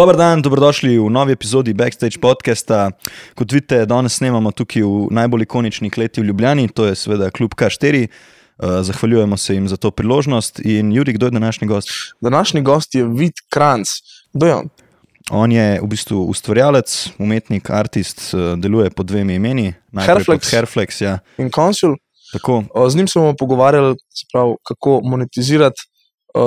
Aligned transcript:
Dober 0.00 0.16
dan, 0.16 0.40
dobrodošli 0.40 0.96
v 0.96 1.10
novi 1.12 1.34
epizodi 1.36 1.74
Backstage 1.76 2.16
podcasta. 2.16 2.88
Kot 3.36 3.52
vidite, 3.52 3.82
danes 3.84 4.14
snemamo 4.16 4.48
tukaj 4.48 4.80
v 4.80 5.10
najbolj 5.12 5.44
ikonični 5.44 5.90
kleti 5.92 6.22
v 6.22 6.30
Ljubljani, 6.30 6.70
to 6.72 6.86
je 6.88 6.94
seveda 6.96 7.28
klub 7.28 7.52
K4. 7.52 8.06
Uh, 8.08 8.80
zahvaljujemo 8.80 9.36
se 9.36 9.54
jim 9.54 9.68
za 9.68 9.76
to 9.76 9.90
priložnost. 9.90 10.62
In 10.64 10.92
Juri, 10.92 11.12
kdo 11.12 11.26
je 11.26 11.36
današnji 11.36 11.68
gost? 11.68 11.90
Današnji 12.20 12.62
gost 12.62 12.94
je 12.94 13.04
Vid 13.04 13.44
Kranc. 13.52 13.88
Kdo 14.32 14.46
je 14.46 14.54
on? 14.54 14.68
On 15.30 15.52
je 15.52 15.80
v 15.82 15.86
bistvu 15.86 16.24
ustvarjalec, 16.32 17.10
umetnik, 17.18 17.70
artist, 17.70 18.32
uh, 18.32 18.56
deluje 18.56 18.90
pod 18.90 19.06
dvemi 19.06 19.34
imeni. 19.34 19.74
Pod 19.92 20.48
Hairflex, 20.48 21.00
ja. 21.00 21.18
In 21.36 21.50
konsul. 21.50 22.00
Tako, 22.32 22.64
Z 22.88 22.96
njim 22.96 23.08
smo 23.08 23.34
pogovarjali, 23.38 23.96
pravi, 24.32 24.56
kako 24.64 25.00
monetizirati 25.04 25.89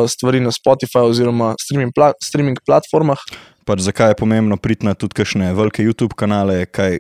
stvari 0.08 0.40
na 0.40 0.52
Spotify 0.52 1.04
oziroma 1.04 1.56
streaming, 1.62 1.92
pla 1.96 2.12
streaming 2.24 2.60
platformah. 2.66 3.20
pač 3.66 3.80
zakaj 3.80 4.12
je 4.12 4.20
pomembno 4.20 4.58
priti 4.58 4.86
na 4.86 4.94
tudi 4.94 5.16
kakšne 5.16 5.54
velike 5.56 5.84
YouTube 5.84 6.14
kanale, 6.16 6.66
kaj, 6.66 7.00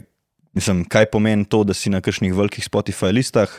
mislim, 0.54 0.86
kaj 0.86 1.06
pomeni 1.12 1.46
to, 1.46 1.64
da 1.64 1.74
si 1.74 1.90
na 1.90 2.00
kakšnih 2.02 2.32
velikih 2.34 2.64
Spotify 2.64 3.12
listah. 3.12 3.52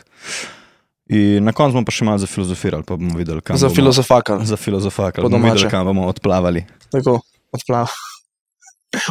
In 1.05 1.45
na 1.45 1.53
koncu 1.53 1.77
bomo 1.77 1.85
pa 1.85 1.93
še 1.93 2.01
malo 2.01 2.17
zafilozofirali, 2.17 2.81
pa 2.81 2.97
bomo 2.97 3.13
videli, 3.13 3.37
kam 3.45 3.53
Za 3.57 3.67
bomo, 3.69 3.75
filozofaka. 3.75 4.39
za 4.41 4.57
filozofaka, 4.57 5.21
bomo 5.21 5.37
videli, 5.37 5.53
domače. 5.53 5.69
kam 5.69 5.85
bomo 5.85 6.07
odplavali. 6.09 6.65
Tako, 6.89 7.19
odplav. 7.53 7.93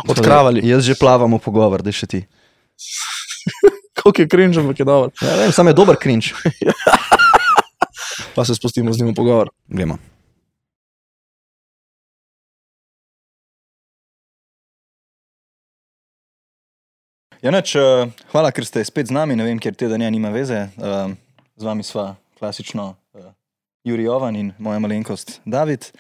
Odkravali. 0.09 0.59
Jaz 0.65 0.83
že 0.83 0.99
plavam 0.99 1.31
v 1.31 1.39
pogovor, 1.39 1.83
da 1.83 1.93
še 1.95 2.07
ti. 2.09 2.21
Koliko 4.03 4.23
je 4.23 4.29
cringe, 4.29 4.59
ampak 4.59 4.79
je 4.79 4.85
dobro. 4.85 5.15
Ja, 5.23 5.37
vem, 5.39 5.53
sam 5.55 5.71
je 5.71 5.75
dober 5.77 5.95
krinč. 5.95 6.33
Pa 8.35 8.45
se 8.45 8.55
spustimo 8.55 8.93
z 8.93 9.01
njim 9.01 9.13
v 9.13 9.15
pogovor. 9.15 9.51
Gremo. 9.69 9.99
Ja, 17.45 17.53
neč, 17.53 17.75
uh, 17.77 18.09
hvala, 18.33 18.49
ker 18.57 18.65
ste 18.65 18.81
spet 18.89 19.13
z 19.13 19.13
nami. 19.13 19.37
Ne 19.37 19.45
vem, 19.45 19.61
ker 19.61 19.77
teden 19.77 20.01
je, 20.01 20.09
nima 20.09 20.33
veze. 20.33 20.73
Uh, 20.81 21.13
z 21.61 21.63
vami 21.69 21.85
sva 21.85 22.15
klasično 22.41 22.97
uh, 22.97 23.27
Juri 23.85 24.09
Jovan 24.09 24.37
in 24.37 24.55
moja 24.57 24.81
malenkost 24.81 25.43
David. 25.45 25.93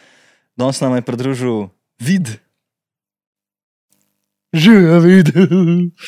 Danes 0.56 0.80
nam 0.80 0.96
je 0.96 1.05
pridružil 1.05 1.68
vid. 2.00 2.41
Živijo, 4.55 5.00
vidi. 5.05 5.33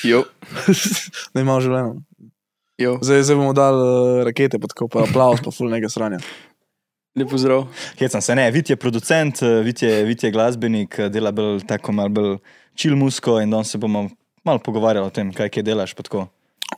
Jo, 0.04 0.24
Da 1.34 1.42
imamo 1.42 1.60
življenje. 1.60 2.05
Jo, 2.78 2.98
Zdaj, 3.02 3.22
zdaj 3.22 3.36
bomo 3.36 3.52
dali 3.56 3.80
uh, 3.80 4.24
rakete, 4.24 4.58
pa 4.58 4.68
tako 4.68 4.88
pa 4.88 5.04
aplaus, 5.06 5.40
pa 5.44 5.50
ful 5.50 5.70
nekaj 5.72 5.90
sranja. 5.92 6.20
lepo 7.16 7.38
zdrav. 7.38 7.66
Hecam 7.98 8.20
se, 8.20 8.34
ne, 8.36 8.50
vid 8.50 8.70
je 8.70 8.76
producent, 8.76 9.42
uh, 9.42 9.64
vid 9.64 9.82
je, 9.82 10.04
vid 10.04 10.24
je 10.24 10.30
glasbenik, 10.30 10.98
uh, 10.98 11.08
dela 11.12 11.32
bolj 11.32 11.64
tako 11.68 11.92
malo 11.92 12.08
bolj 12.08 12.36
chill 12.76 12.96
musko 12.96 13.40
in 13.40 13.50
danes 13.50 13.72
se 13.72 13.78
bomo 13.78 14.08
malo 14.44 14.58
pogovarjali 14.58 15.06
o 15.06 15.10
tem, 15.10 15.32
kaj 15.32 15.48
kaj 15.48 15.62
delaš. 15.62 15.94
tako. 15.94 16.28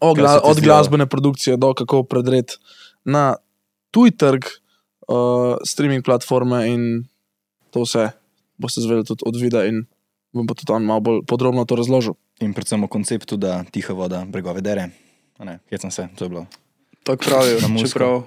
O, 0.00 0.14
gla 0.14 0.38
od 0.44 0.60
glasbene 0.60 1.06
produkcije 1.06 1.56
do 1.56 1.74
kako 1.74 2.02
predret 2.02 2.58
na 3.04 3.36
tuj 3.90 4.10
trg, 4.16 4.44
uh, 5.08 5.56
streaming 5.66 6.04
platforme 6.04 6.68
in 6.68 7.04
to 7.70 7.82
vse. 7.82 8.10
Boste 8.58 8.80
zvedeli 8.80 9.06
tudi 9.06 9.22
od 9.26 9.36
videa 9.38 9.66
in 9.70 9.84
bom 10.34 10.46
pa 10.46 10.54
tudi 10.54 10.72
on 10.72 10.84
malo 10.84 11.00
bolj 11.00 11.20
podrobno 11.26 11.64
to 11.64 11.76
razložil. 11.76 12.14
In 12.40 12.54
predvsem 12.54 12.84
o 12.84 12.88
konceptu, 12.88 13.36
da 13.36 13.64
tiha 13.64 13.94
voda 13.94 14.24
bregove 14.26 14.62
dere. 14.62 14.90
Ne, 15.38 15.58
hecam 15.70 15.90
se, 15.90 16.08
to 16.16 16.24
je 16.24 16.28
bilo. 16.28 16.46
Tako 17.02 17.24
pravijo, 17.24 17.60
Na 17.60 17.68
musko. 17.68 17.88
čeprav 17.88 18.22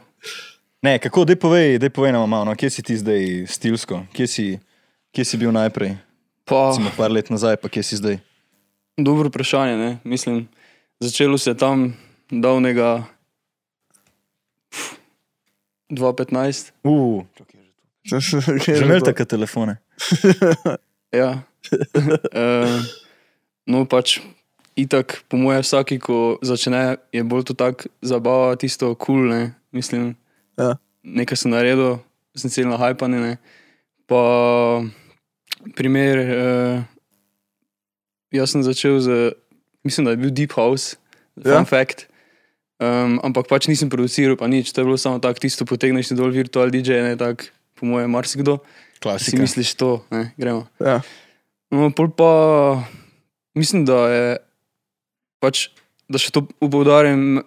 Ne, 0.82 0.98
kako, 1.00 1.26
dej 1.30 1.38
povej, 1.38 1.78
dej 1.78 1.94
povej 1.94 2.10
nam 2.10 2.26
malo, 2.26 2.46
no, 2.46 2.56
kje 2.58 2.70
si 2.70 2.82
ti 2.82 2.98
zdaj 2.98 3.46
stilsko, 3.46 4.02
kje 4.18 4.26
si, 4.28 4.46
kje 5.14 5.24
si 5.26 5.38
bil 5.38 5.54
najprej, 5.54 5.94
pa 6.42 6.74
recimo 6.74 6.90
par 6.98 7.14
let 7.14 7.30
nazaj, 7.30 7.62
pa 7.62 7.70
kje 7.70 7.84
si 7.86 7.96
zdaj. 8.02 8.18
dobro 8.98 9.30
vprašanje, 9.30 9.78
ne? 9.78 9.92
mislim, 10.04 10.50
začelo 10.98 11.38
se 11.38 11.54
je 11.54 11.58
tam 11.58 11.94
davnega 12.34 13.06
pf, 14.74 14.98
2015. 15.94 16.74
Uf, 16.82 17.30
že 18.66 18.82
imel 18.82 19.06
take 19.06 19.26
telefone. 19.26 19.78
Ja. 21.14 21.46
uh, 22.34 22.82
no, 23.70 23.86
pač 23.86 24.18
itak, 24.76 25.24
po 25.28 25.38
mojem, 25.38 25.62
vsaki, 25.62 26.00
ko 26.00 26.38
začne, 26.42 26.98
je 27.12 27.24
bolj 27.24 27.52
to 27.52 27.54
tako 27.54 27.90
zabava, 28.02 28.56
tisto 28.56 28.94
kul, 28.96 29.26
cool, 29.26 29.30
ne, 29.30 29.42
mislim. 29.72 30.16
Ja. 30.60 30.76
Nekaj 31.04 31.38
sem 31.38 31.52
naredil, 31.52 32.00
sem 32.38 32.50
cel 32.54 32.70
na 32.70 32.78
hajpane, 32.78 33.18
ne. 33.20 33.34
Pa 34.08 34.22
primer, 35.78 36.16
uh, 36.18 36.78
jaz 38.34 38.52
sem 38.54 38.64
začel 38.64 39.00
z, 39.00 39.10
mislim, 39.84 40.06
da 40.08 40.16
je 40.16 40.22
bil 40.22 40.32
Deep 40.32 40.54
House, 40.56 40.98
Ja. 41.40 41.56
fun 41.58 41.66
fact. 41.66 42.06
Um, 42.82 43.22
ampak 43.24 43.48
pač 43.48 43.70
nisem 43.70 43.88
produciral, 43.94 44.36
pa 44.36 44.50
nič, 44.52 44.74
to 44.74 44.82
je 44.82 44.88
bilo 44.90 44.98
samo 44.98 45.22
tako, 45.22 45.40
tisto 45.40 45.64
potegneš 45.70 46.12
dol 46.18 46.34
virtual 46.34 46.68
DJ, 46.74 47.02
ne 47.06 47.14
tako, 47.16 47.48
po 47.78 47.86
mojem, 47.88 48.10
marsikdo. 48.12 48.60
Si 48.94 49.00
Klasika. 49.02 49.42
misliš 49.42 49.74
to, 49.78 50.04
ne, 50.12 50.34
gremo. 50.38 50.66
Ja. 50.82 51.00
No, 51.72 51.88
pol 51.94 52.10
pa 52.12 52.30
mislim, 53.56 53.86
da 53.86 54.10
je 54.12 54.26
pač, 55.42 55.70
da 56.12 56.22
še 56.22 56.32
to 56.36 56.46
upoudarim, 56.64 57.42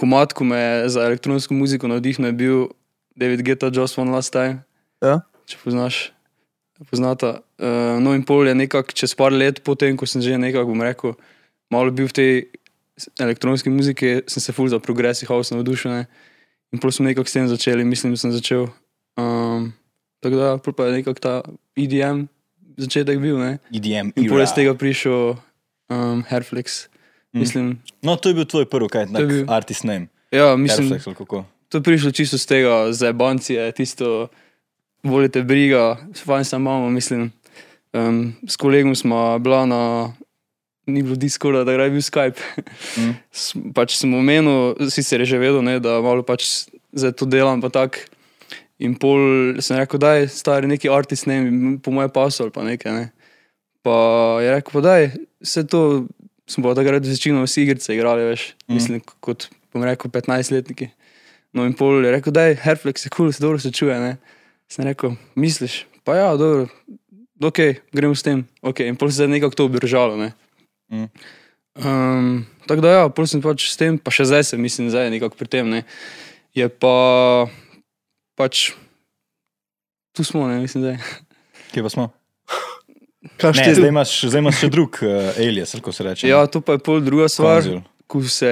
komat, 0.00 0.34
ko 0.34 0.46
me 0.48 0.58
je 0.58 0.88
za 0.96 1.04
elektronsko 1.06 1.54
muziko 1.54 1.90
navdihnil, 1.90 2.32
je 2.32 2.38
bil 2.38 2.58
David 3.16 3.44
Geta, 3.46 3.70
Just 3.70 3.98
One 3.98 4.10
Last 4.10 4.32
Time. 4.34 4.64
Ja. 5.04 5.20
Če 5.46 5.60
poznaš, 5.62 6.08
poznata. 6.90 7.44
Uh, 7.60 8.00
no, 8.02 8.14
in 8.16 8.24
pol 8.26 8.48
je 8.48 8.56
nekako 8.56 8.96
čez 8.96 9.14
par 9.14 9.34
let, 9.34 9.60
potem 9.62 9.98
ko 9.98 10.08
sem 10.08 10.24
že 10.24 10.40
nekako, 10.40 10.72
bom 10.72 10.82
rekel, 10.82 11.14
malo 11.70 11.94
bil 11.94 12.08
v 12.10 12.16
tej 12.16 12.32
elektronski 13.20 13.70
muziki, 13.70 14.22
sem 14.30 14.42
se 14.42 14.54
ful 14.54 14.70
za 14.70 14.80
progressive 14.82 15.28
house 15.30 15.54
navdušil. 15.54 15.90
Ne? 15.90 16.02
In 16.74 16.82
pol 16.82 16.90
smo 16.94 17.06
nekako 17.06 17.28
s 17.28 17.36
tem 17.36 17.46
začeli, 17.50 17.86
mislim, 17.86 18.14
da 18.14 18.18
sem 18.18 18.34
začel. 18.34 18.70
Um, 19.18 19.70
tako 20.22 20.36
da, 20.40 20.48
pol 20.58 20.74
pa 20.74 20.90
je 20.90 21.02
nekako 21.02 21.20
ta 21.20 21.34
EDM 21.78 22.26
začetek 22.78 23.18
bil. 23.22 23.38
Ne? 23.38 23.58
EDM. 23.70 24.14
In 24.18 24.30
pol 24.30 24.42
je 24.42 24.50
z 24.50 24.58
tega 24.62 24.74
prišel 24.74 25.38
um, 25.88 26.24
Hairflex. 26.24 26.88
Mm. 27.30 27.38
Mislim, 27.40 27.64
No, 28.02 28.16
to 28.16 28.28
je 28.28 28.34
bil 28.34 28.44
tvoj 28.44 28.64
prvi, 28.64 28.88
kaj, 28.88 29.04
To 29.04 29.10
je 29.10 29.14
tak 29.14 29.26
bil- 29.26 29.46
artist 29.48 29.84
name. 29.84 30.06
ja, 30.30 30.56
mislim, 30.56 30.92
ali 30.94 31.14
kako. 31.14 31.44
to 31.68 31.78
je 31.78 31.82
prišlo 31.82 32.10
čisto 32.10 32.36
z 32.36 32.46
tega, 32.46 32.92
za 32.92 33.10
bancije, 33.10 33.72
tisto, 33.72 34.28
volite 35.02 35.42
briga, 35.42 35.96
fajn 36.14 36.44
sem 36.44 36.60
imamo, 36.60 36.90
mislim. 36.90 37.32
Um, 37.92 38.34
s 38.42 38.56
kolegom 38.56 38.94
smo 38.94 39.38
bila 39.38 39.66
na, 39.66 40.12
ni 40.86 41.02
bilo 41.02 41.16
Discorda, 41.16 41.64
da 41.64 41.72
je 41.72 41.90
bil 41.90 42.00
Skype. 42.00 42.38
Mm. 42.94 43.14
Pač 43.72 43.96
sem 43.96 44.10
omenil, 44.10 44.74
sicer 44.86 45.18
je 45.18 45.26
že 45.26 45.38
vedel, 45.38 45.58
ne, 45.60 45.80
da 45.80 45.98
malo 45.98 46.22
pač 46.22 46.70
zdaj 46.92 47.12
to 47.12 47.26
delam, 47.26 47.58
pa 47.58 47.68
tako. 47.68 47.98
In 48.78 48.94
pol 48.94 49.18
sem 49.58 49.76
rekel, 49.76 49.98
da 49.98 50.14
je 50.14 50.28
stari 50.28 50.66
neki 50.66 50.86
artist, 50.88 51.26
ne, 51.26 51.38
po 51.78 51.90
moje 51.90 52.08
pasol, 52.08 52.50
pa 52.50 52.62
nekaj. 52.62 52.92
Ne. 52.92 53.04
Pa 53.84 53.94
je 54.40 54.52
rekel, 54.54 54.72
pa 54.72 54.80
daj, 54.80 55.10
vse 55.44 55.66
to 55.68 55.80
smo 56.48 56.64
pa 56.68 56.74
takrat 56.76 57.04
večino 57.06 57.42
vsi 57.44 57.62
igrice 57.62 57.94
igrali, 57.94 58.24
veš, 58.24 58.54
Mm. 58.54 58.72
mm. 58.72 58.74
mislim, 58.74 59.00
kot 59.20 59.48
bom 59.72 59.84
rekel, 59.84 60.10
15-letniki. 60.10 60.88
No 61.52 61.64
in 61.66 61.74
pol 61.76 62.04
je 62.04 62.10
rekel, 62.10 62.32
da 62.32 62.48
je 62.48 62.56
Herflex 62.56 63.06
je 63.06 63.10
kul, 63.10 63.28
cool, 63.28 63.32
se 63.32 63.42
dobro 63.42 63.58
se 63.58 63.72
čuje, 63.72 63.94
ne. 64.00 64.16
Sem 64.68 64.84
rekel, 64.84 65.14
misliš, 65.34 65.84
pa 66.04 66.16
ja, 66.16 66.36
dobro, 66.36 66.66
ok, 67.42 67.58
gremo 67.92 68.14
s 68.14 68.22
tem, 68.26 68.46
ok, 68.62 68.80
in 68.80 68.96
pol 68.96 69.10
se 69.10 69.22
je 69.22 69.28
nekako 69.28 69.54
to 69.54 69.64
obdržalo, 69.64 70.16
ne. 70.16 70.32
Mm. 70.92 71.08
Um, 71.74 72.46
tako 72.66 72.80
da 72.80 72.90
ja, 72.90 73.08
pol 73.08 73.26
sem 73.26 73.42
pač 73.42 73.68
s 73.70 73.76
tem, 73.76 73.98
pa 73.98 74.10
še 74.14 74.26
zdaj 74.30 74.44
sem, 74.50 74.60
mislim, 74.62 74.90
zdaj 74.90 75.10
nekako 75.10 75.36
pri 75.36 75.48
tem, 75.48 75.70
ne. 75.70 75.84
Je 76.54 76.68
pa 76.68 77.46
pač, 78.38 78.72
tu 80.14 80.24
smo, 80.26 80.48
ne, 80.48 80.58
mislim, 80.62 80.84
zdaj. 80.86 80.98
Kje 81.74 81.82
pa 81.82 81.90
smo? 81.90 82.10
Kaj 83.40 83.52
Ne, 83.56 83.74
zdaj 83.74 83.88
imaš, 83.88 84.10
zdaj 84.28 84.42
imaš 84.44 84.58
še 84.60 84.68
drug 84.72 84.98
uh, 85.02 85.32
alias, 85.40 85.72
kako 85.78 85.92
se 85.92 86.04
reče. 86.04 86.28
Ja, 86.28 86.44
to 86.46 86.60
pa 86.60 86.76
je 86.76 86.82
pol 86.84 87.00
druga 87.00 87.28
stvar. 87.32 87.64
Ko 88.06 88.20
se, 88.28 88.50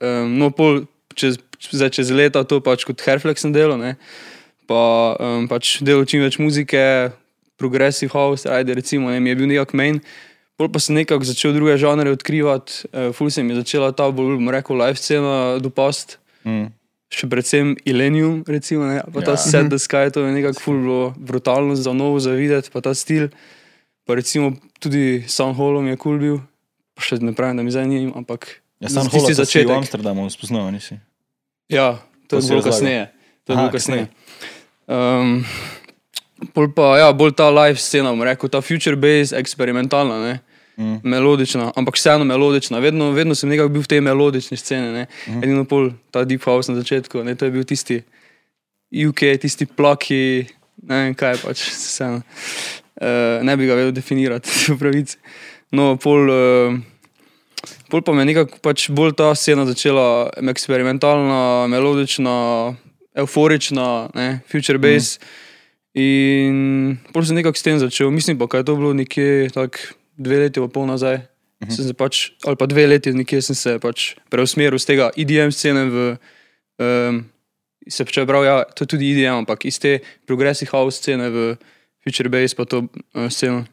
um, 0.00 0.30
no, 0.40 0.48
pol 0.50 0.86
čez, 1.14 1.36
zdaj 1.60 1.90
čez 1.98 2.10
leta 2.14 2.40
to 2.48 2.60
pač 2.64 2.86
kot 2.88 3.02
Herflex 3.04 3.44
sem 3.44 3.52
delal, 3.52 3.76
ne, 3.76 3.96
pa 4.70 4.80
um, 5.20 5.44
pač 5.50 5.78
delal 5.84 6.06
čim 6.08 6.24
več 6.24 6.38
muzike, 6.40 7.12
progressive 7.60 8.10
house, 8.14 8.48
ajde 8.48 8.78
recimo, 8.78 9.10
ne, 9.12 9.20
mi 9.20 9.32
je 9.32 9.36
bil 9.36 9.50
nekak 9.50 9.74
main, 9.76 10.00
pol 10.56 10.70
pa 10.72 10.80
sem 10.80 10.96
nekako 10.96 11.28
začel 11.28 11.52
druge 11.56 11.76
žanre 11.78 12.10
odkrivati, 12.14 12.88
uh, 12.94 13.10
ful 13.12 13.28
se 13.34 13.44
mi 13.44 13.52
je 13.52 13.60
začela 13.60 13.92
ta 13.92 14.08
bolj, 14.08 14.38
bom 14.40 14.48
rekel, 14.54 14.78
live 14.80 14.98
scena 15.00 15.58
dopast, 15.62 16.16
Mm. 16.46 16.70
še 17.12 17.26
predvsem 17.28 17.72
Illenium, 17.84 18.40
recimo, 18.46 18.86
ne, 18.86 19.02
pa 19.12 19.20
ta 19.20 19.34
Ja. 19.34 19.40
Set 19.42 19.68
the 19.68 19.76
Sky, 19.76 20.08
to 20.14 20.22
je 20.24 20.32
nekako 20.32 20.62
ful 20.62 20.78
bilo 20.80 21.14
brutalno 21.18 21.74
za 21.76 21.92
novo 21.92 22.22
zavideti, 22.22 22.70
pa 22.72 22.80
ta 22.80 22.94
stil, 22.94 23.28
pa 24.08 24.16
recimo 24.16 24.56
tudi 24.80 25.28
Soundhallom 25.28 25.84
je 25.92 25.96
kul 26.00 26.16
cool 26.16 26.18
bil, 26.18 26.36
pa 26.96 27.04
še 27.04 27.20
ne 27.20 27.36
pravim, 27.36 27.60
da 27.60 27.62
mi 27.62 27.74
zdaj 27.74 27.84
ni, 27.84 28.08
ampak 28.08 28.48
Ja, 28.80 28.88
sam 28.88 29.04
tisti 29.10 29.18
holo, 29.18 29.26
začetek. 29.26 29.42
v 29.42 29.44
začetek. 29.44 29.76
Amsterdamu 29.76 30.30
spoznal, 30.30 30.70
nisi. 30.72 30.96
Ja, 31.68 31.98
To 32.30 32.38
to 32.38 32.44
je 32.44 32.48
bilo 32.48 32.62
kasneje. 32.62 33.10
To 33.44 33.52
je 33.52 33.54
Aha, 33.56 33.62
bilo 33.66 33.72
kasneje. 33.74 34.06
Um, 34.86 35.44
Pol 36.54 36.70
pa, 36.70 36.94
ja, 37.02 37.08
bolj 37.10 37.34
ta 37.34 37.50
live 37.50 37.80
scena, 37.82 38.12
bom 38.14 38.22
rekel, 38.22 38.46
ta 38.46 38.62
future 38.62 38.94
base, 38.94 39.34
eksperimentalna, 39.34 40.16
ne. 40.22 40.34
Mm. 40.78 41.00
Melodična, 41.02 41.72
ampak 41.74 41.98
vseeno 41.98 42.22
melodična. 42.22 42.78
Vedno, 42.78 43.10
vedno 43.10 43.34
sem 43.34 43.50
nekako 43.50 43.72
bil 43.74 43.82
v 43.82 43.90
tej 43.90 44.00
melodični 44.06 44.54
sceni. 44.54 44.92
Ne. 44.94 45.04
Mhm. 45.26 45.42
Edino 45.42 45.64
pol 45.66 45.90
ta 46.14 46.22
deep 46.22 46.46
house 46.46 46.70
na 46.70 46.78
začetku, 46.78 47.26
ne, 47.26 47.34
to 47.34 47.50
je 47.50 47.50
bil 47.50 47.66
tisti 47.66 47.98
UK, 48.94 49.34
tisti 49.42 49.66
plaki, 49.66 50.46
ne 50.86 51.02
vem 51.02 51.18
kaj 51.18 51.42
pač, 51.42 51.66
vseeno. 51.74 52.22
Uh, 52.98 53.38
ne 53.46 53.54
bi 53.56 53.68
ga 53.68 53.76
vedel 53.78 53.92
definirati, 53.94 54.50
v 54.74 54.78
pravici. 54.80 55.18
No, 55.70 55.92
pol, 56.02 56.30
uh, 56.32 57.68
pol 57.92 58.02
pa 58.02 58.14
me 58.16 58.24
je 58.24 58.30
nekako 58.32 58.58
pač 58.64 58.88
bolj 58.90 59.14
ta 59.18 59.30
scena 59.38 59.66
začela 59.68 60.30
eksperimentalna, 60.50 61.68
melodična, 61.70 62.34
euforična, 63.22 63.88
ne, 64.18 64.28
future 64.50 64.82
bass. 64.82 65.18
Mm. 65.18 65.46
In 65.98 66.98
pol 67.14 67.24
sem 67.26 67.38
nekako 67.38 67.58
s 67.58 67.66
tem 67.66 67.78
začel, 67.80 68.10
mislim 68.14 68.38
pa, 68.38 68.50
kaj 68.50 68.62
je 68.62 68.68
to 68.70 68.78
bilo 68.78 68.92
nekje 68.94 69.50
tako 69.54 69.94
dve 70.18 70.44
leti, 70.46 70.62
pa 70.62 70.70
pol 70.70 70.86
nazaj. 70.90 71.22
-hmm. 71.60 71.74
sem 71.74 71.84
se 71.86 71.94
pač, 71.94 72.30
ali 72.46 72.56
pa 72.58 72.66
dve 72.66 72.86
leti, 72.86 73.12
nekje 73.14 73.42
sem 73.50 73.58
se 73.58 73.78
pač 73.82 74.12
preusmeril 74.30 74.78
z 74.78 74.86
tega 74.86 75.10
EDM 75.16 75.52
scene 75.54 75.88
v. 75.90 76.06
Um, 76.78 77.26
se 77.88 78.04
čeprav, 78.04 78.44
ja, 78.44 78.56
to 78.76 78.84
je 78.84 78.92
tudi 78.92 79.08
EDM, 79.14 79.42
ampak 79.42 79.64
iz 79.64 79.78
te 79.80 79.98
progressive 80.28 80.68
house 80.74 81.00
scene 81.00 81.30
v 81.32 81.56
future 82.08 82.32
bass, 82.32 82.56
pa 82.56 82.64
to 82.64 82.86
uh, 82.88 83.28
sceno. 83.28 83.66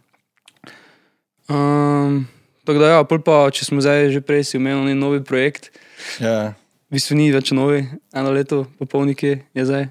Um, 1.47 2.25
tako 2.67 2.81
da, 2.81 2.91
ja, 2.97 3.01
pa, 3.07 3.39
če 3.53 3.69
smo 3.69 3.79
zdaj 3.79 4.11
že 4.11 4.21
prej 4.25 4.43
si 4.51 4.59
omenili 4.59 4.95
en 4.95 4.99
novi 4.99 5.23
projekt, 5.23 5.71
Ja, 6.19 6.53
v 6.89 6.97
bistvu 6.97 7.17
ni 7.17 7.31
več 7.33 7.51
novi, 7.55 7.85
eno 8.15 8.31
leto, 8.35 8.65
pa 8.79 8.87
pol 8.89 9.07
nekje 9.09 9.39
je 9.55 9.65
zdaj. 9.65 9.87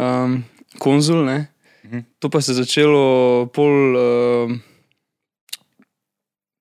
Um, 0.00 0.42
konzul, 0.82 1.24
ne. 1.26 1.48
Mhm. 1.86 2.04
To 2.18 2.30
pa 2.32 2.42
se 2.42 2.52
je 2.52 2.60
začelo 2.62 3.46
pol. 3.54 3.96
Um, 3.96 4.58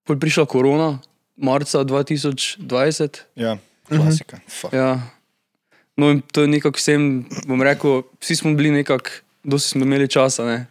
pol 0.04 0.20
prišla 0.20 0.46
korona, 0.46 1.00
marca 1.40 1.84
2020. 1.84 3.24
ja, 3.36 3.58
klasika. 3.88 4.40
Fuck. 4.48 4.74
Ja. 4.76 5.00
No, 5.98 6.10
in 6.10 6.22
to 6.22 6.42
je 6.42 6.50
nekako 6.50 6.82
vsem, 6.82 7.26
bom 7.46 7.62
rekel, 7.62 8.02
vsi 8.18 8.36
smo 8.36 8.54
bili 8.58 8.72
nekako, 8.74 9.22
dosti 9.44 9.78
smo 9.78 9.86
imeli 9.86 10.10
časa. 10.10 10.46
Ne? 10.46 10.66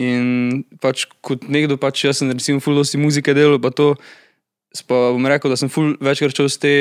In 0.00 0.64
pač 0.82 1.06
kot 1.22 1.46
nekdo, 1.46 1.78
pač 1.78 2.02
jaz 2.02 2.18
sem 2.18 2.30
recimo 2.32 2.62
ful 2.62 2.74
dosti 2.74 2.98
muzike 2.98 3.34
delal, 3.36 3.60
pa 3.62 3.70
to, 3.70 3.92
pa 4.90 5.12
bom 5.14 5.26
rekel, 5.30 5.52
da 5.52 5.58
sem 5.58 5.70
ful 5.70 5.94
večkrat 6.02 6.34
šel 6.34 6.50
z 6.50 6.58
te 6.58 6.72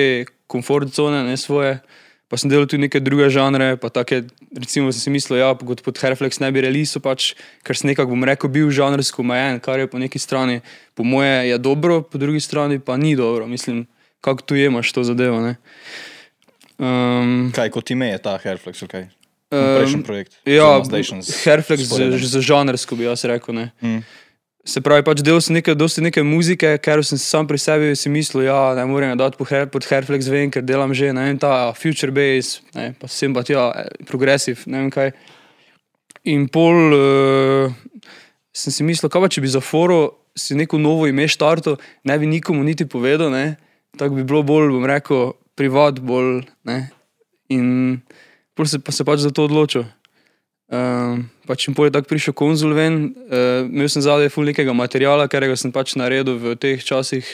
komfort 0.49 0.89
cone, 0.95 1.21
ne 1.27 1.37
svoje, 1.37 1.77
pa 2.25 2.39
sem 2.41 2.49
delal 2.49 2.65
tudi 2.65 2.87
neke 2.87 2.97
druge 3.05 3.29
žanre, 3.29 3.75
pa 3.77 3.93
take, 3.93 4.23
recimo 4.57 4.89
sem 4.89 5.05
si 5.05 5.13
mislil, 5.13 5.43
ja, 5.43 5.51
kot 5.53 5.85
pod 5.85 6.01
Herflex 6.01 6.41
ne 6.41 6.49
bi 6.49 6.65
releaso, 6.65 6.97
pač, 7.05 7.35
ker 7.61 7.77
sem 7.77 7.91
nekako, 7.93 8.15
bom 8.17 8.25
rekel, 8.25 8.49
bil 8.49 8.73
žanrsko 8.73 9.21
omejen, 9.21 9.61
kar 9.61 9.77
je 9.83 9.91
po 9.91 10.01
neki 10.01 10.17
strani, 10.17 10.63
po 10.97 11.05
moje 11.05 11.53
je 11.53 11.61
dobro, 11.61 12.01
po 12.01 12.17
drugi 12.17 12.41
strani 12.41 12.81
pa 12.81 12.97
ni 12.97 13.13
dobro, 13.19 13.45
mislim, 13.45 13.85
kako 14.25 14.49
tu 14.49 14.57
jemaš 14.57 14.89
to 14.89 15.05
zadevo, 15.05 15.43
ne. 15.45 15.59
Um, 16.81 17.51
Kaj 17.53 17.69
kot 17.69 17.93
ime 17.93 18.09
je 18.09 18.23
ta 18.25 18.39
Herflex, 18.41 18.81
okay? 18.89 19.13
Um, 19.53 19.77
Prejšnji 19.77 20.03
projekt. 20.03 20.33
Ja, 20.49 20.81
z- 20.81 21.43
Herflex 21.43 21.85
sporedom. 21.85 22.17
za 22.17 22.41
žanrsko 22.41 22.95
bi 22.97 23.05
jaz 23.05 23.21
rekel. 23.29 23.53
Ne. 23.53 23.65
Mm. 23.83 24.01
Se 24.65 24.79
pravi, 24.81 25.03
pač 25.03 25.19
delal 25.19 25.41
sem 25.43 25.57
nekaj, 25.59 25.75
dosti 25.75 26.01
neke 26.01 26.23
muzike, 26.23 26.77
ker 26.79 27.03
sem 27.03 27.19
sam 27.19 27.43
pri 27.45 27.59
sebi 27.59 27.91
si 27.99 28.07
mislil, 28.09 28.47
da 28.47 28.79
ne 28.79 28.85
morem 28.87 29.11
dati 29.19 29.35
po 29.37 29.43
her, 29.43 29.67
pod 29.67 29.83
Herflex 29.83 30.29
ven, 30.31 30.47
ker 30.49 30.63
delam 30.63 30.93
že 30.95 31.11
ne 31.13 31.25
vem, 31.27 31.37
ta 31.37 31.73
future 31.75 32.15
bass, 32.15 32.61
ne, 32.73 32.93
pa 32.95 33.11
sem 33.11 33.35
pa 33.35 33.43
tja, 33.43 33.69
progresiv, 34.07 34.63
ne 34.71 34.85
vem 34.85 34.89
kaj. 34.89 35.11
In 36.31 36.47
pol 36.47 36.95
uh, 36.95 37.75
sem 38.55 38.71
si 38.71 38.87
mislil, 38.87 39.11
kaj 39.11 39.27
pa 39.27 39.27
če 39.27 39.43
bi 39.43 39.51
za 39.51 39.59
foro 39.59 40.15
si 40.33 40.55
neko 40.55 40.79
novo 40.79 41.11
ime 41.11 41.27
štartil, 41.27 41.75
ne 42.07 42.15
bi 42.17 42.31
nikomu 42.31 42.63
niti 42.63 42.87
povedal, 42.87 43.29
ne, 43.35 43.57
tako 43.99 44.15
bi 44.15 44.23
bilo 44.23 44.41
bolj, 44.47 44.71
bom 44.71 44.87
rekel, 44.87 45.35
privat, 45.59 45.99
bolj, 45.99 46.47
ne. 46.63 46.87
In 47.51 47.99
pol 48.55 48.69
se, 48.69 48.79
pa 48.79 48.91
se 48.91 49.05
pač 49.05 49.25
za 49.25 49.31
to 49.33 49.45
odločil. 49.49 49.85
Um, 50.73 51.27
pač 51.45 51.67
in 51.67 51.75
pol 51.77 51.89
je 51.89 51.93
tako 51.93 52.09
prišel 52.09 52.33
konzul 52.33 52.73
ven, 52.73 53.11
uh, 53.29 53.67
imel 53.67 53.89
sem 53.91 54.01
zadaj 54.01 54.31
ful 54.33 54.47
nekega 54.47 54.73
materiala, 54.73 55.27
ker 55.29 55.45
ga 55.45 55.57
sem 55.59 55.73
pač 55.75 55.93
naredil 55.99 56.39
v 56.39 56.55
teh 56.57 56.81
časih 56.81 57.25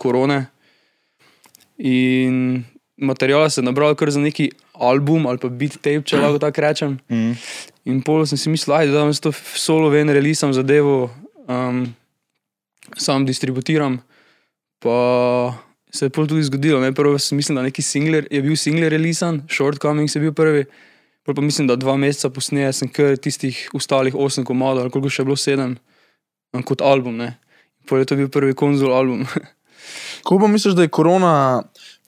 korone. 0.00 0.48
In 1.78 2.64
materiala 2.98 3.50
sem 3.50 3.66
nabral 3.66 3.94
kar 3.98 4.10
za 4.10 4.22
neki 4.22 4.50
album 4.74 5.26
ali 5.26 5.38
pa 5.38 5.50
beat 5.50 5.78
tape, 5.78 6.02
če 6.06 6.18
lahko 6.18 6.40
tako 6.42 6.64
rečem. 6.64 6.96
Mm. 7.10 7.34
In 7.90 8.00
pol 8.06 8.24
sem 8.26 8.40
si 8.40 8.50
mislil, 8.50 8.90
da 8.90 9.04
vam 9.04 9.12
to 9.12 9.30
solo 9.58 9.90
ven, 9.92 10.10
relisam 10.10 10.54
zadevo, 10.56 11.12
um, 11.46 11.84
sam 12.96 13.26
distributiram. 13.26 14.00
Pa 14.82 14.98
se 15.94 16.06
je 16.06 16.10
pol 16.10 16.26
tudi 16.26 16.42
zgodilo. 16.42 16.80
Ne? 16.82 16.90
Prvo 16.94 17.18
sem 17.22 17.38
mislil, 17.38 17.58
da 17.58 17.62
neki 17.62 17.82
singler, 17.82 18.26
je 18.30 18.42
bil 18.42 18.56
singler 18.58 18.90
relisan, 18.92 19.44
Shortcomings 19.50 20.16
je 20.16 20.22
bil 20.24 20.34
prvi. 20.34 20.64
Pol 21.24 21.36
pa 21.38 21.42
mislim, 21.42 21.68
da 21.70 21.76
dva 21.78 21.94
meseca 21.96 22.28
posneje 22.34 22.72
sem 22.74 22.90
kar 22.90 23.14
tistih 23.16 23.68
ostalih 23.74 24.16
osem 24.18 24.44
komadov, 24.44 24.84
ali 24.84 24.92
koliko 24.92 25.12
še 25.12 25.22
je 25.22 25.28
bilo 25.30 25.38
sedem, 25.40 25.76
um, 26.52 26.64
kot 26.66 26.82
album. 26.84 27.16
Ne? 27.22 27.36
Pol 27.88 28.02
je 28.02 28.10
to 28.10 28.18
bil 28.18 28.28
prvi 28.28 28.56
konzul 28.58 28.92
album. 28.92 29.22
Kako 30.24 30.40
pa 30.42 30.48
misliš, 30.50 30.74
da 30.74 30.84
je 30.84 30.92
korona, 30.92 31.34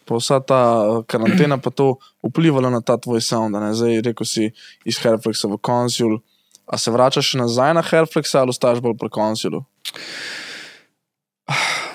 pa 0.08 0.18
vsa 0.18 0.40
ta 0.42 0.60
eh, 0.82 1.02
karantena, 1.08 1.60
pa 1.62 1.70
to 1.70 1.94
vplivala 2.26 2.72
na 2.72 2.82
ta 2.82 2.96
tvoj 2.98 3.22
sound? 3.22 3.54
Ne? 3.54 3.70
Zdaj, 3.76 4.02
rekel 4.10 4.28
si 4.28 4.50
iz 4.84 4.98
Herflexa 5.04 5.48
v 5.52 5.60
konzul. 5.62 6.18
A 6.66 6.74
se 6.82 6.90
vračaš 6.90 7.36
nazaj 7.38 7.76
na 7.78 7.84
Herflexa 7.86 8.42
ali 8.42 8.50
ostaš 8.50 8.82
bolj 8.82 8.96
pri 8.98 9.12
konzulu? 9.14 9.62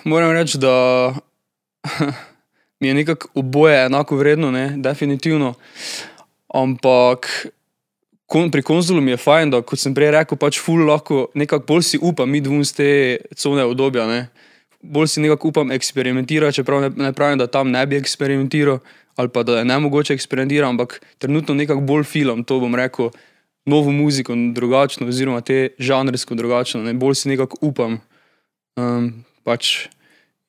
Moram 0.07 0.31
reči, 0.31 0.57
da 0.57 0.71
mi 2.79 2.87
je 2.87 2.93
nekako 2.93 3.27
oboje 3.35 3.85
enako 3.85 4.15
vredno, 4.15 4.51
ne? 4.51 4.73
definitivno. 4.77 5.53
Ampak 6.53 7.47
kon, 8.25 8.51
pri 8.51 8.61
konzulu 8.61 9.01
mi 9.01 9.11
je 9.11 9.17
fajn, 9.17 9.51
da 9.51 9.61
kot 9.61 9.79
sem 9.79 9.95
prej 9.95 10.11
rekel, 10.15 10.37
pač 10.39 10.59
ful 10.59 10.85
lahko 10.87 11.27
nekako 11.35 11.65
bolj 11.67 11.83
si 11.83 11.99
upam, 12.01 12.29
mi 12.29 12.41
dvom 12.41 12.63
z 12.63 12.75
te 12.75 12.89
cone 13.35 13.63
obdobja. 13.67 14.07
Ne? 14.07 14.27
Bolj 14.81 15.13
si 15.15 15.23
nekako 15.23 15.51
upam 15.51 15.71
eksperimentirati, 15.71 16.61
čeprav 16.61 16.81
ne, 16.81 16.89
ne 16.95 17.13
pravim, 17.13 17.39
da 17.39 17.47
tam 17.51 17.71
ne 17.71 17.85
bi 17.87 17.99
eksperimentiral 17.99 18.79
ali 19.19 19.29
pa 19.29 19.43
da 19.43 19.57
je 19.59 19.65
ne 19.65 19.75
mogoče 19.79 20.13
eksperimentirati, 20.13 20.69
ampak 20.69 21.01
trenutno 21.17 21.53
nekako 21.53 21.81
bolj 21.81 22.03
filam 22.07 22.43
to, 22.43 22.59
bom 22.59 22.75
rekel, 22.75 23.11
novo 23.65 23.91
muziko, 23.91 24.33
drugačno, 24.55 25.07
oziroma 25.07 25.41
te 25.41 25.75
žanrsko 25.79 26.35
drugačno, 26.35 26.81
ne? 26.83 26.93
bolj 26.93 27.19
si 27.19 27.29
nekako 27.29 27.59
upam. 27.61 27.99
Um, 28.79 29.25
pač. 29.43 29.87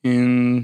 In 0.03 0.63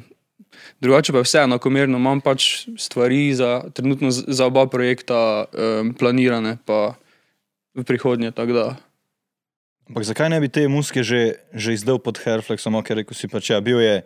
drugače 0.82 1.12
pa 1.12 1.22
je 1.22 1.28
vse 1.28 1.44
enakomerno, 1.44 1.98
imam 1.98 2.22
pač 2.22 2.68
stvari 2.78 3.34
za, 3.36 3.64
trenutno 3.74 4.12
za 4.12 4.46
oba 4.46 4.66
projekta 4.68 5.46
um, 5.46 5.94
planirane, 5.94 6.58
pa 6.66 6.96
v 7.76 7.84
prihodnje. 7.84 8.32
Ampak 9.90 10.04
zakaj 10.06 10.30
ne 10.30 10.40
bi 10.40 10.50
te 10.50 10.68
muske 10.70 11.04
že, 11.04 11.42
že 11.54 11.74
izdal 11.74 12.00
pod 12.00 12.22
Herflexom, 12.22 12.78
ker 12.86 13.02
rekel 13.02 13.18
si 13.18 13.28
pač, 13.28 13.50
ja, 13.50 13.62
bil 13.62 13.82
je 13.82 14.02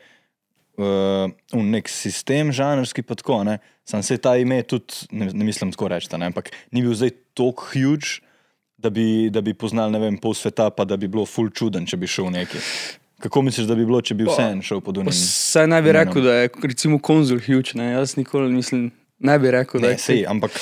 uh, 0.79 1.27
nek 1.53 1.89
sistem 1.91 2.53
žanrski, 2.55 3.03
pa 3.03 3.17
tako, 3.19 3.43
ne? 3.43 3.59
Sam 3.83 4.03
se 4.03 4.17
ta 4.17 4.37
ime 4.39 4.63
tudi, 4.63 5.09
ne, 5.11 5.27
ne 5.33 5.43
mislim 5.43 5.73
tako 5.75 5.91
reči, 5.91 6.07
ampak 6.15 6.53
ni 6.71 6.81
bil 6.81 6.95
zdaj 6.95 7.11
tako 7.35 7.67
huge, 7.73 8.23
da 8.79 8.89
bi, 8.89 9.29
da 9.31 9.41
bi 9.41 9.53
poznal, 9.55 9.91
ne 9.91 9.99
vem, 9.99 10.17
pol 10.19 10.35
sveta, 10.35 10.69
pa 10.71 10.87
da 10.87 10.97
bi 10.99 11.07
bilo 11.07 11.25
full 11.27 11.51
čuden, 11.51 11.87
če 11.87 11.99
bi 11.99 12.07
šel 12.07 12.31
neki. 12.31 12.59
Kako 13.23 13.41
misliš, 13.41 13.67
da 13.67 13.75
bi 13.75 13.85
bilo, 13.87 14.01
če 14.03 14.17
bi 14.19 14.25
vse 14.27 14.49
en 14.51 14.59
šel 14.65 14.81
pod 14.83 14.97
unim? 14.99 15.15
Saj 15.15 15.69
ne 15.71 15.77
bi 15.81 15.93
imenom? 15.93 16.09
rekel, 16.09 16.25
da 16.25 16.33
je 16.41 16.49
recimo 16.67 16.97
konzul 16.99 17.39
huge, 17.39 17.77
ne? 17.79 17.93
jaz 17.93 18.17
nikoli 18.19 18.51
mislim, 18.51 18.89
ne 19.23 19.37
bi 19.39 19.51
rekel, 19.51 19.79
da 19.79 19.87
Ne, 19.87 19.93
je 19.93 20.01
sej, 20.03 20.25
ampak, 20.27 20.57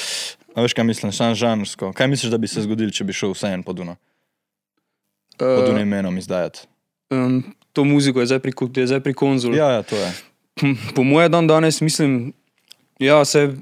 veš, 0.55 0.75
kaj 0.77 0.85
mislim, 0.85 1.13
sam 1.15 1.33
žanrsko. 1.35 1.89
Kaj 1.97 2.11
misliš, 2.11 2.29
da 2.29 2.37
bi 2.37 2.51
se 2.51 2.61
zgodilo, 2.61 2.93
če 2.93 3.07
bi 3.07 3.17
šel 3.17 3.33
vse 3.33 3.49
en 3.55 3.63
pod 3.65 3.81
uno? 3.81 3.95
Pod 5.41 5.63
uh, 5.65 5.71
unim 5.73 5.87
imenom 5.87 6.17
izdajati. 6.21 6.67
um, 7.09 7.41
to 7.73 7.83
muziko 7.83 8.21
je 8.21 8.29
zdaj 8.29 8.39
pri, 8.45 8.53
je 8.75 8.87
zdaj 8.93 9.01
pri 9.01 9.13
konzulu. 9.17 9.57
Ja, 9.57 9.71
ja, 9.79 9.81
to 9.81 9.97
je. 9.97 10.11
po 10.95 11.03
mojem 11.03 11.31
dan 11.31 11.47
danes 11.47 11.81
mislim, 11.81 12.33
ja, 12.99 13.25
se 13.25 13.55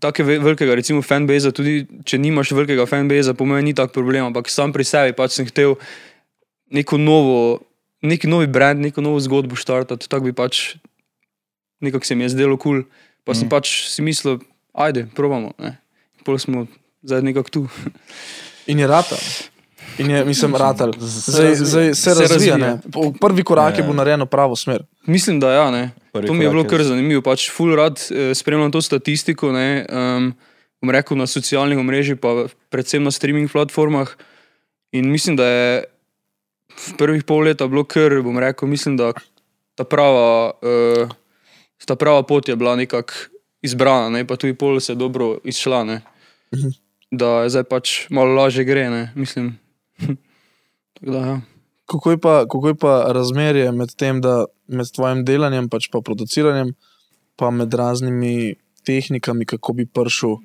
tako 0.00 0.24
velikega, 0.24 0.74
recimo, 0.74 1.02
fanbase, 1.02 1.52
tudi 1.54 1.84
če 2.04 2.18
nimaš 2.18 2.50
velikega 2.50 2.86
fanbase, 2.86 3.34
po 3.38 3.46
mojem 3.46 3.70
ni 3.70 3.74
tak 3.78 3.92
problem, 3.94 4.32
ampak 4.32 4.50
sam 4.50 4.74
pri 4.74 4.82
sebi 4.82 5.14
pač 5.14 5.38
sem 5.38 5.46
hotel 5.46 5.76
neko 6.74 6.98
novo, 6.98 7.60
neki 8.00 8.26
novi 8.26 8.46
brand, 8.46 8.80
neko 8.80 9.00
novo 9.00 9.18
zgodbo 9.18 9.54
štartati, 9.54 10.08
tako 10.08 10.24
bi 10.24 10.32
pač 10.32 10.76
nekako 11.78 12.04
se 12.04 12.14
mi 12.14 12.24
je 12.24 12.28
zdelo 12.30 12.56
kul, 12.56 12.82
cool, 12.82 12.90
pa 13.24 13.34
sem 13.34 13.42
Mhm. 13.42 13.50
pač 13.50 13.66
si 13.86 14.02
mislil, 14.02 14.38
ajde, 14.72 15.06
probamo. 15.08 15.52
Ne. 15.56 15.78
Pol 16.24 16.36
smo 16.36 16.66
zdaj 17.02 17.22
nekako 17.22 17.50
tu. 17.50 17.62
In 18.66 18.78
je 18.78 18.86
ratal. 18.86 19.18
In 19.98 20.10
je, 20.10 20.24
mislim, 20.24 20.54
ratal. 20.54 20.92
Se 20.92 21.30
Zdaj, 21.32 21.44
razvija. 21.48 21.64
zdaj 21.64 21.86
se, 21.86 21.94
Se 21.96 22.10
razvija. 22.12 22.28
razvija. 22.28 22.56
ne. 22.58 22.80
Po- 22.92 23.12
Prvi 23.12 23.42
korak 23.42 23.72
Ja, 23.72 23.76
je 23.76 23.80
ja. 23.80 23.86
bil 23.86 23.96
narejen 23.96 24.20
v 24.20 24.26
pravo 24.26 24.54
smer. 24.54 24.84
Mislim, 25.04 25.40
da 25.40 25.52
ja, 25.52 25.70
ne. 25.70 25.90
To 26.12 26.34
mi 26.34 26.44
je 26.44 26.50
bilo 26.50 26.64
kar 26.64 26.78
z- 26.78 26.88
zanimivo. 26.88 27.22
Pač 27.22 27.48
ful 27.48 27.72
rad 27.72 27.98
eh, 28.04 28.30
spremljam 28.32 28.70
to 28.70 28.78
statistiko, 28.78 29.50
ne, 29.50 29.86
um, 29.86 30.34
bom 30.78 30.90
rekel 30.90 31.16
na 31.16 31.24
socialnih 31.24 31.74
omrežjih, 31.76 32.16
pa 32.16 32.28
predvsem 32.68 33.00
na 33.00 33.10
streaming 33.10 33.46
platformah. 33.46 34.10
In 34.92 35.08
mislim, 35.08 35.36
da 35.36 35.44
je 35.44 35.84
prvih 36.98 37.24
pol 37.24 37.46
leta 37.48 37.66
bilo 37.66 37.84
kar, 37.84 38.20
bom 38.22 38.38
rekel, 38.38 38.68
mislim, 38.68 38.96
da 38.96 39.12
ta 39.78 39.84
prava, 39.84 40.52
uh, 40.62 41.10
ta 41.86 41.96
prava 41.96 42.22
pot 42.22 42.48
je 42.48 42.56
bila 42.56 42.76
nekako 42.76 43.12
izbrana, 43.62 44.08
ne? 44.10 44.26
pa 44.26 44.36
tudi 44.36 44.54
pol 44.54 44.80
se 44.80 44.92
je 44.92 44.96
dobro 44.96 45.38
izšla. 45.44 45.84
Ne? 45.84 46.00
Da 47.10 47.42
je 47.42 47.50
zdaj 47.56 47.64
pač 47.64 47.94
malo 48.10 48.34
lažje 48.34 48.64
gre, 48.64 48.90
ne? 48.90 49.12
mislim. 49.14 49.56
Da, 51.00 51.18
ja. 51.18 51.40
Kako 51.86 52.10
je, 52.10 52.18
pa, 52.18 52.42
kako 52.50 52.68
je 52.68 52.74
pa 52.74 53.12
razmerje 53.14 53.72
med 53.72 53.92
tem, 53.94 54.18
da 54.20 54.48
med 54.66 54.88
tvojim 54.90 55.22
delanjem, 55.24 55.68
pač 55.70 55.86
pa 55.92 56.00
produciranjem, 56.02 56.72
pa 57.38 57.52
med 57.54 57.74
raznimi 57.74 58.56
tehnikami, 58.82 59.46
kako 59.46 59.72
bi 59.78 59.86
prišel 59.86 60.40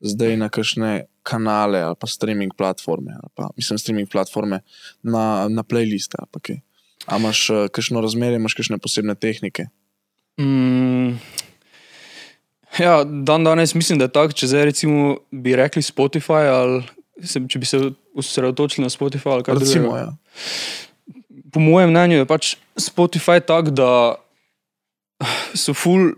zdaj 0.00 0.36
na 0.36 0.48
kakšne 0.48 1.06
kanale 1.26 1.80
ali 1.82 1.96
pa 1.98 2.06
streaming 2.06 2.54
platforme, 2.56 3.16
pa 3.34 3.50
mislim, 3.56 3.78
streaming 3.78 4.10
platforme 4.10 4.60
na, 5.02 5.48
na 5.48 5.62
playliste. 5.62 6.16
ali 6.18 7.20
imaš 7.20 7.50
uh, 7.50 7.66
kakšno 7.70 8.00
razmerje, 8.00 8.36
imaš 8.36 8.54
kakšne 8.54 8.78
posebne 8.78 9.14
tehnike? 9.14 9.68
Mm, 10.40 11.16
ja, 12.78 13.04
dan 13.04 13.44
danes 13.44 13.74
mislim, 13.74 13.98
da 13.98 14.04
je 14.04 14.12
tako, 14.12 14.32
če 14.32 14.46
zdaj 14.46 14.64
recimo 14.64 15.16
bi 15.30 15.56
rekli 15.56 15.82
Spotify 15.82 16.48
ali 16.50 16.82
se, 17.24 17.40
če 17.48 17.58
bi 17.58 17.66
se 17.66 17.80
osredotočili 18.14 18.84
na 18.84 18.90
Spotify 18.92 19.32
ali 19.32 19.46
kaj 19.46 19.60
drugega. 19.60 19.96
ja. 19.96 20.12
Po 21.52 21.60
mojem 21.60 21.90
mnenju 21.90 22.20
je 22.20 22.28
pač 22.28 22.54
Spotify 22.76 23.40
tak, 23.40 23.70
da 23.70 24.16
so 25.56 25.72
full, 25.72 26.12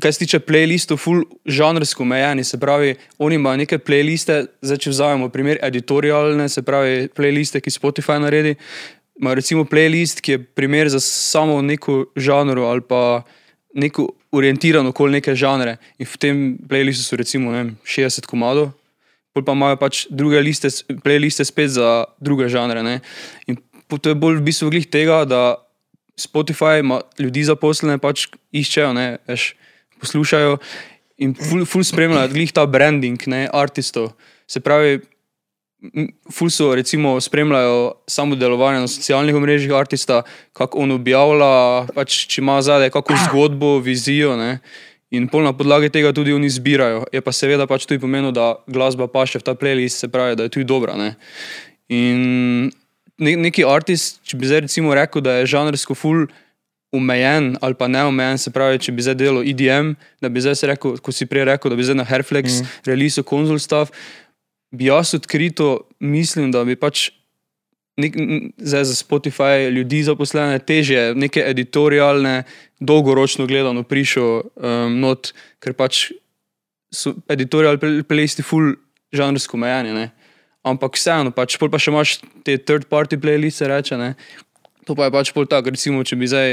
kar 0.00 0.12
se 0.12 0.24
tiče 0.24 0.40
playlistov, 0.44 1.00
full 1.00 1.24
žanrsko 1.46 2.02
omejeni. 2.02 2.44
Se 2.44 2.58
pravi, 2.60 2.94
oni 3.18 3.34
imajo 3.34 3.62
neke 3.62 3.78
playliste, 3.78 4.44
zdaj 4.62 4.80
če 4.84 4.94
vzamemo 4.94 5.28
primer 5.32 5.60
editorialne, 5.62 6.48
se 6.48 6.62
pravi, 6.66 7.08
playliste, 7.16 7.60
ki 7.60 7.72
Spotify 7.74 8.20
naredi. 8.22 8.56
Imajo 9.20 9.40
recimo 9.40 9.64
playlist, 9.68 10.22
ki 10.24 10.32
je 10.32 10.42
primer 10.42 10.88
za 10.88 11.00
samo 11.04 11.60
neko 11.62 12.04
žanro 12.16 12.70
ali 12.70 12.80
pa 12.80 13.22
neko 13.74 14.08
orientirano 14.32 14.90
okoli 14.90 15.18
neke 15.18 15.34
žanre. 15.34 15.76
In 15.98 16.06
v 16.06 16.18
tem 16.18 16.36
playlistu 16.68 17.04
so 17.04 17.16
recimo 17.16 17.52
vem, 17.52 17.76
60 17.84 18.26
komadov. 18.30 18.72
Pol 19.34 19.44
pa 19.46 19.54
imajo 19.54 19.78
pač 19.78 20.06
druge 20.10 20.40
liste, 20.42 20.70
playliste 21.04 21.44
spet 21.46 21.76
za 21.76 22.04
druge 22.18 22.48
žanre. 22.50 22.82
Ne? 22.82 23.00
In 23.46 23.60
to 23.90 24.10
je 24.10 24.18
bolj 24.18 24.40
v 24.40 24.46
bistvu 24.50 24.70
glih 24.70 24.86
tega, 24.90 25.22
da 25.24 25.60
Spotify 26.18 26.80
ima 26.80 27.00
ljudi 27.18 27.44
zaposlene, 27.46 27.98
pač 27.98 28.26
iščejo, 28.52 28.92
ne, 28.92 29.06
veš, 29.30 29.54
poslušajo 30.00 30.58
in 31.20 31.36
ful, 31.36 31.64
ful 31.68 31.84
spremljajo 31.84 32.32
glih 32.32 32.52
ta 32.56 32.66
branding, 32.66 33.20
ne, 33.28 33.46
artistov. 33.52 34.12
Se 34.50 34.62
pravi, 34.64 35.00
ful 36.32 36.50
so 36.52 36.74
recimo 36.76 37.14
spremljajo 37.20 38.02
samo 38.08 38.36
delovanje 38.36 38.80
na 38.84 38.88
socialnih 38.88 39.36
omrežjih 39.36 39.72
artista, 39.76 40.22
kako 40.52 40.84
on 40.84 40.96
objavlja, 40.96 41.50
pač 41.96 42.24
če 42.28 42.40
ima 42.42 42.60
zadaj 42.64 42.92
kakšno 42.96 43.28
zgodbo, 43.28 43.78
vizijo. 43.84 44.36
Ne, 44.36 44.58
In 45.10 45.26
pol 45.26 45.42
na 45.42 45.50
podlagi 45.50 45.90
tega 45.90 46.12
tudi 46.14 46.30
oni 46.30 46.46
zbirajo. 46.46 47.02
Je 47.10 47.18
pa 47.18 47.34
seveda 47.34 47.66
pač 47.66 47.82
tudi 47.82 47.98
pomenilo, 47.98 48.30
da 48.30 48.62
glasba 48.70 49.10
paše 49.10 49.42
v 49.42 49.46
ta 49.48 49.56
playlist, 49.58 49.98
se 49.98 50.06
pravi, 50.06 50.38
da 50.38 50.46
je 50.46 50.54
tudi 50.54 50.68
dobra. 50.70 50.94
Ne? 50.94 51.16
In 51.90 52.70
ne, 53.18 53.32
neki 53.50 53.66
artist, 53.66 54.22
če 54.22 54.38
bi 54.38 54.46
zdaj 54.46 54.64
recimo 54.68 54.94
rekel, 54.94 55.24
da 55.26 55.40
je 55.40 55.50
žanrsko 55.50 55.98
ful 55.98 56.28
omejen 56.92 57.56
ali 57.60 57.74
pa 57.74 57.88
neomejen, 57.88 58.38
se 58.38 58.50
pravi, 58.50 58.80
če 58.82 58.92
bi 58.92 59.04
zdaj 59.06 59.16
delal 59.18 59.46
EDM, 59.46 59.94
da 60.22 60.28
bi 60.28 60.42
zdaj 60.42 60.66
rekel, 60.72 60.98
kot 60.98 61.14
si 61.14 61.28
prej 61.30 61.46
rekel, 61.46 61.70
da 61.70 61.78
bi 61.78 61.86
zdaj 61.86 62.00
na 62.02 62.06
Herflex 62.08 62.60
mm. 62.60 62.74
release 62.90 63.22
konzul 63.26 63.60
stav, 63.62 63.92
bi 64.74 64.90
jaz 64.90 65.14
odkrito 65.14 65.86
mislim, 66.02 66.50
da 66.54 66.64
bi 66.66 66.76
pač 66.78 67.10
nek, 68.00 68.16
zdaj 68.58 68.84
za 68.90 68.96
Spotify 68.98 69.68
ljudi 69.70 70.02
zaposlene 70.02 70.58
teže 70.58 71.12
neke 71.14 71.44
editorialne, 71.46 72.42
dolgoročno 72.80 73.46
gledano 73.46 73.82
prišel 73.82 74.30
um, 74.40 74.98
not, 75.00 75.32
ker 75.62 75.76
pač 75.78 76.10
so 76.90 77.14
editorial 77.30 77.78
play- 77.78 78.02
playlisti 78.02 78.42
full 78.42 78.74
žanrsko 79.14 79.58
omejeni. 79.58 79.94
ne. 79.94 80.10
Ampak 80.66 80.98
vseeno, 80.98 81.30
pač, 81.32 81.56
pol 81.56 81.70
pa 81.72 81.78
še 81.80 81.92
imaš 81.92 82.18
te 82.44 82.58
third 82.58 82.84
party 82.90 83.16
playliste, 83.16 83.64
reče, 83.68 83.96
ne. 83.96 84.14
To 84.84 84.96
pa 84.96 85.06
je 85.06 85.14
pač 85.14 85.32
pol 85.32 85.46
tako, 85.48 85.72
recimo, 85.72 86.02
če 86.04 86.18
bi 86.20 86.28
zdaj 86.28 86.50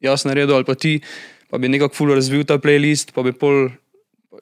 jaz 0.00 0.24
naredil 0.24 0.54
ali 0.54 0.64
pa 0.64 0.74
ti, 0.74 1.00
pa 1.50 1.58
bi 1.58 1.68
nekako 1.68 1.94
full 1.94 2.14
razvil 2.14 2.44
ta 2.44 2.58
playlist, 2.58 3.12
pa 3.12 3.22
bi 3.22 3.32
pol 3.32 3.70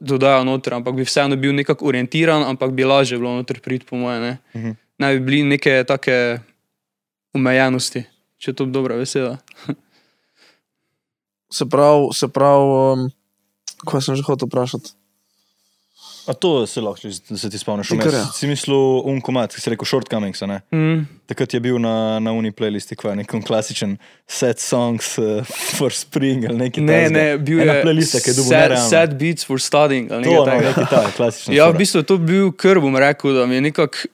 dodajal 0.01 0.45
noter, 0.45 0.75
ampak 0.75 0.95
bi 0.95 1.03
vseeno 1.03 1.37
bil 1.37 1.55
nekako 1.55 1.87
orientiran, 1.87 2.45
ampak 2.45 2.71
bi 2.71 2.85
lažje 2.85 3.19
bilo 3.19 3.35
noter 3.35 3.61
priti, 3.61 3.87
po 3.87 3.97
moje. 3.97 4.21
Ne, 4.21 4.33
Mhm. 4.55 4.71
ne 4.99 5.15
bi 5.15 5.21
bili 5.21 5.43
neke 5.45 5.85
take 5.85 6.39
omejenosti, 7.35 8.05
če 8.39 8.51
je 8.51 8.55
to 8.55 8.65
dobra 8.67 8.97
beseda. 8.97 9.39
Se 11.51 11.65
pravi, 11.65 12.13
se 12.13 12.29
pravi 12.29 12.65
um, 12.65 13.11
kaj 13.89 14.03
sem 14.03 14.17
že 14.17 14.23
hotel 14.23 14.49
vprašati? 14.49 14.93
A 16.29 16.35
to 16.35 16.67
se 16.67 16.81
lahko, 16.81 17.11
se 17.11 17.51
ti 17.51 17.59
spomniš. 17.59 17.89
Ti 17.89 17.97
kar 17.99 18.13
ja. 18.13 18.25
Si 18.37 18.49
mislil 18.51 18.77
unkomat, 19.09 19.55
ki 19.57 19.63
si 19.63 19.71
rekel 19.73 19.89
shortcomings, 19.89 20.43
ne? 20.45 20.59
Mm. 20.75 21.07
Takrat 21.31 21.55
je 21.57 21.61
bil 21.65 21.79
na, 21.81 22.19
na 22.21 22.35
uni 22.37 22.53
playlisti, 22.53 22.99
kva, 23.01 23.15
nek 23.17 23.33
klasičen 23.49 23.95
set 24.29 24.61
songs 24.61 25.15
uh, 25.23 25.41
for 25.79 25.95
spring 25.95 26.45
ali 26.51 26.59
neki 26.67 26.85
Ne, 26.85 27.01
ne, 27.13 27.25
bil 27.41 27.63
je 27.65 27.79
playlista, 27.81 28.21
ki 28.21 28.35
je 28.35 28.37
dobil 28.43 28.53
sad, 28.53 28.67
nerealno. 28.67 28.91
sad 28.91 29.17
beats 29.21 29.49
for 29.49 29.63
studying. 29.63 30.13
ali 30.13 30.27
nekaj 30.27 30.37
no, 30.37 30.45
takega. 30.51 30.69
neki 30.69 30.91
ta, 30.93 31.03
klasičen. 31.17 31.57
Ja, 31.57 31.71
v 31.73 31.81
bistvu 31.81 32.05
to 32.05 32.19
bil 32.21 32.53
kar, 32.53 32.83
bom 32.85 33.01
rekel, 33.01 33.33
da 33.39 33.49
mi 33.49 33.57
je 33.57 33.65
nekako 33.71 34.13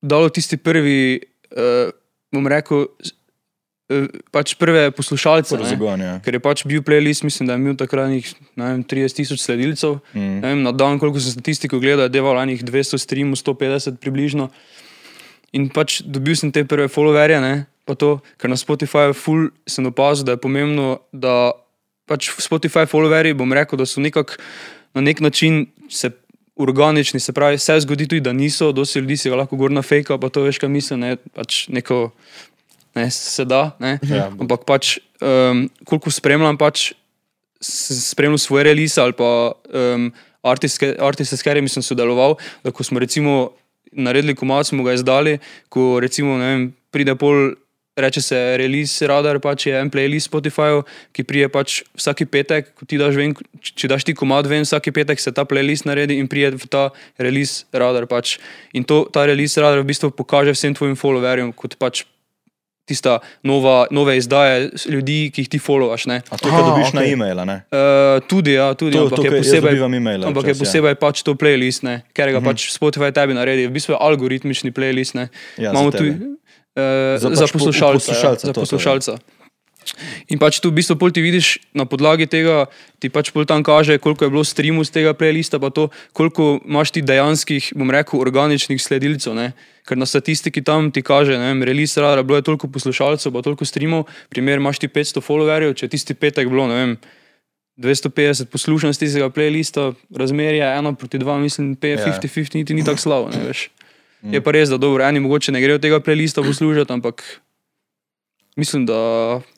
dalo 0.00 0.32
tisti 0.32 0.56
prvi, 0.56 1.20
uh, 1.52 1.92
bom 2.32 2.48
rekel, 2.48 2.88
pač 4.34 4.54
prve 4.58 4.88
poslušalce. 4.90 5.58
Zagon, 5.62 6.02
ja. 6.02 6.14
Ker 6.24 6.34
je 6.34 6.42
pač 6.42 6.64
bil 6.66 6.82
playlist, 6.86 7.22
mislim, 7.26 7.46
da 7.46 7.54
je 7.54 7.62
imel 7.62 7.76
takrat 7.78 8.10
nekih, 8.10 8.32
ne 8.58 8.70
vem, 8.72 8.82
30 8.82 9.20
tisoč 9.20 9.44
sledilcev. 9.44 10.00
Mm. 10.16 10.40
Vem, 10.42 10.64
na 10.66 10.72
dan, 10.74 10.98
koliko 11.02 11.22
sem 11.22 11.36
statistiko 11.36 11.78
gledal, 11.82 12.08
je 12.08 12.16
deval 12.18 12.40
enih 12.42 12.64
200 12.66 12.98
streamov, 12.98 13.38
150 13.38 14.00
približno. 14.02 14.50
In 15.54 15.70
pač 15.70 16.00
dobil 16.02 16.34
sem 16.38 16.50
te 16.52 16.66
prve 16.66 16.90
followerje, 16.90 17.38
ne, 17.40 17.54
pa 17.86 17.94
to, 17.94 18.18
ker 18.42 18.50
na 18.50 18.58
Spotifyju 18.58 19.14
ful 19.14 19.48
sem 19.70 19.86
opazil, 19.86 20.26
da 20.26 20.34
je 20.34 20.42
pomembno, 20.42 20.98
da 21.14 21.54
pač 22.10 22.32
Spotify 22.42 22.90
followerji, 22.90 23.38
bom 23.38 23.54
rekel, 23.54 23.78
da 23.78 23.86
so 23.86 24.02
nekako 24.02 24.40
na 24.96 25.04
nek 25.06 25.22
način 25.22 25.66
se 25.88 26.10
organični, 26.56 27.20
se 27.20 27.32
pravi, 27.36 27.58
se 27.58 27.80
zgodi 27.80 28.08
tudi, 28.08 28.20
da 28.24 28.32
niso, 28.32 28.72
dosti 28.72 28.98
ljudi 28.98 29.16
si 29.16 29.30
ga 29.30 29.36
lahko 29.36 29.56
gor 29.56 29.70
na 29.70 29.82
fake, 29.82 30.16
pa 30.20 30.28
to 30.32 30.42
veš, 30.42 30.58
kaj 30.58 30.72
mislim, 30.72 31.00
ne, 31.04 31.16
pač 31.36 31.66
neko, 31.68 32.10
ne, 32.96 33.06
se 33.12 33.44
da, 33.44 33.76
ne. 33.78 33.98
Ja. 34.02 34.30
Ampak 34.32 34.64
pač, 34.66 34.96
um, 35.20 35.66
koliko 35.84 36.10
spremljam, 36.10 36.56
pač 36.56 36.92
s- 37.60 38.10
spremljal 38.10 38.40
svoje 38.40 38.64
release 38.70 38.96
ali 39.00 39.12
pa 39.16 39.52
um, 39.52 40.08
artiste, 40.42 40.94
artiste, 41.00 41.36
s 41.36 41.44
katerimi 41.44 41.68
sem 41.68 41.82
sodeloval, 41.84 42.36
da 42.64 42.72
ko 42.72 42.84
smo 42.84 42.98
recimo 43.02 43.52
naredili 43.92 44.34
komat, 44.36 44.66
smo 44.66 44.84
ga 44.84 44.96
izdali, 44.96 45.38
ko 45.68 46.00
recimo, 46.00 46.40
vem, 46.40 46.72
pride 46.90 47.14
pol. 47.16 47.54
Reče 47.96 48.20
se 48.20 48.36
release 48.60 49.06
radar, 49.08 49.38
pač 49.40 49.70
je 49.70 49.72
en 49.72 49.88
playlist 49.88 50.28
Spotifyju, 50.28 50.82
ki 51.16 51.24
prije 51.24 51.46
pač 51.48 51.78
vsaki 51.96 52.26
petek, 52.28 52.74
ko 52.76 52.84
ti 52.84 52.98
daš 53.00 53.16
ven, 53.16 53.32
če 53.64 53.88
daš 53.88 54.04
ti 54.04 54.12
komad 54.12 54.44
ven, 54.44 54.66
vsaki 54.68 54.92
petek 54.92 55.16
se 55.16 55.32
ta 55.32 55.46
playlist 55.48 55.88
naredi 55.88 56.18
in 56.20 56.28
prije 56.28 56.50
v 56.60 56.68
ta 56.68 56.82
release 57.16 57.64
radar 57.72 58.04
pač. 58.04 58.34
In 58.76 58.84
to, 58.84 59.06
ta 59.08 59.24
release 59.24 59.56
radar 59.56 59.80
v 59.80 59.88
bistvu 59.88 60.10
pokaže 60.12 60.52
vsem 60.52 60.76
tvojim 60.76 60.92
followerjem 60.92 61.54
kot 61.56 61.78
pač 61.80 62.04
tista 62.86 63.18
nova, 63.42 63.86
nove 63.90 64.14
izdaje 64.16 64.70
ljudi, 64.86 65.30
ki 65.34 65.42
jih 65.42 65.48
ti 65.48 65.58
followaš. 65.58 66.06
Ne? 66.06 66.22
A 66.24 66.36
to, 66.36 66.46
kar 66.46 66.62
dobiš 66.62 66.94
na 66.94 67.02
okej. 67.02 67.12
e-mail, 67.12 67.42
ne? 67.44 67.56
Uh, 67.68 68.22
tudi, 68.22 68.52
ja, 68.52 68.70
tudi, 68.74 68.94
To, 68.94 69.02
ampak 69.04 69.18
to, 69.18 69.24
je 69.24 69.30
posebej, 69.36 69.74
e-maile 69.74 70.22
ampak 70.24 70.46
je 70.46 70.54
včasih, 70.54 70.56
ja. 70.56 70.62
posebej 70.62 70.94
pač 70.96 71.22
to 71.22 71.34
playlist, 71.34 71.82
ne, 71.82 72.06
ker 72.12 72.30
ga 72.30 72.40
pač 72.40 72.70
Spotify 72.70 73.10
tebi 73.10 73.34
naredi. 73.34 73.66
V 73.66 73.74
bistvu 73.74 73.92
je 73.92 73.98
algoritmični 74.00 74.70
playlist. 74.70 75.14
Ne. 75.14 75.28
Ja, 75.58 75.70
Imamo 75.70 75.90
za 75.90 75.98
tudi 75.98 76.10
uh, 76.14 77.18
Za 77.18 77.28
pač 77.28 77.34
za 77.34 77.46
po- 77.46 77.58
poslušalca. 77.58 77.98
poslušalca, 77.98 78.42
ja, 78.42 78.48
za 78.48 78.54
to, 78.54 78.62
to, 78.62 78.76
ja. 79.12 79.35
In 80.32 80.40
pač 80.42 80.58
tu 80.62 80.72
v 80.72 80.80
bistvu 80.80 80.96
pol 80.98 81.12
ti 81.14 81.22
vidiš 81.22 81.56
na 81.76 81.86
podlagi 81.86 82.26
tega, 82.26 82.66
ti 82.98 83.10
pač 83.12 83.30
pol 83.34 83.46
tam 83.46 83.62
kaže, 83.66 83.98
koliko 84.02 84.26
je 84.26 84.32
bilo 84.32 84.44
streamov 84.44 84.88
z 84.88 84.96
tega 84.96 85.12
playlista, 85.14 85.60
pa 85.62 85.70
to, 85.70 85.88
koliko 86.16 86.58
imaš 86.64 86.94
ti 86.96 87.04
dejanskih, 87.06 87.72
bom 87.76 87.92
rekel, 87.92 88.20
organičnih 88.20 88.80
sledilcev. 88.82 89.36
Ne? 89.36 89.52
Ker 89.86 90.00
na 90.00 90.08
statistiki 90.08 90.64
tam 90.66 90.90
ti 90.90 91.04
kaže, 91.06 91.38
ne 91.38 91.52
vem, 91.52 91.62
release 91.62 92.00
radar, 92.00 92.24
bilo 92.26 92.40
je 92.40 92.46
toliko 92.46 92.66
poslušalcev, 92.72 93.30
pa 93.30 93.44
toliko 93.46 93.68
streamov, 93.68 94.10
primer 94.32 94.58
imaš 94.58 94.82
ti 94.82 94.90
500 94.90 95.22
followerjev, 95.22 95.76
če 95.78 95.92
tisti 95.92 96.18
petek 96.18 96.50
bilo, 96.50 96.66
ne 96.66 96.80
vem, 96.80 96.96
250 97.78 98.48
poslušanj 98.48 98.96
z 98.96 98.98
tistega 99.04 99.28
playlista, 99.30 99.92
razmerje 100.10 100.64
1 100.64 100.94
proti 100.96 101.18
2, 101.20 101.38
mislim, 101.38 101.76
Ja. 101.82 101.96
50-50, 102.00 102.54
niti 102.54 102.74
ni 102.74 102.84
tako 102.84 102.98
slabo, 102.98 103.28
ne 103.30 103.44
veš. 103.46 103.68
Je 104.24 104.40
pa 104.40 104.50
res, 104.50 104.70
da 104.72 104.78
dobro, 104.80 105.04
eni 105.04 105.20
mogoče 105.20 105.52
ne 105.52 105.60
grejo 105.60 105.78
tega 105.78 106.00
playlista 106.00 106.42
poslušati, 106.42 106.92
ampak 106.92 107.22
mislim, 108.56 108.86
da 108.86 108.98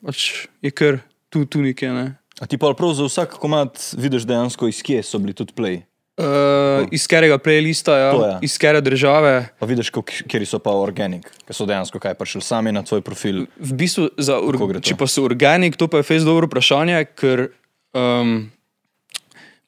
pač 0.05 0.47
je 0.61 0.71
kar 0.71 0.99
tu, 1.29 1.45
tu 1.45 1.61
nekje. 1.61 1.91
Ne. 1.91 2.07
A 2.39 2.47
ti 2.47 2.57
pa 2.57 2.71
prav 2.73 2.93
za 2.93 3.03
vsak 3.03 3.35
komad 3.35 3.75
vidiš 3.93 4.23
dejansko, 4.23 4.67
iz 4.67 4.79
kje 4.79 5.03
so 5.03 5.19
bili 5.19 5.33
tudi 5.33 5.53
play. 5.53 5.81
Uh, 6.19 6.83
iz 6.91 7.07
katerega 7.07 7.37
playlista, 7.39 7.95
ja, 7.95 8.11
To 8.11 8.39
iz 8.41 8.57
katere 8.57 8.81
države. 8.81 9.55
Pa 9.55 9.65
vidiš, 9.65 9.87
kjer 10.27 10.43
so 10.43 10.59
pa 10.59 10.71
organik, 10.71 11.23
ki 11.47 11.55
so 11.55 11.63
dejansko 11.63 11.95
kaj 11.95 12.13
prišli 12.13 12.41
sami 12.41 12.71
na 12.71 12.83
tvoj 12.83 12.99
profil. 13.01 13.45
V 13.55 13.71
bistvu, 13.73 14.09
za 14.17 14.35
to? 14.35 14.83
če 14.83 14.97
pa 14.99 15.07
so 15.07 15.23
organik, 15.23 15.79
to 15.79 15.87
pa 15.87 15.97
je 15.97 16.03
fez 16.03 16.27
dobro 16.27 16.47
vprašanje, 16.47 17.05
ker 17.15 17.45
um, 17.95 18.51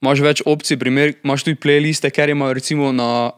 imaš 0.01 0.19
več 0.19 0.43
opcij. 0.43 0.75
Primer, 0.75 1.13
imaš 1.23 1.43
tudi 1.43 1.55
playliste, 1.55 2.11
ker 2.11 2.29
imajo 2.29 2.53
recimo 2.53 2.91
na, 2.91 3.31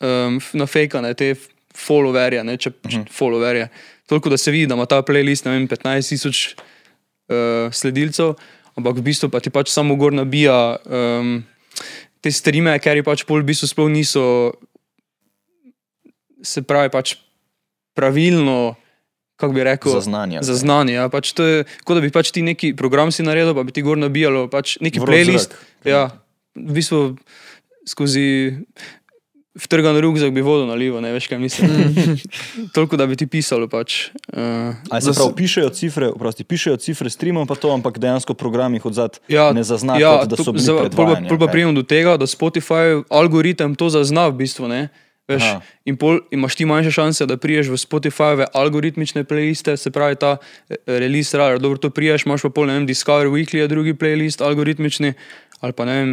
um, 0.00 0.40
na 0.54 0.64
fejkane 0.64 1.12
te 1.12 1.34
f- 1.36 1.50
followerje, 1.76 2.44
ne, 2.44 2.56
če, 2.56 2.72
če 2.80 2.98
Mhm. 2.98 3.12
followerje. 3.12 3.68
Toliko, 4.08 4.28
da 4.28 4.36
se 4.36 4.52
vidi, 4.52 4.66
da 4.68 4.76
ima 4.76 4.86
ta 4.86 5.00
playlist 5.02 5.48
vem, 5.48 5.68
15 5.68 6.12
tisoč 6.12 6.42
uh, 6.54 7.72
sledilcev, 7.72 8.34
ampak 8.76 9.00
v 9.00 9.04
bistvu 9.06 9.30
pa 9.32 9.40
ti 9.40 9.52
pač 9.54 9.72
samo 9.72 9.96
gor 9.96 10.12
nabija 10.12 10.76
um, 10.84 11.38
te 12.20 12.32
streame, 12.32 12.76
ker 12.84 13.00
pač 13.06 13.24
pol 13.24 13.40
v 13.40 13.52
bistvu 13.52 13.70
sploh 13.70 13.88
niso, 13.92 14.24
se 16.44 16.60
pravi, 16.64 16.92
pač 16.92 17.16
pravilno, 17.96 18.74
kako 19.40 19.56
bi 19.56 19.64
rekel, 19.66 19.96
Zaznanje. 19.96 20.42
za 20.44 20.54
znanje. 20.58 20.94
Ja, 20.98 21.08
pač 21.08 21.32
to 21.32 21.46
je 21.46 21.64
kot 21.86 21.96
da 21.98 22.04
bi 22.04 22.12
pač 22.12 22.30
ti 22.34 22.44
neki 22.44 22.74
program 22.76 23.12
si 23.14 23.24
naredil, 23.24 23.54
pa 23.56 23.64
bi 23.64 23.72
ti 23.72 23.82
gor 23.82 23.98
nabijalo 23.98 24.46
pač 24.52 24.76
neki 24.84 25.00
Vroč 25.00 25.10
playlist. 25.10 25.56
zrak. 25.56 25.88
Ja, 25.88 26.02
v 26.54 26.76
bistvu 26.76 27.00
skozi 27.88 28.60
vtrgan 29.54 29.98
rukzak 30.00 30.32
bi 30.32 30.40
vodo 30.40 30.66
nalival, 30.66 31.00
ne 31.00 31.12
veš 31.12 31.28
kaj 31.28 31.38
mislim. 31.38 31.70
Toliko, 32.74 32.96
da 32.96 33.06
bi 33.06 33.16
ti 33.16 33.26
pisalo 33.26 33.68
pač. 33.68 34.10
Uh, 34.26 34.74
Ali 34.90 35.02
se 35.02 35.12
pravi, 35.12 35.34
pišejo 35.36 35.68
cifre, 35.70 36.10
prosti, 36.18 36.44
pišejo 36.44 36.76
cifre 36.76 37.10
streamov, 37.10 37.46
pa 37.46 37.54
to, 37.54 37.70
ampak 37.70 37.98
dejansko 37.98 38.34
program 38.34 38.74
jih 38.74 38.86
odzad 38.86 39.18
Ja, 39.28 39.52
ne 39.52 39.62
zazna, 39.62 39.98
ja, 39.98 40.18
kot, 40.18 40.28
da 40.28 40.36
to- 40.36 40.44
so 40.44 40.52
bili 40.52 40.66
predvajani. 40.80 41.28
pol 41.28 41.38
pa 41.38 41.46
pridemo 41.46 41.72
do 41.72 41.82
tega, 41.82 42.16
da 42.16 42.26
Spotify 42.26 43.02
algoritem 43.08 43.74
to 43.74 43.88
zazna 43.88 44.26
v 44.28 44.42
bistvu. 44.42 44.68
Ne? 44.68 44.88
Veš, 45.24 45.40
Aha. 45.40 45.60
in 45.84 45.96
pol 45.96 46.18
imaš 46.30 46.52
ti 46.52 46.64
manjše 46.64 46.90
šanse, 46.92 47.24
da 47.24 47.36
priješ 47.36 47.70
v 47.72 47.78
Spotifyove 47.78 48.44
algoritmične 48.52 49.24
playliste, 49.24 49.72
se 49.76 49.88
pravi 49.90 50.16
ta 50.16 50.36
eh, 50.68 50.76
release 50.84 51.32
radar. 51.32 51.56
Dobro, 51.58 51.78
to 51.78 51.88
priješ, 51.90 52.26
imaš 52.26 52.42
pa 52.42 52.50
pol, 52.50 52.66
ne 52.66 52.74
vem, 52.74 52.84
Discover 52.86 53.32
Weekly 53.32 53.62
je 53.64 53.68
drugi 53.68 53.94
playlist, 53.94 54.44
algoritmični, 54.44 55.14
ali 55.60 55.72
pa 55.72 55.84
ne 55.84 55.94
vem, 55.94 56.12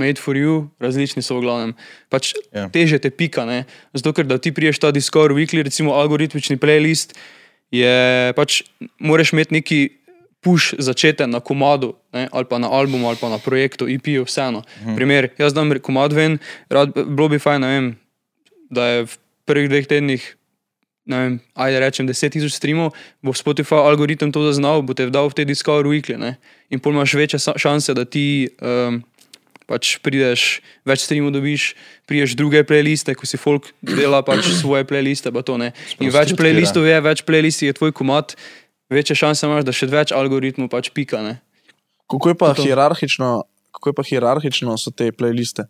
Made 0.00 0.16
for 0.20 0.34
You, 0.36 0.70
različni 0.80 1.22
so 1.22 1.36
v 1.36 1.44
glavnem. 1.44 1.76
Pač 2.08 2.32
Ja. 2.56 2.66
teže 2.72 2.98
te 2.98 3.12
pika, 3.12 3.44
ne? 3.44 3.68
Zato, 3.92 4.16
ker 4.16 4.24
da 4.24 4.40
ti 4.40 4.50
priješ 4.52 4.80
ta 4.80 4.90
Discover 4.90 5.36
Weekly, 5.36 5.62
recimo 5.62 5.92
algoritmični 5.92 6.56
playlist, 6.56 7.12
je 7.70 8.32
pač, 8.34 8.62
moraš 8.98 9.32
imeti 9.36 9.54
neki 9.60 9.80
push 10.40 10.72
začeten 10.80 11.30
na 11.30 11.40
komadu, 11.44 11.94
ne, 12.16 12.24
ali 12.32 12.44
pa 12.48 12.58
na 12.58 12.72
albumu, 12.72 13.08
ali 13.08 13.20
pa 13.20 13.28
na 13.28 13.38
projektu, 13.38 13.84
EP-ju, 13.84 14.24
vseeno. 14.24 14.64
Mhm. 14.80 14.96
Primer, 14.96 15.28
jaz 15.38 15.52
dam 15.52 15.68
komad 15.84 16.12
ven, 16.16 16.38
rad, 16.72 16.96
bilo 16.96 17.28
bi 17.28 17.38
fajn, 17.38 17.62
vem, 17.62 17.96
da 18.72 18.86
je 18.88 18.98
v 19.04 19.12
prvih 19.44 19.68
dveh 19.68 19.86
tednih, 19.86 20.22
ne 21.10 21.16
vem, 21.18 21.34
ajde 21.54 21.80
rečem, 21.80 22.06
10 22.08 22.32
tisoč 22.32 22.56
streamov, 22.56 22.94
bo 23.20 23.34
Spotify 23.36 23.82
algoritem 23.84 24.32
to 24.32 24.40
zaznal, 24.46 24.80
bo 24.80 24.94
te 24.96 25.10
dal 25.10 25.28
v 25.28 25.34
te 25.36 25.44
Discover 25.44 25.84
Weekly, 25.84 26.16
ne, 26.16 26.38
in 26.70 26.80
pol 26.80 26.96
imaš 26.96 27.14
večje 27.14 27.38
šanse, 27.60 27.92
da 27.94 28.04
ti 28.08 28.48
um, 28.64 29.02
pač 29.70 30.00
prideš, 30.02 30.58
več 30.82 31.04
streamov 31.06 31.30
dobiš, 31.36 31.68
priješ 32.10 32.34
druge 32.34 32.64
playliste, 32.66 33.14
ko 33.14 33.28
si 33.28 33.38
folk 33.38 33.68
dela 33.86 34.18
pač 34.26 34.48
svoje 34.58 34.82
playliste, 34.84 35.30
pa 35.30 35.44
to 35.46 35.54
ne. 35.56 35.70
In 36.02 36.10
več 36.10 36.34
playlistov 36.34 36.88
je, 36.90 36.96
več 37.06 37.22
playlistov 37.22 37.70
je 37.70 37.76
tvoj 37.78 37.94
komat, 37.94 38.34
večje 38.90 39.14
šanse 39.14 39.46
imaš, 39.46 39.62
da 39.62 39.70
še 39.72 39.86
več 39.86 40.10
algoritmov 40.10 40.66
pač 40.72 40.90
pika, 40.90 41.22
ne. 41.22 41.38
Kako 42.10 42.32
je 42.32 42.34
pa 42.34 42.50
To. 42.58 42.66
hierarhično, 42.66 43.28
kako 43.78 43.92
je 43.92 43.94
pa 43.94 44.02
hierarhično 44.02 44.74
so 44.74 44.90
te 44.90 45.12
playliste? 45.14 45.68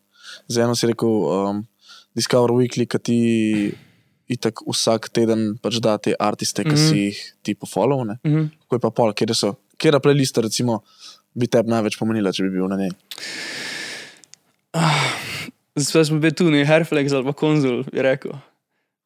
Za 0.49 0.65
eno 0.65 0.73
si 0.73 0.89
rekel 0.89 1.13
um, 1.29 1.61
Discover 2.17 2.57
Weekly, 2.57 2.89
ki 2.89 2.99
ti 3.05 3.19
itak 4.31 4.63
vsak 4.65 5.11
teden 5.13 5.59
pač 5.61 5.77
da 5.83 5.99
te 5.99 6.15
artiste, 6.17 6.65
ki 6.65 6.73
Mhm. 6.73 6.81
si 6.81 6.97
jih 7.11 7.19
ti 7.43 7.53
pofollowne. 7.55 8.17
Mhm. 8.25 8.49
Kako 8.65 8.77
je 8.77 8.81
pa 8.81 8.91
pol, 8.91 9.13
kje 9.13 9.35
so, 9.37 9.57
kje 9.77 9.93
playlista 10.01 10.41
recimo 10.41 10.81
bi 11.37 11.47
tebi 11.47 11.69
največ 11.69 11.99
pomenila, 11.99 12.33
če 12.33 12.49
bi 12.49 12.57
bil 12.57 12.69
na 12.71 12.77
njej? 12.81 12.91
Zdaj 15.81 16.05
smo 16.05 16.19
bili 16.19 16.35
tu, 16.35 16.51
ne 16.51 16.65
Herflex 16.67 17.13
ali 17.13 17.25
pa 17.25 17.33
konzul, 17.33 17.85
bi 17.93 18.03
rekel. 18.03 18.35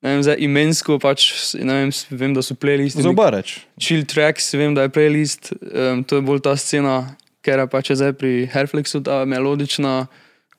Vem, 0.05 0.21
zdaj 0.21 0.37
imensko 0.45 0.99
pač, 1.01 1.31
vem, 1.57 1.89
vem 2.13 2.35
da 2.37 2.43
so 2.45 2.53
playlisti. 2.61 3.01
Za 3.01 3.09
oba 3.15 3.31
reč. 3.33 3.57
Chill 3.81 4.05
Tracks, 4.05 4.51
vem, 4.53 4.75
da 4.77 4.85
je 4.85 4.93
playlist, 4.93 5.55
um, 5.65 6.03
to 6.05 6.21
je 6.21 6.25
bolj 6.27 6.43
ta 6.45 6.53
scena, 6.61 6.99
ker 7.45 7.63
je 7.63 7.71
pač 7.73 7.95
zdaj 7.97 8.13
pri 8.21 8.33
Herflexu 8.53 9.01
ta 9.05 9.23
melodična, 9.29 9.95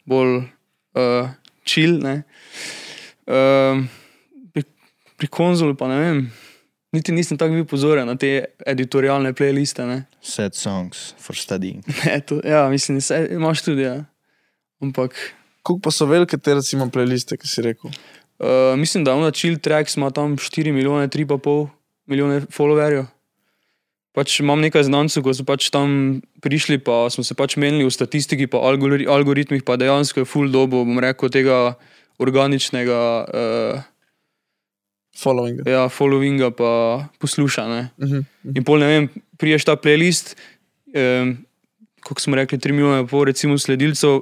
bolj 0.10 0.39
uh, 0.98 1.30
chill. 1.62 2.00
Ne? 2.02 2.24
Um, 3.30 3.86
pri, 4.50 4.65
pri 5.22 5.30
konzulu 5.30 5.78
pa 5.78 5.91
ne 5.94 6.02
vem, 6.02 6.26
niti 6.98 7.13
nisem 7.13 7.38
tako 7.38 7.60
bil 7.60 7.70
pozoren 7.70 8.10
na 8.10 8.18
te 8.18 8.34
editorialne 8.65 9.36
playliste. 9.38 9.86
Ne? 9.86 10.08
Sad 10.26 10.58
songs 10.58 11.12
for 11.22 11.38
studying. 11.38 11.86
Ne, 12.02 12.18
to, 12.26 12.41
ja, 12.41 12.65
mislim, 12.74 12.98
se, 12.98 13.28
imaš 13.38 13.62
tudi, 13.70 13.86
ja. 13.86 14.00
Ampak 14.86 15.17
Kako 15.65 15.82
pa 15.82 15.89
so 15.89 16.06
velike 16.06 16.38
te 16.38 16.54
recimo 16.54 16.86
playliste, 16.93 17.39
ki 17.41 17.50
si 17.50 17.63
rekel? 17.65 17.89
uh, 18.38 18.78
mislim, 18.78 19.04
da 19.04 19.15
ona 19.15 19.32
Chill 19.32 19.58
Tracks 19.58 19.98
ima 19.98 20.12
tam 20.12 20.38
4 20.38 20.71
milijone, 20.71 21.08
3,5 21.08 21.67
milijone 22.06 22.41
followerjev. 22.54 23.06
Pač 24.15 24.39
imam 24.39 24.62
nekaj 24.62 24.86
znancev, 24.88 25.26
ko 25.26 25.34
so 25.34 25.43
pač 25.43 25.67
tam 25.74 26.21
prišli, 26.41 26.78
pa 26.80 27.10
smo 27.12 27.24
se 27.24 27.36
pač 27.36 27.58
menili 27.60 27.84
v 27.84 27.91
statistiki, 27.91 28.48
pa 28.48 28.62
algori, 28.63 29.08
algoritmih, 29.10 29.63
pa 29.65 29.76
dejansko 29.76 30.21
je 30.21 30.30
full 30.30 30.54
dobo, 30.54 30.86
bom 30.88 31.02
rekel, 31.04 31.34
tega 31.34 31.76
organičnega 32.21 33.02
uh, 33.26 33.84
Following. 35.15 35.63
ja, 35.67 35.88
followinga 35.89 36.52
pa 36.52 37.08
posluša. 37.19 37.67
Ne? 37.67 37.89
Uh 37.98 38.10
-huh. 38.10 38.24
In 38.56 38.63
pol 38.63 38.80
ne 38.80 38.88
vem, 38.88 39.10
priješ 39.38 39.65
ta 39.65 39.76
playlist, 39.76 40.36
um, 40.93 41.38
kot 42.04 42.19
smo 42.19 42.36
rekli, 42.36 42.58
3 42.58 42.71
milijone, 42.71 43.08
pol 43.08 43.26
recimo 43.26 43.58
sledilcev, 43.58 44.21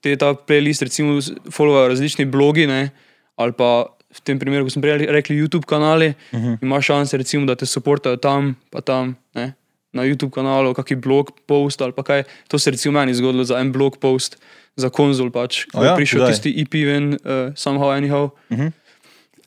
te 0.00 0.16
ta 0.16 0.32
playlist 0.34 0.82
recimo 0.82 1.18
followajo 1.50 1.88
različni 1.94 2.24
blogi, 2.24 2.66
ne, 2.66 2.90
ali 3.36 3.52
pa 3.52 3.86
v 4.08 4.20
tem 4.24 4.38
primeru, 4.40 4.64
ko 4.64 4.72
smo 4.72 4.82
prej 4.82 5.06
rekli, 5.12 5.36
YouTube 5.36 5.66
kanali, 5.68 6.14
uh 6.32 6.40
-huh. 6.40 6.58
imaš 6.62 6.86
šanse 6.86 7.16
recimo, 7.16 7.46
da 7.46 7.54
te 7.54 7.66
supportajo 7.66 8.16
tam, 8.16 8.56
pa 8.70 8.80
tam, 8.80 9.16
ne, 9.34 9.52
na 9.92 10.04
YouTube 10.04 10.30
kanalu, 10.30 10.74
kakšen 10.74 11.00
blog 11.00 11.32
post 11.46 11.82
ali 11.82 11.92
pa 11.92 12.02
kaj. 12.02 12.22
To 12.48 12.58
se 12.58 12.70
je 12.70 12.72
recimo 12.72 13.00
meni 13.00 13.14
zgodilo 13.14 13.44
za 13.44 13.58
en 13.58 13.72
blog 13.72 13.98
post, 13.98 14.36
za 14.76 14.88
konzul 14.88 15.30
pač, 15.30 15.64
ko 15.64 15.80
O 15.80 15.82
je 15.82 15.88
ja, 15.88 15.96
prišel 15.96 16.20
kdaj? 16.20 16.30
tisti 16.30 16.54
EP 16.62 16.74
ven, 16.86 17.12
uh, 17.12 17.54
somehow, 17.56 17.90
anyhow. 17.90 18.30
Mhm. 18.50 18.68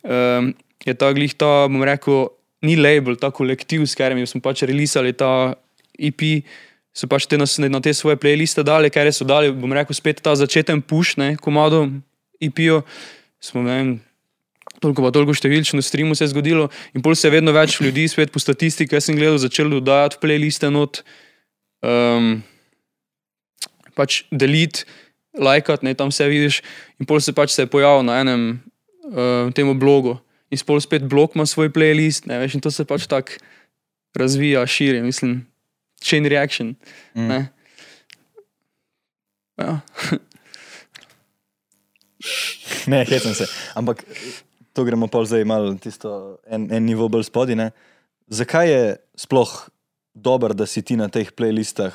Um, 0.01 0.53
je 0.85 0.93
ta 0.93 1.13
glih 1.13 1.33
ta, 1.37 1.67
bom 1.69 1.83
rekel, 1.85 2.27
ni 2.61 2.75
label, 2.75 3.15
ta 3.15 3.31
kolektiv, 3.31 3.85
s 3.85 3.95
katerim 3.95 4.25
smo 4.25 4.41
pač 4.41 4.65
releasali 4.65 5.13
ta 5.13 5.53
EP, 5.97 6.43
so 6.93 7.07
pač 7.07 7.25
te 7.27 7.39
nas 7.39 7.55
na 7.57 7.79
te 7.79 7.93
svoje 7.95 8.19
playliste 8.19 8.63
dali, 8.67 8.91
ker 8.91 9.07
so 9.15 9.27
dali, 9.27 9.51
bom 9.51 9.71
rekel, 9.73 9.95
spet 9.95 10.19
ta 10.23 10.35
začeten 10.35 10.81
push, 10.83 11.15
ne, 11.17 11.35
komado 11.39 11.87
EP-jo, 12.41 12.81
smo, 13.39 13.63
ne 13.63 13.75
vem, 13.77 13.91
toliko 14.83 15.05
pa 15.05 15.11
toliko 15.13 15.35
številčno 15.37 15.81
streamu 15.85 16.17
se 16.17 16.25
je 16.25 16.33
zgodilo 16.33 16.67
in 16.97 17.03
pol 17.05 17.15
se 17.15 17.29
je 17.29 17.35
vedno 17.35 17.53
več 17.55 17.77
ljudi, 17.81 18.07
spet 18.11 18.33
po 18.33 18.41
statistiki, 18.41 18.97
jaz 18.97 19.07
sem 19.07 19.19
gledal, 19.19 19.39
začeli 19.41 19.77
dodajati 19.77 20.17
v 20.17 20.23
playliste 20.25 20.71
not, 20.73 21.03
um, 21.85 22.41
pač 23.95 24.23
deliti, 24.31 24.83
lajkati, 25.37 25.87
ne, 25.87 25.95
tam 25.95 26.11
vse 26.11 26.27
vidiš 26.27 26.59
in 26.99 27.07
pol 27.07 27.21
se 27.23 27.31
pač 27.35 27.53
se 27.53 27.63
je 27.63 27.71
pojavil 27.71 28.03
na 28.07 28.19
enem 28.19 28.43
uh, 29.11 29.47
temu 29.55 29.77
blogu. 29.79 30.17
In 30.51 30.59
spol 30.59 30.81
spet 30.83 31.05
blog 31.07 31.37
ima 31.37 31.45
svoj 31.47 31.71
playlist, 31.71 32.27
ne 32.27 32.41
veš, 32.41 32.57
in 32.57 32.63
to 32.63 32.71
se 32.73 32.83
pač 32.83 33.07
tako 33.07 33.39
razvija, 34.17 34.65
širi, 34.67 34.99
mislim, 35.05 35.45
chain 36.01 36.25
reaction. 36.25 36.75
Mm. 37.15 37.45
Ja. 39.61 39.79
Ne, 42.87 43.05
hecam 43.05 43.33
se. 43.33 43.45
Ampak 43.77 44.03
to 44.73 44.83
gremo 44.83 45.07
pa 45.07 45.23
zdaj 45.25 45.45
malo 45.45 45.73
tisto 45.77 46.37
en, 46.47 46.67
en 46.73 46.85
nivo 46.85 47.09
bolj 47.09 47.27
spodaj. 47.29 47.55
ne. 47.55 47.71
Zakaj 48.31 48.69
je 48.71 48.95
sploh 49.15 49.69
dobro, 50.13 50.53
da 50.53 50.65
si 50.65 50.81
ti 50.81 50.95
na 50.95 51.09
teh 51.11 51.31
playlistah, 51.35 51.91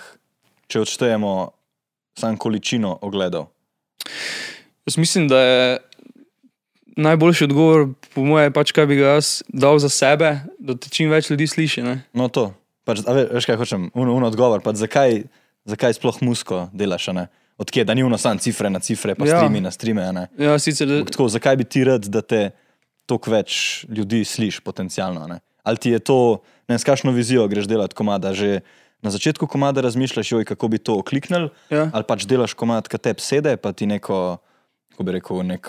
če 0.68 0.84
odštejemo 0.84 1.32
sam 2.18 2.36
količino 2.36 2.98
ogledov? 3.02 3.48
Jaz 4.86 4.98
mislim, 4.98 5.28
da 5.28 5.40
je 5.40 5.78
najboljši 6.96 7.44
odgovor, 7.44 7.88
po 8.14 8.24
mojem, 8.24 8.52
pač 8.52 8.72
kaj 8.72 8.86
bi 8.86 9.00
ga 9.00 9.16
jaz 9.16 9.42
dal 9.48 9.78
za 9.82 9.88
sebe, 9.92 10.38
da 10.58 10.76
te 10.76 10.92
čim 10.92 11.10
več 11.12 11.30
ljudi 11.30 11.46
sliši. 11.46 11.82
Ne? 11.82 11.96
No, 12.16 12.28
to. 12.28 12.52
Pač, 12.86 13.02
a 13.02 13.12
ve- 13.12 13.26
veš, 13.28 13.44
kaj 13.44 13.56
hočem? 13.56 13.88
Un, 13.92 14.08
un 14.08 14.22
odgovor. 14.22 14.62
Pač 14.62 14.78
zakaj, 14.78 15.24
zakaj 15.66 15.92
sploh 15.92 16.22
musko 16.22 16.68
delaš? 16.72 17.10
ne? 17.10 17.26
Odkje, 17.56 17.82
da 17.82 17.94
ni 17.94 18.04
uno 18.04 18.14
samo 18.14 18.38
cifre 18.38 18.68
na 18.68 18.78
cifre, 18.78 19.14
pa 19.14 19.24
Ja. 19.24 19.36
streami 19.36 19.60
na 19.60 19.70
streame. 19.70 20.12
ne? 20.12 20.28
Ja, 20.38 20.54
sicer, 20.56 20.86
Ampak 20.86 21.10
Tako, 21.10 21.26
zakaj 21.28 21.56
bi 21.56 21.64
ti 21.64 21.82
rad, 21.82 22.04
da 22.04 22.20
te 22.20 22.50
toliko 23.06 23.30
več 23.30 23.50
ljudi 23.88 24.22
sliši 24.22 24.60
potencialno? 24.60 25.26
Ne? 25.26 25.40
Ali 25.62 25.76
ti 25.76 25.90
je 25.90 25.98
to, 25.98 26.18
ne 26.68 26.78
s 26.78 26.84
kakšno 26.84 27.10
vizijo 27.10 27.48
greš 27.48 27.66
delati 27.66 27.94
komada, 27.94 28.30
že 28.30 28.60
na 29.02 29.10
začetku 29.10 29.46
komada 29.46 29.80
razmišljaš, 29.80 30.32
joj, 30.32 30.44
kako 30.44 30.68
bi 30.68 30.78
to 30.78 30.94
okliknil, 30.94 31.48
Ja. 31.70 31.90
ali 31.92 32.04
pač 32.04 32.22
delaš 32.24 32.54
komad, 32.54 32.86
ki 32.86 32.98
te 32.98 33.14
sede, 33.18 33.56
pa 33.56 33.72
ti 33.72 33.86
neko, 33.86 34.38
kako 34.92 35.02
bi 35.02 35.12
rekel, 35.12 35.42
nek, 35.42 35.64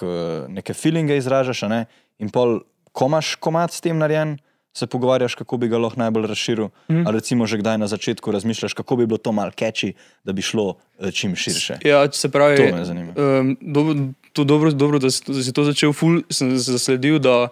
neke 0.50 0.74
feelinge 0.74 1.18
izražaš, 1.18 1.62
ne? 1.64 1.86
in 2.20 2.30
pol, 2.30 2.62
ko 2.92 3.06
imaš 3.06 3.36
komad 3.36 3.72
s 3.72 3.82
tem 3.82 3.98
narejen, 3.98 4.38
se 4.78 4.88
pogovarjaš, 4.88 5.36
kako 5.36 5.58
bi 5.58 5.68
ga 5.68 5.78
lahko 5.82 6.00
najbolj 6.00 6.28
razširil. 6.28 6.70
Mm. 6.90 7.08
Ali 7.08 7.18
recimo 7.18 7.48
že 7.48 7.58
kdaj 7.58 7.78
na 7.78 7.88
začetku 7.88 8.32
razmišljaš, 8.32 8.74
kako 8.74 8.96
bi 8.96 9.08
bilo 9.10 9.18
to 9.18 9.32
mal 9.32 9.50
catchy, 9.50 9.94
da 10.24 10.34
bi 10.34 10.42
šlo 10.42 10.76
eh, 11.00 11.12
čim 11.12 11.36
širše. 11.36 11.80
Ja, 11.86 12.06
se 12.12 12.30
pravi, 12.30 12.58
To 12.58 12.76
me 12.76 12.86
zanima. 12.86 13.14
Um, 13.18 13.58
dobro, 13.62 13.96
to 14.34 14.44
dobro, 14.44 14.72
dobro 14.72 15.00
da, 15.00 15.10
da 15.28 15.42
si 15.44 15.54
to 15.54 15.64
začel, 15.64 15.94
ful, 15.94 16.22
sem 16.30 16.54
zasledil, 16.58 17.20
da 17.20 17.48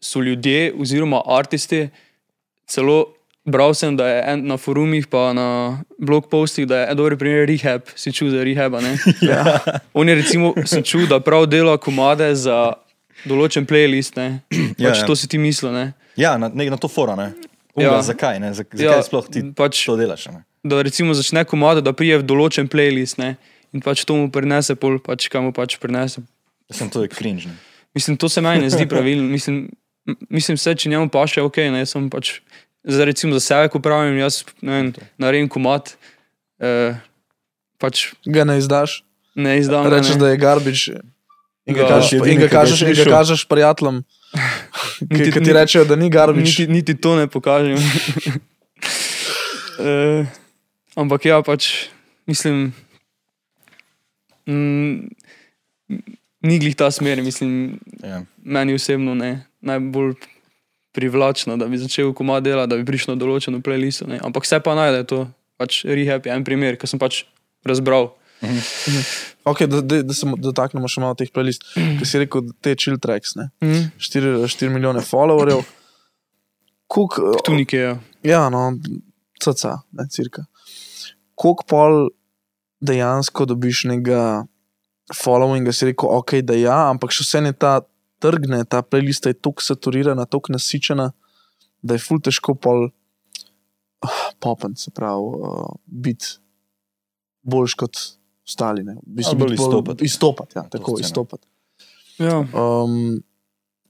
so 0.00 0.20
ljudje 0.20 0.74
oziroma 0.78 1.22
aristi 1.26 1.88
celo. 2.66 3.04
Bral 3.44 3.72
sem, 3.74 3.96
da 3.96 4.06
je 4.08 4.18
en, 4.34 4.42
na 4.46 4.56
forumih, 4.60 5.06
pa 5.08 5.32
na 5.32 5.80
blog 5.98 6.28
postih, 6.28 6.66
da 6.68 6.82
je 6.82 6.90
en 6.90 6.96
dober 6.96 7.16
primer 7.18 7.48
rehab, 7.48 7.88
si 7.96 8.12
čutil 8.12 8.34
za 8.34 8.44
rehab. 8.44 8.74
ja. 9.30 9.58
On 9.94 10.08
je 10.08 10.14
recimo, 10.14 10.52
sem 10.66 10.82
čutil, 10.82 11.08
da 11.08 11.22
prav 11.24 11.46
dela 11.46 11.78
komade 11.80 12.34
za 12.34 12.74
določen 13.24 13.66
playlist. 13.66 14.18
Ne? 14.20 14.42
Ja, 14.80 14.92
Pač 14.92 15.02
ja. 15.02 15.06
to 15.08 15.16
si 15.16 15.28
ti 15.28 15.38
mislil. 15.40 15.72
Ne? 15.72 15.92
Ja, 16.16 16.36
na, 16.36 16.48
na 16.48 16.76
to 16.76 16.88
fora, 16.88 17.14
ne? 17.14 17.32
Uga, 17.74 17.84
Ja. 17.86 18.02
Zakaj, 18.02 18.38
ne? 18.38 18.50
Zak, 18.50 18.66
zakaj 18.68 18.86
Ja, 18.88 19.02
sploh 19.02 19.26
ti 19.26 19.42
pač- 19.52 19.84
to 19.84 19.96
delaš? 19.96 20.26
Ne? 20.26 20.42
Da 20.60 20.82
recimo 20.82 21.14
začne 21.14 21.44
komado, 21.44 21.80
da 21.80 21.92
prije 21.92 22.18
v 22.18 22.24
določen 22.24 22.66
playlist 22.66 23.18
ne? 23.18 23.36
in 23.72 23.80
pač 23.80 24.02
to 24.02 24.12
mu 24.12 24.26
prinese, 24.28 24.74
pol, 24.74 24.98
pač, 24.98 25.28
kam 25.28 25.44
mu 25.44 25.52
pač 25.52 25.78
prinese. 25.78 26.20
Sem 26.68 26.90
to 26.90 27.02
je 27.02 27.08
cringe. 27.08 27.46
Ne? 27.46 27.54
Mislim, 27.94 28.16
to 28.16 28.28
se 28.28 28.40
meni 28.40 28.60
ne 28.60 28.68
zdi 28.68 28.86
pravilno. 28.90 29.22
Mislim, 29.24 29.70
mislim 30.28 30.58
se, 30.58 30.74
če 30.74 30.90
njemu 30.90 31.08
paše, 31.08 31.38
ok, 31.40 31.56
ne, 31.70 31.86
sem 31.86 32.10
pač, 32.10 32.40
za, 32.82 33.04
recimo 33.04 33.30
za 33.32 33.40
sebe, 33.40 33.68
ko 33.68 33.78
pravim, 33.78 34.18
jaz 34.18 34.42
vem, 34.60 34.90
naredim 35.16 35.46
komat, 35.48 35.94
eh, 36.58 36.98
pač 37.78 38.10
Ga 38.26 38.42
ne 38.44 38.58
izdaš, 38.58 39.02
ne 39.34 39.54
izdam. 39.56 39.86
rečeš, 39.86 40.14
ne. 40.14 40.20
da 40.20 40.28
je 40.28 40.36
garbič. 40.36 40.80
In 41.66 41.74
ga 41.74 41.82
Ga- 41.82 41.88
kažeš, 41.88 42.10
in 42.26 42.38
ga 42.38 42.48
kažeš, 42.48 42.80
in 42.82 42.94
ga 42.94 43.06
kažeš 43.06 43.40
prijateljem, 43.46 44.02
ki, 45.10 45.30
ki 45.32 45.40
ti 45.42 45.52
rečejo, 45.52 45.84
da 45.84 45.96
ni 45.96 46.10
garbič. 46.10 46.58
Niti, 46.58 46.66
niti 46.72 46.94
to 46.94 47.16
ne 47.18 47.26
pokažem. 47.26 47.78
uh, 49.78 50.26
ampak 51.00 51.24
ja, 51.26 51.40
pač 51.42 51.90
mislim, 52.30 52.72
mm, 54.46 55.10
ni 56.46 56.58
glih 56.58 56.76
ta 56.76 56.90
smer, 56.90 57.22
mislim, 57.22 57.78
Ja. 58.02 58.22
meni 58.42 58.74
osebno 58.74 59.14
ne 59.14 59.46
najbolj 59.60 60.14
privlačno, 60.92 61.56
da 61.56 61.66
bi 61.68 61.78
začel 61.78 62.12
komad 62.14 62.42
dela, 62.42 62.66
da 62.66 62.76
bi 62.76 62.84
prišel 62.84 63.14
na 63.14 63.20
določeno 63.20 63.60
playlisto. 63.62 64.08
Ne. 64.10 64.18
Ampak 64.24 64.42
vse 64.46 64.58
pa 64.64 64.74
najde 64.74 65.04
to. 65.06 65.28
Pač 65.60 65.84
rehab 65.84 66.24
je 66.26 66.32
en 66.32 66.44
primer, 66.44 66.78
ki 66.80 66.88
sem 66.88 66.98
pač 66.98 67.24
razbral. 67.68 68.14
Okay, 69.50 69.66
da, 69.70 69.80
da, 69.82 70.00
da 70.06 70.14
se 70.14 70.26
mo- 70.28 70.38
dotaknemo 70.38 70.88
še 70.90 71.02
malo 71.02 71.16
teh 71.18 71.30
playlist. 71.34 71.64
Ki 71.74 72.06
si 72.06 72.20
rekel, 72.22 72.48
te 72.62 72.74
chill 72.76 72.98
tracks, 73.02 73.34
ne? 73.38 73.48
Mm. 73.64 73.90
4, 73.98 74.34
4 74.46 74.70
milijone 74.72 75.02
followerjev. 75.04 75.62
Kuk, 76.90 77.18
Tu 77.46 77.54
nekje 77.54 77.80
je. 77.80 77.92
ja, 78.32 78.48
no, 78.50 78.72
cca, 79.42 79.76
ne, 79.94 80.06
cirka. 80.10 80.44
Koliko 81.38 81.64
pol 81.70 81.94
dejansko 82.84 83.46
dobiš 83.46 83.84
nekega 83.90 84.44
followinga, 85.14 85.72
si 85.72 85.88
rekel, 85.90 86.10
ok, 86.10 86.40
da 86.46 86.56
ja, 86.58 86.76
ampak 86.90 87.14
še 87.14 87.24
vse 87.24 87.40
ne 87.46 87.52
ta 87.52 87.80
trgne, 88.20 88.64
ta 88.68 88.82
playlista 88.82 89.30
je 89.32 89.38
tako 89.38 89.62
saturirana, 89.64 90.26
tako 90.28 90.52
nasičena, 90.54 91.10
da 91.82 91.96
je 91.96 92.02
ful 92.04 92.20
težko 92.20 92.54
pol 92.54 92.90
uh, 92.90 94.20
popen, 94.42 94.74
se 94.76 94.92
pravi, 94.92 95.16
uh, 95.40 95.70
biti 95.86 96.36
boljš 97.42 97.74
kot 97.80 98.02
ostali. 98.50 98.84
Ne. 98.84 98.98
V 99.06 99.26
Ali 99.26 99.38
bolj 99.38 99.56
izstopati. 99.56 100.04
Izstopati, 100.04 100.58
ja, 100.58 100.66
tako 100.68 100.98
izstopati. 101.00 101.46
Ja. 102.18 102.42
Um, 102.52 103.22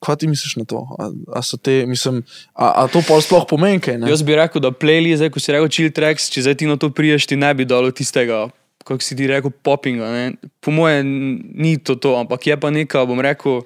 kaj 0.01 0.17
ti 0.23 0.29
misliš 0.29 0.57
na 0.57 0.65
to? 0.65 0.85
A, 0.99 1.11
a, 1.41 1.43
te, 1.63 1.85
mislim, 1.87 2.23
a, 2.55 2.73
a 2.85 2.87
to 2.93 3.03
pol 3.09 3.21
sploh 3.25 3.45
pomeni 3.49 3.81
kaj? 3.83 3.99
Ne? 4.01 4.11
Jaz 4.11 4.25
bi 4.25 4.37
rekel, 4.39 4.63
da 4.63 4.73
playlist, 4.73 5.21
zdaj, 5.21 5.33
ko 5.35 5.43
si 5.43 5.55
rekel 5.55 5.73
chill 5.73 5.93
tracks, 5.95 6.31
če 6.33 6.47
zdaj 6.47 6.61
ti 6.63 6.71
na 6.71 6.79
to 6.81 6.93
priješ, 6.95 7.29
ti 7.31 7.39
ne 7.41 7.53
bi 7.57 7.69
dalo 7.69 7.93
tistega, 7.93 8.47
kako 8.85 9.05
si 9.05 9.19
ti 9.19 9.29
rekel, 9.29 9.53
poppinga. 9.65 10.13
Ne? 10.15 10.53
Po 10.65 10.73
mojem, 10.75 11.11
ni 11.53 11.77
to 11.77 11.99
to, 12.01 12.17
ampak 12.21 12.49
je 12.49 12.57
pa 12.61 12.73
neka, 12.73 13.05
bom 13.09 13.21
rekel, 13.25 13.61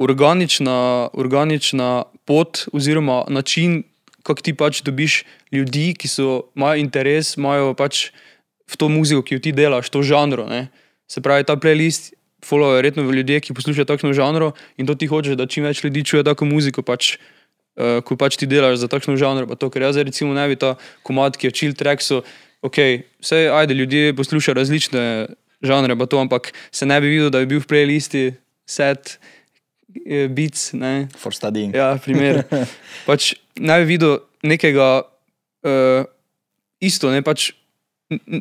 organična, 0.00 1.08
organična 1.16 1.90
pot 2.28 2.66
oziroma 2.72 3.24
način, 3.32 3.82
kako 4.26 4.42
ti 4.42 4.56
pač 4.56 4.82
dobiš 4.82 5.22
ljudi, 5.54 5.92
ki 5.98 6.08
so, 6.10 6.48
imajo 6.56 6.80
interes, 6.82 7.36
imajo 7.36 7.74
pač 7.78 8.10
v 8.66 8.74
to 8.76 8.90
muziko, 8.90 9.22
ki 9.22 9.38
jo 9.38 9.42
ti 9.42 9.54
delaš, 9.54 9.90
to 9.90 10.02
žanro. 10.02 10.46
Ne? 10.50 10.68
Se 11.10 11.22
pravi, 11.22 11.46
ta 11.46 11.58
playlist. 11.58 12.14
Follow 12.46 12.76
verjetno 12.76 13.02
ljudje, 13.02 13.40
ki 13.40 13.54
poslušajo 13.56 13.88
takšno 13.88 14.12
žanro 14.14 14.52
in 14.78 14.86
to 14.86 14.94
ti 14.94 15.08
hočeš, 15.08 15.34
da 15.40 15.48
čim 15.50 15.64
več 15.66 15.80
ljudi 15.82 16.04
čuje 16.06 16.20
tako 16.22 16.44
muziko, 16.46 16.84
pač 16.84 17.16
uh, 17.16 18.04
ko 18.04 18.14
pač 18.20 18.36
ti 18.38 18.46
delaš 18.46 18.78
za 18.84 18.88
takšno 18.92 19.16
žanr. 19.18 19.48
pa 19.48 19.56
To, 19.56 19.72
ker 19.72 19.82
jaz 19.82 19.96
recimo 19.96 20.36
ne 20.36 20.44
bi 20.46 20.54
ta 20.54 20.76
komad, 21.02 21.34
ki 21.40 21.48
je 21.48 21.52
chill 21.56 21.74
track, 21.74 22.04
so, 22.04 22.22
ok, 22.62 23.02
vse, 23.24 23.48
ajde, 23.50 23.74
ljudje 23.74 24.14
poslušajo 24.20 24.54
različne 24.54 25.02
žanre, 25.64 25.96
to, 26.06 26.20
ampak 26.20 26.52
se 26.70 26.86
ne 26.86 27.00
bi 27.00 27.08
videl, 27.08 27.32
da 27.32 27.40
bi 27.42 27.56
bil 27.56 27.64
v 27.64 27.66
playlisti 27.72 28.36
set, 28.68 29.18
eh, 30.04 30.28
beats, 30.28 30.72
ne. 30.76 31.08
For 31.16 31.34
studying. 31.34 31.74
Ja, 31.74 31.96
primer. 31.98 32.44
pač 33.08 33.34
ne 33.58 33.80
bi 33.82 33.96
videl 33.96 34.20
nekega 34.44 35.02
uh, 35.02 36.04
isto, 36.84 37.10
ne 37.10 37.24
pač 37.24 37.56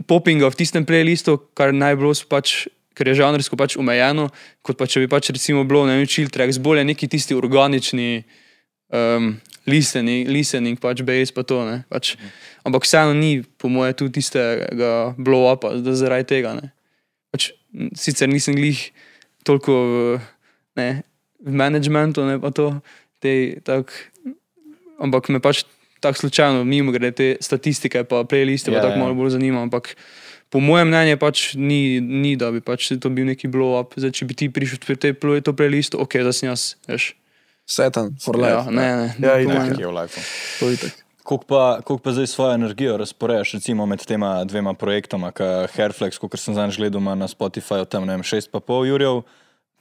poppinga 0.08 0.50
v 0.52 0.58
tistem 0.60 0.86
playlistu, 0.86 1.38
kar 1.58 1.74
naj 1.74 1.98
bilo 2.00 2.14
s 2.14 2.26
pač. 2.26 2.66
Ker 2.96 3.12
je 3.12 3.18
žanrsko 3.20 3.58
pač 3.60 3.74
omejeno, 3.76 4.30
kot 4.64 4.80
pa 4.80 4.88
če 4.88 5.04
bi 5.04 5.10
pač 5.12 5.28
recimo 5.28 5.66
bilo 5.68 5.82
ne 5.84 5.98
vem, 6.00 6.08
chill 6.08 6.32
tracks, 6.32 6.56
bolje 6.64 6.86
neki 6.88 7.10
tisti 7.12 7.36
organični 7.36 8.24
um, 8.88 9.34
listening, 9.68 10.30
listening, 10.32 10.80
pač 10.80 11.04
base 11.04 11.36
pa 11.36 11.44
to. 11.44 11.60
Ne, 11.68 11.82
pač. 11.92 12.14
Ampak 12.64 12.88
vseeno 12.88 13.12
ni, 13.18 13.44
po 13.60 13.68
moje, 13.68 13.98
tu 14.00 14.08
tistega 14.08 15.12
blow-upa, 15.20 15.74
da 15.84 15.92
zaradi 15.92 16.30
tega. 16.30 16.56
Ne. 16.56 16.72
Pač, 17.36 17.52
sicer 18.00 18.32
nisem 18.32 18.56
glih 18.56 18.80
toliko 19.44 19.76
v, 19.76 20.18
ne, 20.80 20.90
v 21.44 21.52
managementu, 21.52 22.24
ne 22.24 22.40
pa 22.40 22.56
to, 22.56 22.72
te, 23.20 23.60
tak, 23.68 23.92
ampak 25.04 25.28
me 25.36 25.44
pač 25.44 25.66
tako 26.06 26.22
slučajno, 26.24 26.64
mimo 26.64 26.94
grede 26.94 27.12
te 27.12 27.28
statistike, 27.42 28.04
pa 28.06 28.24
playliste, 28.24 28.72
Ja, 28.72 28.78
pa 28.78 28.88
tako 28.88 29.00
ja. 29.00 29.04
malo 29.04 29.18
bolj 29.18 29.34
zanima. 29.36 29.62
Ampak 29.66 29.96
po 30.50 30.62
mojem 30.62 30.88
mnenju 30.88 31.18
pač 31.20 31.54
ni, 31.58 32.00
ni, 32.00 32.36
da 32.38 32.52
bi 32.54 32.62
pač 32.62 32.92
to 33.02 33.10
bil 33.10 33.26
neki 33.26 33.50
blow-up. 33.52 33.98
Zdaj, 33.98 34.14
če 34.16 34.26
bi 34.30 34.34
ti 34.38 34.50
prišel 34.54 34.80
v 34.86 34.96
te 34.96 35.14
pl- 35.14 35.42
to 35.42 35.52
playlisto, 35.52 36.00
ok, 36.00 36.22
da 36.24 36.32
sem 36.32 36.50
jaz, 36.50 36.76
veš. 36.88 37.16
Setan, 37.66 38.14
for 38.22 38.38
Ja, 38.38 38.60
life. 38.62 38.70
ne, 38.72 38.86
ne, 38.96 39.08
Ja, 39.18 39.34
po 39.34 39.42
itak, 39.42 39.58
mojem. 39.58 39.74
Ki 39.76 39.82
je 39.82 39.88
v 39.90 39.96
lifeu. 39.98 40.24
To 40.60 40.70
je 40.70 40.78
tako. 40.78 41.02
Koliko 41.26 41.46
pa, 41.50 41.82
koliko 41.82 42.04
pa 42.04 42.12
zdaj 42.14 42.28
svojo 42.30 42.54
energijo 42.54 42.98
razporejaš, 43.02 43.56
recimo 43.58 43.86
med 43.90 44.06
tema 44.06 44.44
dvema 44.46 44.76
projektoma, 44.78 45.32
ki 45.34 45.48
Hairflex, 45.74 46.22
kot 46.22 46.38
sem 46.38 46.54
zdaj 46.54 46.78
gledal, 46.78 47.02
na 47.02 47.26
Spotifyju 47.26 47.90
tam 47.90 48.06
ne 48.06 48.14
vem, 48.14 48.22
6,5 48.22 48.62
jurjev 48.86 49.24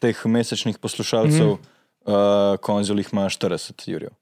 teh 0.01 0.17
mesečnih 0.25 0.81
poslušalcev, 0.81 1.47
mm 1.47 1.59
-hmm. 1.61 2.53
uh, 2.53 2.57
konzul 2.65 2.97
jih 2.99 3.13
ima 3.13 3.29
40 3.29 3.85
jurjev. 3.85 4.17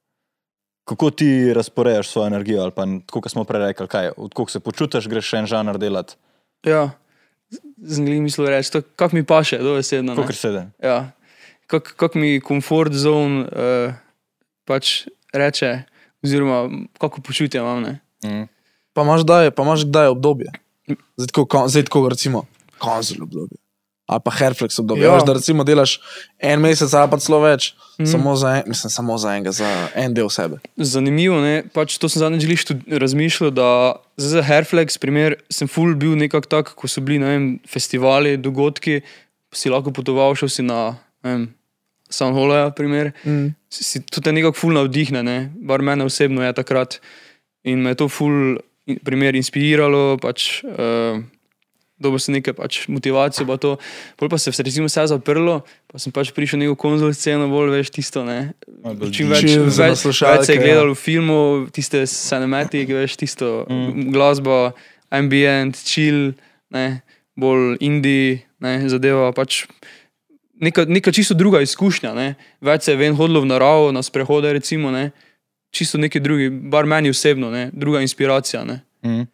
Kako 0.84 1.10
ti 1.10 1.54
razporejaš 1.54 2.08
svojo 2.10 2.26
energijo, 2.26 2.62
ali 2.62 2.72
pa 2.74 2.86
kot 3.10 3.30
smo 3.30 3.44
prej 3.44 3.60
rekli, 3.68 3.88
kaj, 3.88 4.10
odkud 4.16 4.50
se 4.50 4.60
počutiš, 4.60 5.06
greš 5.08 5.28
še 5.30 5.42
en 5.42 5.46
žanr 5.46 5.78
delati, 5.78 6.18
Ja, 6.62 6.90
z 7.76 7.98
njim 8.00 8.22
mislil 8.22 8.46
reči, 8.46 8.70
to, 8.72 8.82
kak 8.96 9.12
mi 9.12 9.24
paše, 9.26 9.58
dovesedno. 9.58 10.14
ne. 10.14 10.26
kot 10.26 10.34
se 10.34 10.50
da. 10.50 10.66
Ja, 10.82 11.10
kak, 11.66 11.94
kak 11.96 12.14
mi 12.14 12.40
komfort 12.40 12.94
zone 12.94 13.42
uh, 13.42 13.94
pač 14.64 15.06
reče, 15.34 15.82
oziroma 16.22 16.70
kako 16.98 17.20
počutje 17.20 17.60
imam. 17.60 17.82
Ne? 17.82 17.98
Mm. 18.24 18.46
Pa 18.92 19.02
imaš 19.02 19.24
kdaj, 19.26 19.50
pa 19.50 19.62
imaš 19.62 19.84
kdaj 19.84 20.06
obdobje. 20.14 20.52
Zdaj 21.16 21.32
tako, 21.34 21.64
zdaj 21.68 21.84
tako 21.90 22.08
recimo, 22.08 22.44
konzul 22.78 23.22
obdobje. 23.26 23.58
Ali 24.10 24.20
pa 24.24 24.30
Hairflex 24.34 24.78
obdobje. 24.82 25.06
Veš, 25.08 25.22
da 25.24 25.32
recimo 25.32 25.64
delaš 25.64 26.00
en 26.42 26.60
mesec 26.60 26.90
ali 26.94 27.10
pa 27.10 27.16
celo 27.22 27.38
več, 27.40 27.70
mm. 28.00 28.06
samo, 28.10 28.34
za 28.36 28.56
en, 28.58 28.62
mislim, 28.66 28.90
samo 28.90 29.14
za 29.18 29.30
enega, 29.36 29.52
za 29.54 29.68
en 29.94 30.14
del 30.14 30.28
sebe. 30.28 30.58
Zanimivo 30.76 31.38
je, 31.46 31.62
pač 31.72 31.96
to 32.02 32.08
sem 32.10 32.20
zadnjič 32.20 32.44
glih 32.44 32.60
štud- 32.60 32.82
razmišljal, 32.98 33.50
da 33.54 33.68
za 34.18 34.42
Hairflex, 34.42 34.98
primer, 34.98 35.36
sem 35.48 35.68
full 35.70 35.94
bil 35.94 36.16
nekako 36.18 36.50
tak, 36.50 36.74
ko 36.74 36.88
so 36.90 37.00
bili 37.00 37.22
vem, 37.22 37.60
festivali, 37.68 38.34
dogodki, 38.36 39.00
si 39.54 39.70
lahko 39.70 39.92
potoval, 39.94 40.34
šel 40.34 40.48
si 40.50 40.62
na 40.66 40.96
vem, 41.24 41.46
San 42.12 42.34
Holoja, 42.36 42.70
primer. 42.76 43.12
Mm. 43.24 43.54
si 43.70 43.84
si- 43.84 44.02
to 44.04 44.20
te 44.20 44.32
nekako 44.32 44.58
ful 44.58 44.74
navdihne, 44.76 45.22
ne? 45.24 45.38
bar 45.56 45.80
mene 45.80 46.04
osebno 46.04 46.42
je 46.44 46.52
takrat. 46.52 46.98
In 47.64 47.80
me 47.80 47.94
je 47.94 48.02
to 48.02 48.08
ful 48.10 48.58
in- 48.90 48.98
primer 49.06 49.34
inspiriralo, 49.38 50.18
pač, 50.20 50.60
uh, 50.66 51.22
dobil 52.02 52.20
sem 52.22 52.36
nekaj 52.36 52.56
pač 52.58 52.78
motivacijo, 52.90 53.46
pa 53.48 53.56
to, 53.62 53.76
pol 54.18 54.30
pa 54.32 54.38
se 54.40 54.50
je 54.50 54.66
recimo 54.66 54.90
vse 54.90 55.06
zaprlo, 55.12 55.60
pa 55.86 56.02
sem 56.02 56.14
pač 56.14 56.32
prišel 56.34 56.62
neko 56.62 56.76
konzol 56.80 57.14
sceno, 57.16 57.48
bolj 57.52 57.76
veš 57.78 57.92
tisto, 57.94 58.24
ne. 58.26 58.52
Čim 59.14 59.30
več, 59.30 59.46
več, 59.46 60.04
več 60.04 60.46
se 60.46 60.52
je 60.52 60.58
ja. 60.58 60.62
gledalo 60.62 60.96
v 60.96 61.00
filmu, 61.00 61.40
tiste 61.74 62.04
cinematic, 62.10 62.90
veš, 62.90 63.16
tisto 63.20 63.62
mm. 63.70 64.10
glasba, 64.14 64.60
ambient, 65.14 65.78
chill, 65.78 66.32
ne, 66.74 67.02
bolj 67.38 67.76
indie, 67.84 68.42
ne, 68.62 68.78
zadeva 68.90 69.30
pač. 69.36 69.64
Neka, 70.62 70.86
neka 70.86 71.10
čisto 71.10 71.34
druga 71.34 71.62
izkušnja, 71.64 72.14
ne. 72.14 72.34
več 72.62 72.86
se 72.86 72.94
je 72.94 73.00
ven 73.00 73.16
hodilo 73.18 73.42
v 73.42 73.50
naravo, 73.50 73.90
na 73.94 74.02
sprehode, 74.04 74.52
recimo, 74.54 74.94
ne. 74.94 75.10
čisto 75.72 75.98
neki 75.98 76.20
drugi, 76.20 76.50
bar 76.50 76.86
meni 76.86 77.10
osebno, 77.10 77.50
ne. 77.50 77.70
druga 77.72 78.02
inspiracija. 78.04 78.62
Ne. 78.68 78.82
Mm. 79.02 79.26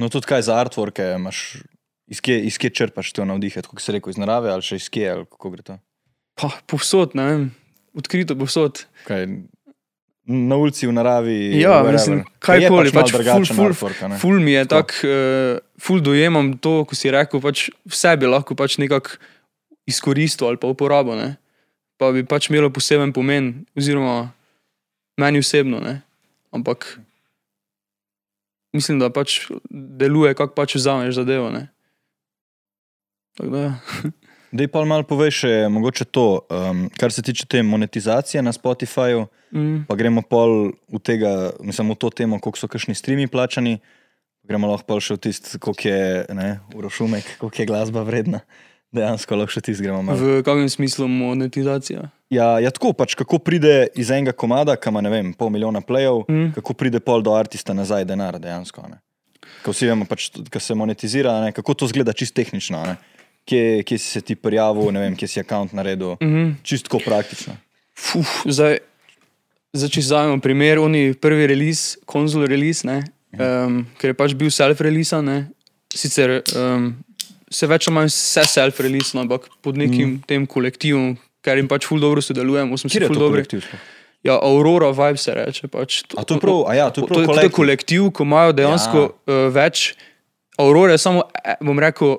No, 0.00 0.08
tudi 0.10 0.26
kaj 0.26 0.48
za 0.48 0.58
artworke 0.58 1.14
imaš, 1.14 1.62
iz 2.10 2.20
kje, 2.20 2.38
iz 2.50 2.58
kje 2.60 2.70
črpaš 2.70 3.12
to 3.12 3.24
navdihet, 3.24 3.66
kot 3.66 3.80
si 3.80 3.92
rekel, 3.94 4.10
iz 4.12 4.20
narave 4.20 4.52
ali 4.52 4.62
še 4.64 4.76
iz 4.76 4.88
kje, 4.92 5.10
ali 5.10 5.26
kako 5.26 5.50
gre 5.54 5.62
to? 5.66 5.76
Pa, 6.34 6.50
povsod, 6.66 7.14
ne 7.14 7.24
vem, 7.28 7.42
odkrito 7.94 8.34
povsod. 8.36 8.84
Kaj, 9.06 9.28
na 10.24 10.56
ulici, 10.56 10.86
v 10.88 10.94
naravi. 10.96 11.36
Ja, 11.60 11.82
wherever. 11.82 11.92
mislim, 11.92 12.18
je 12.24 12.24
kajkoli, 12.40 12.90
pač, 12.96 13.12
pač 13.12 13.20
pač 13.20 13.28
ful- 13.28 13.48
ful- 13.52 13.68
artwork, 13.68 13.98
a 14.02 14.08
ne? 14.08 14.18
Ful 14.18 14.40
mi 14.40 14.56
je 14.56 14.64
Tako. 14.64 14.74
tak, 14.74 14.88
uh, 15.04 15.60
ful 15.78 16.00
dojemam 16.00 16.54
to, 16.58 16.84
ko 16.88 16.96
si 16.96 17.12
rekel, 17.12 17.42
pač 17.44 17.68
vse 17.84 18.16
bi 18.16 18.26
lahko 18.26 18.56
pač 18.56 18.78
nekako 18.80 19.20
izkoristil 19.84 20.48
ali 20.48 20.56
pa 20.56 20.66
uporabo, 20.72 21.12
ne. 21.14 21.36
Pa 22.00 22.08
bi 22.10 22.24
pač 22.26 22.48
imelo 22.50 22.72
poseben 22.72 23.12
pomen, 23.14 23.66
oziroma 23.76 24.32
meni 25.20 25.38
osebno, 25.44 25.78
ne. 25.84 26.00
Ampak 26.50 26.98
mislim, 28.74 28.98
da 28.98 29.10
pač 29.12 29.44
deluje, 29.70 30.34
kako 30.34 30.56
pač 30.56 30.74
vzameš 30.80 31.20
zadevo, 31.20 31.52
ne. 31.52 31.68
Da. 33.38 33.74
Dej 34.54 34.68
pa 34.70 34.84
malo 34.86 35.02
povej 35.02 35.32
še 35.34 35.52
mogoče 35.66 36.06
to, 36.14 36.46
um, 36.46 36.84
kar 36.94 37.10
se 37.10 37.22
tiče 37.26 37.46
te 37.50 37.62
monetizacije 37.66 38.38
na 38.42 38.52
Spotifyju, 38.54 39.24
mm, 39.50 39.78
pa 39.90 39.94
gremo 39.98 40.22
pol 40.22 40.70
v, 40.86 41.00
tega, 41.02 41.50
mislim, 41.58 41.90
v 41.90 41.98
to 41.98 42.10
temo, 42.14 42.38
koliko 42.38 42.62
so 42.62 42.70
kakšni 42.70 42.94
streami 42.94 43.26
plačani. 43.26 43.80
Gremo 44.46 44.68
lahko 44.70 44.86
pol 44.86 45.00
še 45.02 45.16
v 45.16 45.22
tisti, 45.26 45.58
koliko 45.58 45.88
je 45.88 46.04
ne, 46.36 46.48
urošumek, 46.76 47.38
koliko 47.40 47.62
je 47.62 47.66
glasba 47.66 48.04
vredna. 48.06 48.44
Dejansko 48.94 49.34
lahko 49.34 49.56
še 49.56 49.64
tisti 49.66 49.82
gremo 49.82 50.04
malo. 50.06 50.20
v 50.22 50.44
kakšnem 50.46 50.70
smislu 50.70 51.08
monetizacija. 51.10 52.04
Ja, 52.30 52.60
ja, 52.62 52.70
tako 52.70 52.92
pač, 52.94 53.16
kako 53.18 53.40
pride 53.42 53.88
iz 53.98 54.12
enega 54.14 54.30
komada, 54.36 54.76
ki 54.78 54.92
ima 54.92 55.02
ne 55.02 55.10
vem, 55.10 55.32
pol 55.34 55.50
milijona 55.50 55.82
plejev, 55.82 56.22
Mm. 56.30 56.52
kako 56.54 56.76
pride 56.78 57.00
pol 57.02 57.24
do 57.26 57.34
artista 57.34 57.74
nazaj 57.74 58.06
denar 58.06 58.38
dejansko. 58.38 58.86
Ne? 58.86 59.00
Ko 59.66 59.74
vsi 59.74 59.90
vemo, 59.90 60.06
pač, 60.06 60.30
ko 60.46 60.60
se 60.62 60.78
monetizira, 60.78 61.40
ne? 61.42 61.50
kako 61.50 61.74
to 61.74 61.90
zgleda 61.90 62.14
čist 62.14 62.36
tehnično. 62.38 62.84
Ne? 62.86 62.94
Kje, 63.44 63.82
kje 63.84 63.98
si 64.00 64.08
se 64.08 64.20
ti 64.24 64.34
prijavil, 64.40 64.88
ne 64.92 65.02
vem, 65.02 65.16
kje 65.16 65.28
si 65.28 65.42
račun 65.42 65.68
naredil, 65.76 66.16
mm. 66.16 66.28
Mhm. 66.28 66.52
čisto 66.64 66.98
praktično. 67.04 67.56
Fuf, 67.94 68.42
zdaj, 68.48 68.78
zdaj, 69.76 69.90
če 69.92 70.00
vzamemo 70.00 70.40
primer, 70.40 70.80
oni 70.80 71.12
prvi 71.14 71.46
release, 71.46 71.98
konzul 72.08 72.46
release, 72.48 72.86
ne, 72.88 73.02
um, 73.36 73.82
ker 74.00 74.14
je 74.14 74.16
pač 74.16 74.34
bil 74.34 74.48
self-release, 74.48 75.20
sicer 75.94 76.40
um, 76.56 76.94
se 77.54 77.68
več 77.70 77.88
ali 77.88 77.94
manj 77.98 78.10
vse 78.10 78.46
self-release, 78.54 79.14
no, 79.14 79.26
ampak 79.26 79.46
pod 79.62 79.78
nekim 79.78 80.16
mm. 80.16 80.22
tem 80.30 80.46
kolektivom, 80.48 81.14
ker 81.44 81.60
jim 81.60 81.68
pač 81.70 81.86
ful 81.88 82.00
dobro 82.02 82.24
sodelujemo, 82.24 82.78
smo 82.80 82.90
si 82.90 83.02
ful 83.04 83.12
to 83.12 83.20
dobri. 83.26 83.44
kolektiv? 83.44 83.68
Ja, 84.24 84.38
Aurora 84.40 84.88
Vibe 84.96 85.20
se 85.20 85.34
reče. 85.36 85.68
Pač. 85.68 86.00
A 86.16 86.24
to 86.24 86.38
je 86.38 86.40
prav- 86.40 86.64
a 86.64 86.72
ja, 86.72 86.88
to 86.88 87.02
je 87.02 87.08
prav 87.10 87.18
to, 87.18 87.20
to 87.20 87.20
je 87.20 87.28
kolektiv. 87.28 87.52
kolektiv, 87.52 88.04
ko 88.16 88.24
imajo 88.24 88.54
dejansko 88.56 89.00
ja. 89.04 89.10
uh, 89.12 89.48
več. 89.52 89.90
Aurora 90.56 90.96
je 90.96 91.02
samo, 91.02 91.26
eh, 91.44 91.58
bom 91.60 91.76
rekel, 91.82 92.16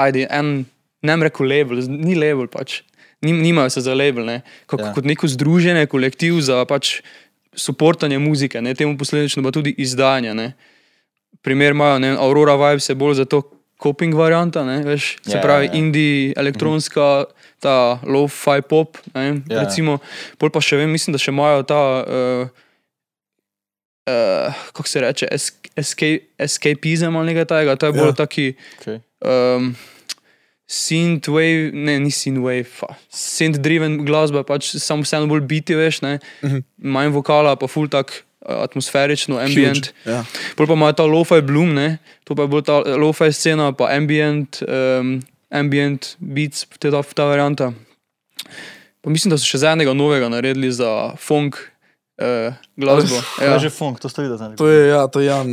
ajde, 0.00 0.26
en, 0.30 0.64
ne 1.00 1.12
bom 1.12 1.22
rekel 1.22 1.48
label, 1.48 1.82
ni 1.88 2.14
label 2.14 2.48
pač. 2.48 2.80
Nim, 3.20 3.36
nimajo 3.38 3.68
se 3.70 3.82
za 3.82 3.92
label, 3.92 4.24
ne. 4.24 4.38
Kot, 4.64 4.80
Ja. 4.80 4.92
kot 4.92 5.04
neko 5.04 5.28
združenje, 5.28 5.84
kolektiv 5.86 6.40
za 6.40 6.62
pač 6.64 7.02
suportanje 7.52 8.16
muzike, 8.18 8.60
ne, 8.60 8.72
temu 8.74 8.96
posledično 8.96 9.42
pa 9.42 9.50
tudi 9.50 9.74
izdajanje. 9.76 10.32
Ne. 10.34 10.52
Primer 11.40 11.72
imajo, 11.72 11.98
ne, 11.98 12.10
vem, 12.10 12.18
Aurora 12.18 12.54
Vibes 12.54 12.88
je 12.88 12.94
bolj 12.94 13.14
za 13.14 13.24
to 13.24 13.42
coping 13.76 14.12
varianta, 14.14 14.60
ne, 14.62 14.82
veš, 14.82 15.16
se 15.22 15.36
Ja, 15.36 15.40
pravi 15.40 15.66
ja, 15.66 15.72
ja. 15.72 15.78
indie, 15.78 16.32
elektronska, 16.36 17.24
ta 17.58 18.00
low-fi 18.04 18.60
pop, 18.62 18.96
ne, 19.14 19.20
vem, 19.22 19.36
Ja. 19.48 19.64
recimo, 19.64 19.98
pol 20.38 20.50
pa 20.50 20.60
še 20.60 20.76
vem, 20.76 20.90
mislim, 20.90 21.12
da 21.12 21.18
še 21.18 21.30
imajo 21.30 21.62
ta, 21.64 21.80
uh, 22.00 22.48
uh, 24.06 24.54
kako 24.72 24.88
se 24.88 25.00
reče, 25.00 25.28
escape, 25.76 26.20
escapizem 26.38 27.16
ali 27.16 27.26
nekaj 27.26 27.44
takega, 27.44 27.76
to 27.76 27.86
je 27.86 27.92
bolj 27.92 28.00
Ja. 28.02 28.06
ja. 28.06 28.12
taki 28.14 28.54
Okay. 28.80 29.00
um, 29.56 29.74
synthwave, 30.70 31.72
ne, 31.74 31.98
ni 32.00 32.10
synthwave, 32.10 32.66
synth-driven 33.10 34.04
glasba, 34.06 34.44
pač 34.46 34.70
samo 34.78 35.02
vseeno 35.02 35.26
bolj 35.26 35.42
biti, 35.50 35.74
veš, 35.74 36.02
ne, 36.02 36.18
Mhm. 36.42 36.58
manj 36.78 37.10
vokala, 37.10 37.56
pa 37.58 37.66
full 37.66 37.88
tak 37.88 38.12
uh, 38.46 38.62
atmosferično, 38.62 39.38
ambient. 39.38 39.90
Huge, 39.90 40.10
Ja. 40.12 40.24
Pol 40.56 40.66
pa 40.66 40.72
imajo 40.78 40.92
ta 40.92 41.04
lo-fi 41.06 41.40
bloom, 41.42 41.74
ne? 41.74 41.98
to 42.24 42.34
pa 42.34 42.42
je 42.42 42.48
bolj 42.48 42.64
ta 42.64 42.80
lo-fi 42.96 43.32
scena, 43.32 43.72
pa 43.72 43.90
ambient, 43.90 44.62
um, 44.68 45.20
ambient 45.50 46.16
beats, 46.20 46.66
te 46.78 46.90
ta, 46.90 47.02
ta 47.02 47.24
varianta. 47.26 47.72
Pa 49.02 49.10
mislim, 49.10 49.30
da 49.30 49.38
so 49.38 49.46
še 49.48 49.58
za 49.58 49.72
enega 49.72 49.92
novega 49.96 50.28
naredili 50.28 50.70
za 50.72 51.16
funk 51.18 51.56
uh, 52.20 52.54
glasbo. 52.76 53.16
Ja. 53.40 53.44
Ja. 53.44 53.58
že 53.58 53.70
funk, 53.70 54.00
to 54.00 54.08
ste 54.08 54.22
videli. 54.22 54.56
To 54.56 54.68
je, 54.68 54.88
ja, 54.88 55.06
to 55.08 55.20
je 55.20 55.26
Jan. 55.26 55.48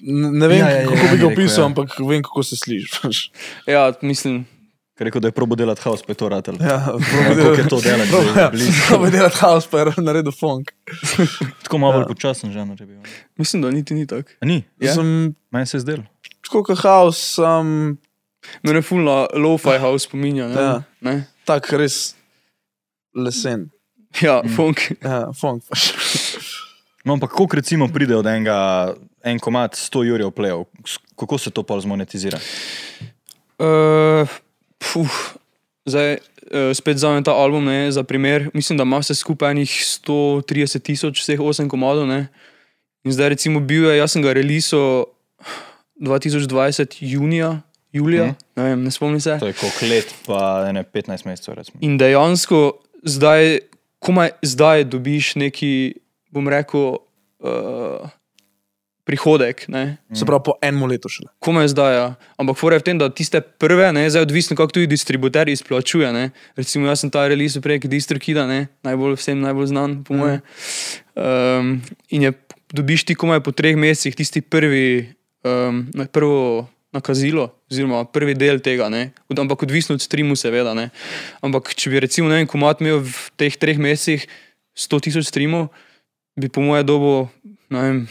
Ne, 0.00 0.46
vem, 0.48 0.58
Ja, 0.58 0.68
ja, 0.68 0.70
ja, 0.70 0.76
ja, 0.76 0.82
ja, 0.82 0.88
kako 0.88 0.96
ja, 0.96 1.02
bi 1.02 1.18
ga 1.18 1.26
rekel, 1.26 1.32
opisal, 1.32 1.62
ja. 1.62 1.66
ampak 1.66 1.88
vem, 1.98 2.22
kako 2.22 2.42
se 2.42 2.56
slišiš. 2.56 3.30
ja, 3.66 3.92
mislim, 4.02 4.46
Ker 4.92 5.08
rekel, 5.08 5.20
da 5.20 5.28
je 5.28 5.32
probo 5.32 5.56
delati 5.56 5.80
house, 5.82 6.04
pa 6.06 6.12
je 6.12 6.16
to 6.16 6.28
ratelj. 6.28 6.60
Ja, 6.60 6.84
Koliko 6.92 7.56
je 7.56 7.68
to 7.68 7.80
delati, 7.80 8.10
zdaj, 8.10 8.50
blizu. 8.50 8.72
Probi 8.88 9.10
delati 9.10 9.36
house, 9.40 9.66
pa 9.70 9.78
je 9.78 9.92
naredil 9.98 10.32
funk. 10.32 10.70
Tako 11.62 11.78
malo 11.78 11.92
bolj 11.92 12.02
Ja. 12.02 12.06
počasen 12.06 12.52
žanr 12.52 12.76
je 12.78 12.86
bil. 12.86 13.00
mislim, 13.36 13.62
da 13.62 13.70
niti 13.70 13.94
ni 13.94 14.06
tako. 14.06 14.28
Ni, 14.42 14.62
Ja. 14.78 14.94
Sem 14.94 15.34
meni 15.50 15.66
se 15.66 15.76
je 15.76 15.80
zdelo. 15.80 16.04
tako 16.42 16.62
kot 16.62 16.78
house, 16.78 17.18
sem 17.34 17.98
Mene 18.62 18.82
ful 18.82 18.98
na 19.00 19.26
lo-fi 19.34 19.78
house 19.78 20.04
spominja. 20.04 20.48
Ne? 20.48 20.54
Ja. 20.54 20.82
Ne? 21.00 21.24
tak 21.44 21.72
res 21.72 22.14
lesen. 23.14 23.70
Ja 24.20 24.42
funk. 24.56 24.80
Ja, 25.02 25.32
funk. 25.32 25.62
No, 27.04 27.12
ampak 27.12 27.30
koliko 27.30 27.56
recimo 27.56 27.88
pride 27.88 28.16
od 28.16 28.26
enega, 28.26 28.92
en 29.24 29.38
komat 29.38 29.74
100 29.74 30.04
jurjev 30.06 30.30
plejev, 30.30 30.64
kako 31.18 31.38
se 31.38 31.50
to 31.50 31.62
pa 31.62 31.80
zmonetizira? 31.80 32.38
Uh, 33.58 34.28
puf, 34.78 35.34
zdaj, 35.86 36.18
uh, 36.50 36.70
spet 36.74 36.98
za 36.98 37.10
ta 37.24 37.32
album, 37.32 37.64
ne, 37.64 37.92
za 37.92 38.02
primer. 38.02 38.50
Mislim, 38.54 38.76
da 38.78 38.82
ima 38.82 38.98
vse 38.98 39.14
skupaj 39.14 39.50
enih 39.50 39.70
130 39.70 40.78
tisoč, 40.82 41.20
vseh 41.20 41.40
8 41.40 41.68
komadov. 41.68 42.06
Ne. 42.06 42.28
In 43.04 43.12
zdaj, 43.12 43.28
recimo, 43.28 43.60
bil 43.60 43.90
je, 43.90 43.98
jaz 43.98 44.12
sem 44.14 44.22
ga 44.22 44.32
releasal 44.32 45.04
2020, 45.98 46.98
junija, 47.00 47.60
julija, 47.92 48.24
Mhm. 48.24 48.30
mm. 48.30 48.62
ne, 48.62 48.62
vem, 48.64 48.84
ne 48.84 48.90
spomnim 48.90 49.20
se. 49.20 49.38
To 49.38 49.46
je 49.46 49.52
koliko 49.52 49.86
let, 49.86 50.14
pa 50.26 50.66
ene 50.68 50.84
15 50.84 51.26
mesecev, 51.26 51.54
recimo. 51.54 51.78
In 51.80 51.98
dejansko 51.98 52.72
zdaj, 53.02 53.58
komaj 54.02 54.34
zdaj 54.42 54.84
dobiš 54.90 55.36
neki, 55.38 55.94
bom 56.34 56.48
rekel, 56.50 56.98
uh, 57.38 58.10
prihodek. 59.04 59.66
Ne. 59.68 59.98
Se 60.14 60.26
pravi, 60.26 60.42
po 60.46 60.54
enem 60.62 60.86
letu 60.90 61.10
šele. 61.10 61.30
komaj 61.42 61.68
zdaj. 61.74 61.94
Ja. 61.94 62.08
Ampak 62.38 62.58
fora 62.58 62.78
je 62.78 62.82
v 62.82 62.86
tem, 62.86 62.98
da 62.98 63.10
tiste 63.10 63.40
prve, 63.42 63.90
ne, 63.94 64.06
zdaj 64.10 64.22
odvisno, 64.22 64.56
kako 64.56 64.78
tudi 64.78 64.86
distributer 64.86 65.48
izplačuje. 65.50 66.12
Ne. 66.14 66.30
Recimo, 66.56 66.86
jaz 66.86 67.02
sem 67.02 67.10
ta 67.10 67.26
release 67.28 67.60
prek 67.60 67.86
DistroKida, 67.90 68.46
ne, 68.46 68.68
najbolj 68.86 69.18
vsem 69.18 69.42
najbolj 69.42 69.66
znan, 69.74 69.90
po 70.06 70.14
moje. 70.14 70.40
Um, 71.14 71.82
in 72.14 72.22
je 72.22 72.32
dobiš 72.72 73.04
ti 73.04 73.14
komaj 73.18 73.42
po 73.42 73.52
treh 73.52 73.76
mesecih 73.76 74.14
tisti 74.16 74.40
prvi, 74.40 75.12
um, 75.44 75.86
na- 75.94 76.06
prvo 76.06 76.68
nakazilo, 76.92 77.48
oziroma 77.72 78.04
prvi 78.04 78.34
del 78.36 78.60
tega, 78.60 78.88
ne. 78.92 79.10
Ampak 79.32 79.62
odvisno 79.64 79.96
od 79.96 80.02
streamu, 80.04 80.36
seveda. 80.36 80.74
Ne. 80.76 80.90
Ampak 81.40 81.72
če 81.74 81.90
bi 81.90 82.02
recimo 82.04 82.28
vem, 82.28 82.46
komat 82.46 82.82
imel 82.84 83.00
v 83.00 83.14
teh 83.40 83.56
treh 83.56 83.80
mesecih 83.80 84.26
100 84.76 85.00
tisoč 85.08 85.28
streamov, 85.28 85.70
bi 86.36 86.48
po 86.52 86.60
moje 86.64 86.84
dobo, 86.84 87.28
vem, 87.72 88.04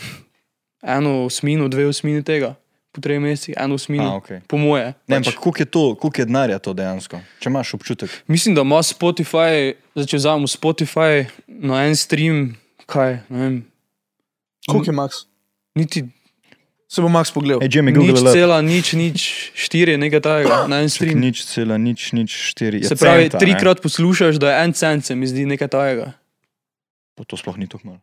eno 0.82 1.26
osmino, 1.26 1.70
dve 1.70 1.88
osmini 1.89 2.22
tega, 2.26 2.56
po 2.94 3.02
treh 3.02 3.22
mesecih, 3.22 3.56
eno 3.58 3.78
osmino, 3.78 4.08
A, 4.10 4.22
okay. 4.22 4.41
po 4.50 4.58
moje. 4.62 4.94
Ne, 5.06 5.17
pač. 5.22 5.30
ampak 5.30 5.41
koliko 5.41 5.62
je 5.62 5.70
to, 5.70 5.84
koliko 5.96 6.22
je 6.22 6.26
denarja 6.30 6.60
to 6.60 6.74
dejansko, 6.78 7.22
če 7.41 7.50
imaš 7.50 7.74
občutek? 7.78 8.13
Mislim, 8.28 8.58
da 8.58 8.65
ima 8.65 8.82
Spotify, 8.86 9.74
zdaj 9.94 10.10
če 10.10 10.22
vzamemo 10.22 10.50
Spotify 10.50 11.26
na 11.48 11.86
en 11.86 11.98
stream, 11.98 12.58
kaj, 12.89 13.22
ne 13.30 13.38
vem, 13.46 13.56
Koliko 14.70 14.91
je 14.91 14.96
Max? 14.98 15.24
niti 15.74 16.04
Se 16.92 17.00
bo 17.00 17.08
Max 17.08 17.32
pogledal. 17.32 17.64
Ej, 17.64 17.72
Jimmy, 17.72 17.96
nič 17.96 18.20
cela, 18.20 18.60
nič, 18.60 18.92
nič, 19.00 19.20
štiri, 19.56 19.96
nekaj 19.96 20.20
takega, 20.20 20.68
na 20.68 20.84
en 20.84 20.92
stream. 20.92 21.24
Nič 21.24 21.48
cela, 21.48 21.80
nič, 21.80 22.12
nič, 22.12 22.28
štiri. 22.52 22.84
je 22.84 22.92
Se 22.92 23.00
pravi, 23.00 23.32
centa, 23.32 23.40
ne? 23.40 23.48
trikrat 23.48 23.80
poslušaš, 23.80 24.36
da 24.36 24.52
je 24.52 24.56
en 24.68 24.74
cent, 24.76 25.08
se 25.08 25.16
mi 25.16 25.24
zdi 25.24 25.48
nekaj 25.48 25.72
takega. 25.72 26.08
Pa 27.16 27.24
To 27.24 27.40
sploh 27.40 27.56
ni 27.56 27.72
tako 27.72 27.96
malo. 27.96 28.02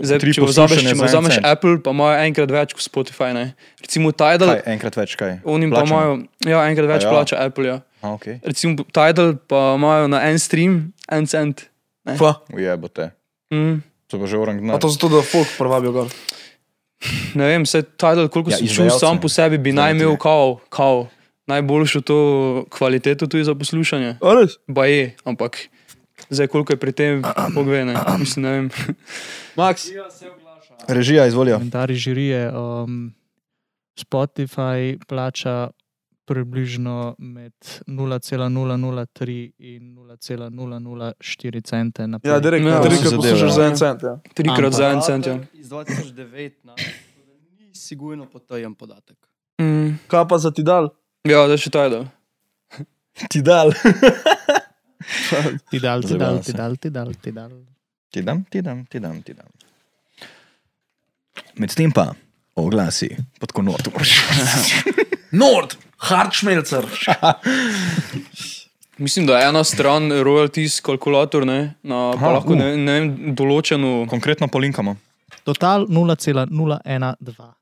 Zdaj, 0.00 0.22
Tri 0.22 0.32
če 0.32 0.40
vzameš, 0.40 0.80
če 0.80 0.94
vzameš. 0.96 1.36
Apple, 1.44 1.76
pa 1.84 1.92
imajo 1.92 2.16
enkrat 2.24 2.52
več 2.54 2.72
kot 2.72 2.84
Spotify. 2.84 3.34
Ne? 3.36 3.52
Recimo 3.84 4.14
Tidal, 4.16 4.54
Kaj, 4.56 4.62
enkrat 4.72 4.96
več, 4.96 5.12
kaj? 5.20 5.34
oni 5.44 5.68
pa 5.68 5.82
imajo, 5.84 6.14
ja, 6.46 6.62
enkrat 6.72 6.88
več 6.88 7.04
A 7.04 7.10
ja. 7.10 7.12
plača 7.12 7.36
Apple. 7.42 7.66
Ja. 7.68 7.76
A, 8.00 8.14
okay. 8.16 8.38
Recimo 8.40 8.80
Tidal 8.88 9.36
pa 9.50 9.74
imajo 9.76 10.08
na 10.08 10.22
en 10.30 10.40
stream 10.40 10.78
en 11.10 11.28
cent. 11.28 11.66
Pa, 12.06 12.38
Ujebote. 12.48 13.10
Mm. 13.52 13.82
To 14.08 14.16
bo 14.16 14.24
že 14.24 14.40
orang 14.40 14.56
a 14.56 14.62
dna. 14.64 14.80
to 14.80 14.88
zato, 14.88 15.12
da 15.12 15.20
folk 15.20 15.52
privabijo 15.60 15.92
gor. 15.92 16.08
Ne 17.34 17.46
vem, 17.46 17.66
se 17.66 17.82
Tidal, 17.82 18.28
koliko 18.28 18.50
Ja, 18.50 18.56
si 18.56 18.68
čutil 18.68 18.90
sam 18.90 19.20
po 19.20 19.28
sebi, 19.28 19.58
bi 19.58 19.72
naj 19.72 19.92
imel 19.96 20.16
kao, 20.16 20.58
kao 20.68 21.08
najboljšo 21.46 22.00
to 22.00 22.18
kvaliteto 22.70 23.26
tudi 23.26 23.44
za 23.44 23.54
poslušanje. 23.54 24.16
A 24.20 24.34
res? 24.34 24.58
Pa 24.74 24.86
je, 24.86 25.14
ampak 25.24 25.68
zdaj 26.30 26.46
koliko 26.46 26.72
je 26.72 26.76
pri 26.76 26.92
tem, 26.92 27.22
pogve, 27.54 27.84
ne, 27.84 27.96
mislim, 28.18 28.42
ne 28.44 28.50
vem. 28.50 28.70
Max, 29.60 29.88
Režija, 30.88 31.26
izvolijo. 31.26 31.56
Komentarji 31.56 31.96
žirije. 31.96 32.52
Um, 32.52 33.14
Spotify 33.96 34.98
plača 35.08 35.70
približno 36.30 37.14
med 37.18 37.52
0,003 37.86 39.50
in 39.58 39.96
0,004 39.98 41.62
cente 41.66 42.06
na 42.06 42.20
ja, 42.22 42.38
direkt, 42.38 42.66
Ja, 42.66 42.70
ja, 42.70 42.82
zadeve, 42.82 43.16
poslušaš 43.16 43.54
za 43.54 43.64
en 43.66 43.76
cent. 43.76 44.02
Ja. 44.02 44.20
Trikrat 44.34 44.72
za 44.72 44.90
en 44.90 45.02
cent. 45.02 45.26
Ja. 45.26 45.38
Iz 45.52 45.68
2019, 45.68 46.54
tako 46.62 46.78
da 47.26 47.34
ni 47.58 47.74
sigurno 47.74 48.26
potrjen 48.26 48.74
podatek. 48.74 49.16
Mm. 49.60 49.98
Kaj 50.06 50.28
pa 50.28 50.38
za 50.38 50.50
ti 50.50 50.62
dal? 50.62 50.88
ja, 51.24 51.46
da 51.46 51.56
še 51.56 51.70
Tidal. 51.70 52.04
Ti 53.30 53.42
dal. 53.48 53.72
Ti 55.70 55.78
dal, 55.80 56.02
ti 56.02 56.18
dal, 56.18 56.38
ti 56.42 56.52
dal, 56.52 56.76
ti 56.76 56.90
dal, 56.90 57.14
ti 57.14 57.30
dal. 57.32 57.50
Ti 58.10 58.22
dam, 58.22 58.44
ti 58.44 58.62
dam, 58.62 58.84
ti 58.86 58.98
dam, 59.00 59.22
ti 59.22 59.34
dam. 59.34 59.50
Medtem 61.58 61.90
pa 61.90 62.12
oglasi 62.54 63.10
pod 63.40 63.52
konotom. 63.52 63.98
Nord, 65.32 65.76
Hartschmelzer. 65.98 66.84
Mislim, 68.98 69.26
da 69.26 69.38
je 69.38 69.48
ena 69.48 69.64
stran 69.64 70.02
royalties 70.12 70.80
kalkulator, 70.82 71.46
ne, 71.46 71.74
na, 71.82 72.10
Aha, 72.10 72.28
lahko 72.30 72.52
uh. 72.52 72.58
ne, 72.58 72.76
ne 72.76 72.92
vem, 72.92 73.34
določeno. 73.34 74.06
Konkretno 74.10 74.48
polinkamo. 74.48 74.96
Total 75.44 75.86
0,012. 75.88 77.52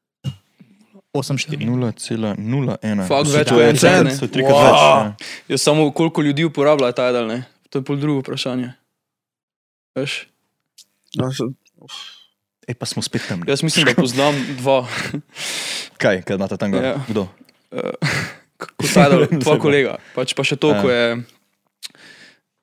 84. 1.14 1.64
0,01. 1.64 3.06
Fak 3.06 3.24
To 3.24 3.24
so 3.24 3.36
več 3.36 3.48
kot 3.48 3.60
en 3.62 3.76
cent, 3.78 4.04
ne. 4.04 4.16
To 4.18 4.24
je 4.26 4.30
trikrat 4.30 4.52
Wow. 4.52 4.64
več. 4.64 4.74
ja. 4.74 5.14
Je 5.48 5.58
samo 5.58 5.90
koliko 5.90 6.22
ljudi 6.22 6.44
uporablja 6.44 6.92
Tidal, 6.92 7.26
ne. 7.26 7.42
To 7.70 7.78
je 7.78 7.82
pol 7.84 7.96
drugo 7.96 8.20
vprašanje. 8.20 8.72
Veš? 9.96 10.26
No, 11.16 11.32
se- 11.32 11.54
Ej, 12.68 12.74
pa 12.74 12.84
smo 12.84 13.02
spet 13.02 13.22
tam. 13.24 13.40
Jaz 13.48 13.62
mislim, 13.62 13.86
da 13.86 13.94
poznam 13.94 14.34
dva. 14.58 14.86
Kaj, 15.96 16.22
kaj 16.22 16.36
imate 16.36 16.56
tam 16.56 16.70
gor? 16.70 16.84
Ja. 16.84 16.94
Kdo? 17.08 17.26
Kot 18.58 18.72
Tidal, 18.78 19.26
dva 19.32 19.58
kolega. 19.58 19.96
Pač 20.14 20.34
pa 20.34 20.42
še 20.42 20.56
to, 20.56 20.70
Ja. 20.70 20.82
ko 20.82 20.88
je 20.88 21.04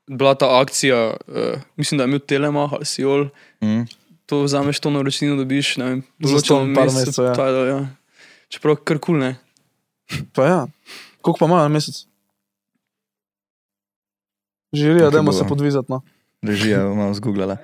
bila 0.07 0.35
ta 0.35 0.59
akcija, 0.59 0.97
uh, 1.17 1.61
mislim, 1.75 1.97
da 1.97 2.03
je 2.03 2.09
imel 2.09 2.19
Telemach 2.21 2.73
ali 2.73 2.85
Siol, 2.85 3.29
Mm. 3.61 3.85
to 4.25 4.43
vzameš 4.43 4.79
to 4.79 4.89
naročnino, 4.89 5.35
dobiš, 5.35 5.77
ne 5.77 5.85
vem, 5.85 5.99
določeno 6.19 6.75
par 6.75 6.85
mesec, 6.87 7.17
ja. 7.17 7.33
Ja. 7.65 7.79
Čeprav 8.49 8.77
kar 8.77 8.99
kul, 8.99 9.17
ne. 9.17 9.31
Pa 10.33 10.45
ja. 10.45 10.59
Koliko 11.19 11.39
pa 11.39 11.45
imajo 11.45 11.63
na 11.63 11.71
mesec? 11.71 12.05
Žirija, 14.71 15.09
dajmo 15.09 15.31
bo? 15.31 15.33
se 15.33 15.43
podvizati. 15.43 15.89
No. 15.89 16.01
Režija 16.43 16.79
je 16.79 16.95
malo 16.95 17.13
zgooglala. 17.13 17.57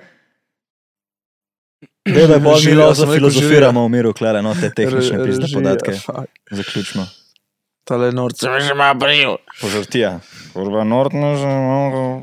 Dej, 2.04 2.26
da 2.26 2.34
je 2.34 2.40
bolj 2.40 2.54
Režija, 2.56 2.74
milo 2.74 2.94
sem 2.94 3.04
rekel 3.04 3.14
filozofiramo 3.14 3.84
v 3.84 3.88
miru, 3.88 4.10
klere, 4.12 4.42
no 4.42 4.54
te 4.54 4.70
tehnične 4.72 5.18
Re- 5.18 5.24
pizde 5.24 5.42
režija, 5.42 5.54
podatke. 5.54 5.92
fuck. 5.94 6.26
Zaključno. 6.50 7.06
Tale 7.84 8.12
nord, 8.12 8.38
se 8.38 8.50
mi 8.50 8.60
že 8.60 8.72
ima 8.72 8.94
bril. 8.94 9.36
Požrtija. 9.60 10.20
Kurva, 10.52 10.84
Nordno 10.84 11.34
že 11.36 11.46
mogo. 11.46 12.22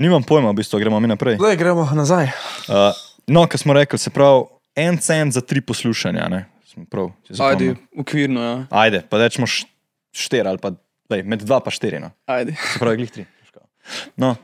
Nimam 0.00 0.24
pojma, 0.24 0.50
v 0.50 0.62
bistvu, 0.62 0.80
gremo 0.80 1.00
mi 1.00 1.06
naprej. 1.08 1.36
Zdaj 1.36 1.56
gremo 1.56 1.84
nazaj. 1.94 2.32
Uh, 2.66 2.96
no, 3.28 3.44
kar 3.46 3.60
smo 3.60 3.76
rekli, 3.76 4.00
se 4.00 4.10
pravi, 4.10 4.48
en 4.74 4.96
cent 4.98 5.36
za 5.36 5.44
tri 5.44 5.60
poslušanja, 5.60 6.28
ne? 6.32 6.40
Smo 6.66 6.88
prav. 6.88 7.12
Ajde, 7.38 7.74
ukvirno, 7.92 8.40
ja. 8.42 8.54
Ajde, 8.70 9.02
pa 9.08 9.20
rečemo 9.20 9.46
štiri 9.46 10.48
ali 10.48 10.58
pa, 10.58 10.72
lej, 11.12 11.22
med 11.28 11.44
dva 11.44 11.60
pa 11.60 11.70
štiri, 11.70 12.00
no. 12.00 12.10
Ajde. 12.26 12.56
Se 12.56 12.80
pravi, 12.80 13.04
glih 13.04 13.12
tri. 13.12 13.28
No, 14.16 14.34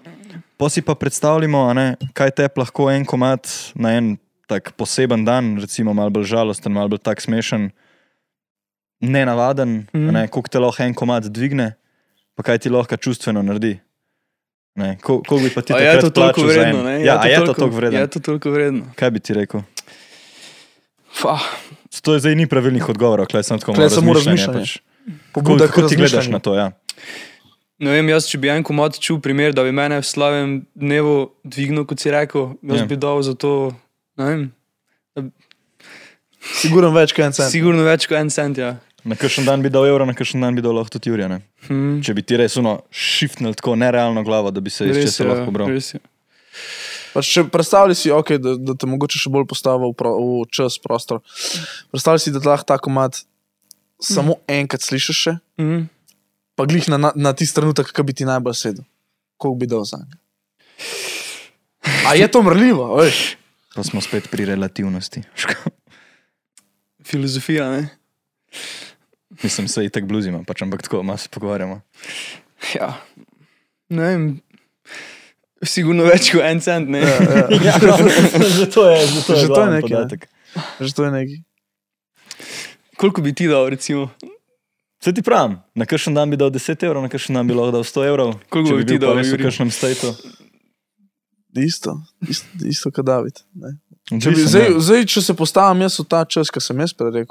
pa 0.61 0.69
si 0.69 0.83
pa 0.85 0.95
predstavljamo, 0.99 1.65
a 1.71 1.73
ne, 1.73 1.87
kaj 2.13 2.37
te 2.37 2.49
lahko 2.59 2.91
en 2.93 3.07
komat 3.09 3.49
na 3.75 3.97
en 3.97 4.17
tak 4.49 4.73
poseben 4.77 5.25
dan, 5.25 5.57
recimo 5.61 5.95
malo 5.97 6.13
bolj 6.13 6.29
žalosten, 6.31 6.73
malo 6.73 6.93
bolj 6.93 7.03
tak 7.05 7.25
smešen, 7.25 7.71
nenavaden, 9.01 9.87
Mhm. 9.87 9.99
mm. 10.01 10.13
ne, 10.13 10.29
koliko 10.29 10.49
te 10.49 10.59
lahko 10.59 10.83
en 10.83 10.95
komat 10.95 11.25
dvigne, 11.25 11.75
pa 12.35 12.43
kaj 12.43 12.59
ti 12.59 12.69
lahko 12.69 12.97
čustveno 12.97 13.43
naredi. 13.43 13.79
Ne, 14.75 14.97
kol- 14.97 15.23
koliko 15.23 15.39
bi 15.41 15.51
pa 15.51 15.61
ti 15.61 15.73
A 15.73 15.79
je 15.79 16.01
to 16.01 16.11
toliko 16.11 16.43
vredno, 16.43 16.83
ne? 16.83 17.03
Ja, 17.03 17.19
a 17.19 17.27
je 17.27 17.37
to 17.37 17.53
toliko 17.53 17.77
vredno? 17.77 17.99
Je 17.99 18.07
to 18.09 18.21
toliko 18.21 18.51
vredno. 18.51 18.85
Kaj 18.95 19.11
bi 19.11 19.21
ti 19.21 19.35
rekel? 19.35 19.61
Fa. 21.13 21.39
To 22.01 22.15
je 22.15 22.21
zdaj 22.21 22.35
ni 22.35 22.47
pravilnih 22.47 22.85
odgovorov, 22.85 23.27
klej 23.27 23.43
sem 23.43 23.59
tako 23.59 23.73
je 23.73 23.79
malo 23.79 23.91
samo 23.91 24.13
razmišljanje. 24.13 24.61
Pač. 24.61 24.79
Kako, 25.33 25.57
kako 25.59 25.83
ti 25.85 25.97
gledaš 25.97 26.29
na 26.29 26.39
to? 26.39 26.55
Ja? 26.55 26.71
Ne 27.79 27.91
vem, 27.93 28.09
jaz, 28.09 28.27
če 28.27 28.39
bi 28.39 28.49
en 28.49 28.63
komat 28.63 28.99
čul 28.99 29.19
primer, 29.19 29.51
da 29.53 29.63
bi 29.63 29.73
mene 29.73 29.99
v 29.99 30.05
slavem 30.05 30.67
dnevu 30.75 31.31
dvignil, 31.43 31.87
kot 31.87 31.99
si 31.99 32.11
rekel, 32.11 32.55
jaz 32.61 32.77
Ja. 32.77 32.77
yeah. 32.77 32.89
bi 32.89 32.97
dal 32.97 33.19
za 33.19 33.35
to, 33.35 33.73
ne 34.17 34.25
vem, 34.25 34.43
Sigurno 36.41 36.91
več 36.91 37.13
kot 37.13 37.25
en 37.25 37.33
cent. 37.33 37.51
sigurno 37.51 37.83
več 37.83 38.07
kot 38.07 38.17
en 38.17 38.31
cent, 38.31 38.59
ja. 38.59 38.77
Na 39.09 39.17
kakšen 39.17 39.47
dan 39.49 39.63
bi 39.65 39.71
dal 39.73 39.87
evro, 39.89 40.05
na 40.05 40.13
kakšen 40.17 40.43
dan 40.45 40.57
bi 40.59 40.63
dal 40.65 40.77
lahko 40.77 40.93
tudi 40.99 41.09
Jurija. 41.09 41.41
Hmm. 41.69 41.99
Če 42.05 42.13
bi 42.17 42.25
ti 42.27 42.37
res 42.37 42.59
uno 42.61 42.75
shiftnil 42.93 43.57
tako 43.57 43.77
nerealno 43.81 44.21
glavo, 44.27 44.53
da 44.53 44.61
bi 44.61 44.73
se 44.73 44.89
iz 44.89 44.99
Res 44.99 45.09
česa 45.09 45.25
je, 45.25 45.29
lahko 45.33 45.55
bral. 45.55 45.73
Pač, 47.15 47.31
če 47.33 47.47
predstavljaj 47.49 47.97
si, 47.97 48.13
okay, 48.13 48.37
da, 48.43 48.53
da 48.61 48.77
te 48.77 48.89
mogoče 48.91 49.21
še 49.23 49.33
bolj 49.33 49.47
postavi 49.49 49.89
v, 49.89 49.95
pro, 49.97 50.13
v 50.21 50.45
čas, 50.53 50.77
prostor. 50.83 51.23
Predstavljaj 51.95 52.27
si, 52.27 52.35
da 52.37 52.43
lahko 52.45 52.69
ta 52.69 52.77
komat 52.85 53.23
samo 54.05 54.37
enkrat 54.51 54.85
slišiš, 54.85 55.23
še, 55.25 55.35
Hmm. 55.59 55.89
pa 56.55 56.69
glih 56.69 56.85
na, 56.93 57.01
na, 57.01 57.11
na 57.17 57.33
tisti 57.33 57.57
trenutek, 57.57 57.91
ki 57.95 58.05
bi 58.07 58.15
ti 58.15 58.29
najbolj 58.29 58.55
sedel. 58.61 58.85
Koliko 59.41 59.59
bi 59.59 59.71
dal 59.71 59.87
za 59.89 60.03
njega? 60.03 60.21
A 62.07 62.15
je 62.19 62.29
to 62.29 62.43
mrljivo? 62.43 62.93
Veš? 62.99 63.39
Pa 63.75 63.83
smo 63.87 64.03
spet 64.05 64.29
pri 64.31 64.45
relativnosti. 64.53 65.23
Filozofija, 67.09 67.71
ne. 67.73 67.83
Mislim, 69.43 69.69
se 69.69 69.85
i 69.85 69.91
tak 69.91 70.07
bluzima, 70.11 70.43
pač 70.47 70.63
ampak 70.63 70.83
tako, 70.83 71.03
malo 71.03 71.19
se 71.19 71.29
pogovarjamo. 71.31 71.81
Ja. 72.75 72.95
Ne 73.89 74.03
vem, 74.03 74.25
sigurno 75.63 76.07
več 76.07 76.33
kot 76.35 76.45
en 76.47 76.61
cent, 76.63 76.91
ne. 76.91 77.03
Ja, 77.03 77.45
ja. 77.63 77.77
zato 78.61 78.89
je, 78.91 79.07
zato 79.07 79.37
Že 79.37 79.37
to 79.37 79.39
je 79.39 79.47
glavni 79.47 79.77
nekaj, 79.77 79.91
ne. 79.91 79.97
podatek. 79.97 80.29
Že 80.81 80.93
to 80.95 81.07
je 81.07 81.13
nekaj. 81.15 81.39
Koliko 82.99 83.23
bi 83.23 83.35
ti 83.35 83.47
dal, 83.49 83.69
recimo? 83.71 84.11
Se 84.99 85.15
ti 85.15 85.23
pravim, 85.23 85.61
na 85.79 85.87
kakšen 85.87 86.15
dan 86.15 86.31
bi 86.31 86.37
dal 86.39 86.51
10 86.51 86.83
evrov, 86.83 87.05
na 87.07 87.11
kakšen 87.11 87.39
dan 87.39 87.47
bi 87.47 87.55
lahko 87.55 87.79
dal 87.79 87.87
100 87.87 88.07
evrov. 88.11 88.33
Koliko 88.51 88.75
če 88.75 88.79
bi 88.81 88.87
ti 88.91 88.99
dal, 88.99 89.15
res 89.15 89.31
v 89.31 89.37
Jurij? 89.37 89.47
kakšnem 89.47 89.71
statu. 89.71 90.11
Isto, 91.59 91.95
isto, 92.27 92.47
isto 92.67 92.91
kot 92.95 93.07
David. 93.07 93.39
Ne? 93.55 93.77
Če, 94.11 94.33
bi, 94.35 94.43
zdaj, 94.43 94.67
ja. 94.67 94.81
zdaj, 94.83 95.07
če 95.15 95.23
se 95.23 95.35
postavim 95.39 95.87
jaz 95.87 95.99
v 96.01 96.07
ta 96.11 96.25
čas, 96.27 96.51
ki 96.51 96.63
sem 96.63 96.83
jaz 96.83 96.95
prej 96.97 97.25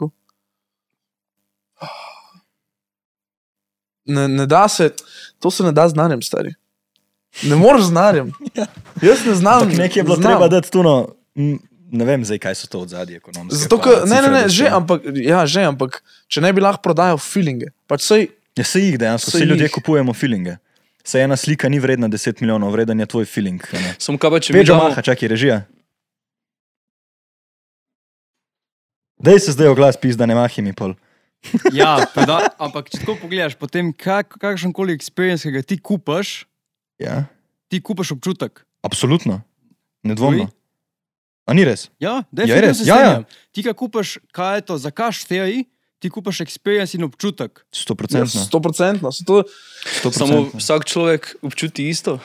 ne, 4.08 4.28
ne 4.28 4.46
da 4.46 4.68
se, 4.68 4.90
to 5.40 5.52
se 5.52 5.64
ne 5.64 5.72
da 5.72 5.88
znanjem, 5.90 6.22
stari. 6.22 6.54
Ne 7.44 7.56
moreš 7.56 7.90
znanjem. 7.92 8.32
Jaz 9.08 9.26
ne 9.26 9.36
znam. 9.36 9.62
Ampak 9.62 9.78
nekje 9.78 10.00
je 10.00 10.04
bilo 10.04 10.16
znam. 10.16 10.32
treba 10.32 10.48
dati 10.48 10.72
tuno, 10.72 11.08
m, 11.36 11.60
ne 11.92 12.06
vem 12.06 12.26
zdaj, 12.26 12.40
kaj 12.40 12.56
so 12.56 12.68
to 12.68 12.80
od 12.80 12.90
zadnje 12.90 13.16
ekonomske. 13.16 13.58
Zato, 13.58 13.78
ker, 13.78 14.08
ne, 14.08 14.22
ne, 14.22 14.30
ne, 14.32 14.44
že, 14.50 14.68
ampak, 14.72 15.02
ja, 15.14 15.46
že, 15.46 15.64
ampak, 15.68 16.02
če 16.28 16.42
ne 16.42 16.54
bi 16.54 16.62
lahko 16.62 16.82
prodajal 16.82 17.18
feelinge, 17.22 17.72
pač 17.88 18.08
sej, 18.08 18.28
Ja, 18.58 18.64
se 18.66 18.82
jih 18.82 18.98
dejansko, 18.98 19.32
Se 19.32 19.38
vsi 19.38 19.46
ljudje 19.46 19.66
jih. 19.66 19.72
kupujemo 19.72 20.14
feelinge. 20.14 20.56
Se 21.04 21.20
ena 21.22 21.36
slika 21.38 21.70
ni 21.70 21.80
vredna 21.80 22.10
10 22.10 22.42
milijonov, 22.42 22.72
vreden 22.72 23.00
je 23.00 23.06
tvoj 23.06 23.26
ne. 23.74 23.96
Samo 24.00 24.18
kaj 24.18 24.30
pa, 24.32 24.40
če 24.40 24.54
Pedro 24.54 24.76
dal... 24.76 24.90
Maha, 24.90 25.02
čakaj, 25.02 25.30
režija. 25.30 25.62
Dej 29.22 29.40
se 29.40 29.52
zdaj 29.52 29.68
oglas, 29.68 29.98
pis, 29.98 30.18
da 30.18 30.26
ne 30.26 30.36
mahi 30.36 30.62
mi 30.62 30.74
pol. 30.74 30.94
Ja, 31.72 32.06
pa 32.14 32.26
da, 32.26 32.38
ampak 32.58 32.90
če 32.90 33.02
tako 33.02 33.18
pogledaš, 33.22 33.56
potem 33.56 33.92
kak, 33.94 34.38
kakšen 34.38 34.74
koli 34.74 34.94
experience, 34.94 35.44
ki 35.44 35.52
ga 35.52 35.64
ti 35.64 35.78
kupaš, 35.78 36.46
Ja, 36.98 37.26
ti 37.68 37.78
kupaš 37.78 38.12
občutek. 38.12 38.66
absolutno. 38.82 39.42
Nedvomno. 40.04 40.50
A 41.46 41.54
ni 41.54 41.64
res? 41.64 41.88
Ja, 41.98 42.26
je 42.28 42.44
definitivno 42.44 42.68
res, 42.68 42.78
se 42.78 42.90
ja, 42.90 42.98
ja. 42.98 43.24
Ti, 43.52 43.64
ki 43.64 43.74
kupaš, 43.74 44.18
kaj 44.32 44.56
je 44.56 44.62
to, 44.64 44.76
za 44.78 44.92
kaj 44.92 45.12
šteji, 45.14 45.66
ti 45.98 46.10
kupaš 46.10 46.42
experience 46.42 46.94
in 46.94 47.04
občutek. 47.04 47.64
100%. 47.72 48.18
ja, 48.18 48.26
sto 48.26 48.60
procentno. 48.60 49.12
se 49.12 49.24
to- 49.24 49.44
100%. 50.02 50.12
Samo 50.12 50.36
vsak 50.54 50.86
človek 50.86 51.36
občuti 51.42 51.88
isto. 51.88 52.20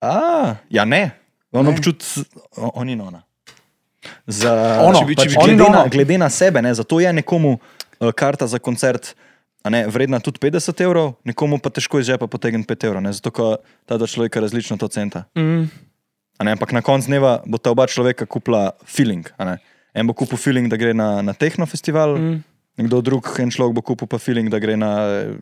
A, 0.00 0.54
ja, 0.70 0.84
ne. 0.84 1.10
On 1.50 1.66
Ne. 1.66 1.72
občut, 1.72 2.04
on, 2.56 2.88
in 2.88 3.00
ona. 3.00 3.22
Za, 4.26 4.80
Ono, 4.80 4.98
če 4.98 5.04
bi, 5.04 5.14
če 5.14 5.28
bi 5.28 5.34
pač 5.34 5.44
glede, 5.44 5.66
na, 5.66 5.80
glede 5.88 6.16
na 6.16 6.30
sebe, 6.30 6.62
ne, 6.62 6.70
zato 6.72 7.00
je 7.00 7.12
nekomu 7.12 7.58
karta 8.14 8.46
za 8.46 8.58
koncert 8.58 9.14
ne, 9.68 9.84
vredna 9.86 10.20
tudi 10.20 10.40
50 10.40 10.72
evrov, 10.80 11.20
nekomu 11.24 11.58
pa 11.60 11.68
težko 11.68 12.00
iz 12.00 12.08
žepa 12.08 12.26
potegne 12.26 12.64
5 12.64 12.86
evrov, 12.88 13.04
ne, 13.04 13.12
zato 13.12 13.28
ker 13.30 13.60
ta 13.84 14.00
dva 14.00 14.08
človeka 14.08 14.40
različno 14.40 14.80
to 14.80 14.88
centa. 14.88 15.26
Mm. 15.36 15.68
Ne, 16.40 16.52
ampak 16.56 16.72
na 16.72 16.80
koncu 16.80 17.12
dneva 17.12 17.42
bo 17.44 17.60
ta 17.60 17.74
oba 17.74 17.84
človeka 17.84 18.24
kupila 18.24 18.72
feeling. 18.88 19.28
En 19.92 20.06
bo 20.08 20.16
kupil 20.16 20.40
feeling, 20.40 20.70
da 20.72 20.80
gre 20.80 20.94
na, 20.96 21.20
na 21.20 21.36
tehno 21.36 21.66
festival, 21.68 22.16
mm. 22.16 22.38
Nekdo 22.80 23.00
drug, 23.04 23.26
en 23.42 23.50
človek 23.52 23.74
bo 23.76 23.82
kupil 23.84 24.08
pa 24.08 24.16
feeling, 24.16 24.48
da 24.48 24.60
gre 24.62 24.76
na 24.78 24.90
eh, 25.04 25.32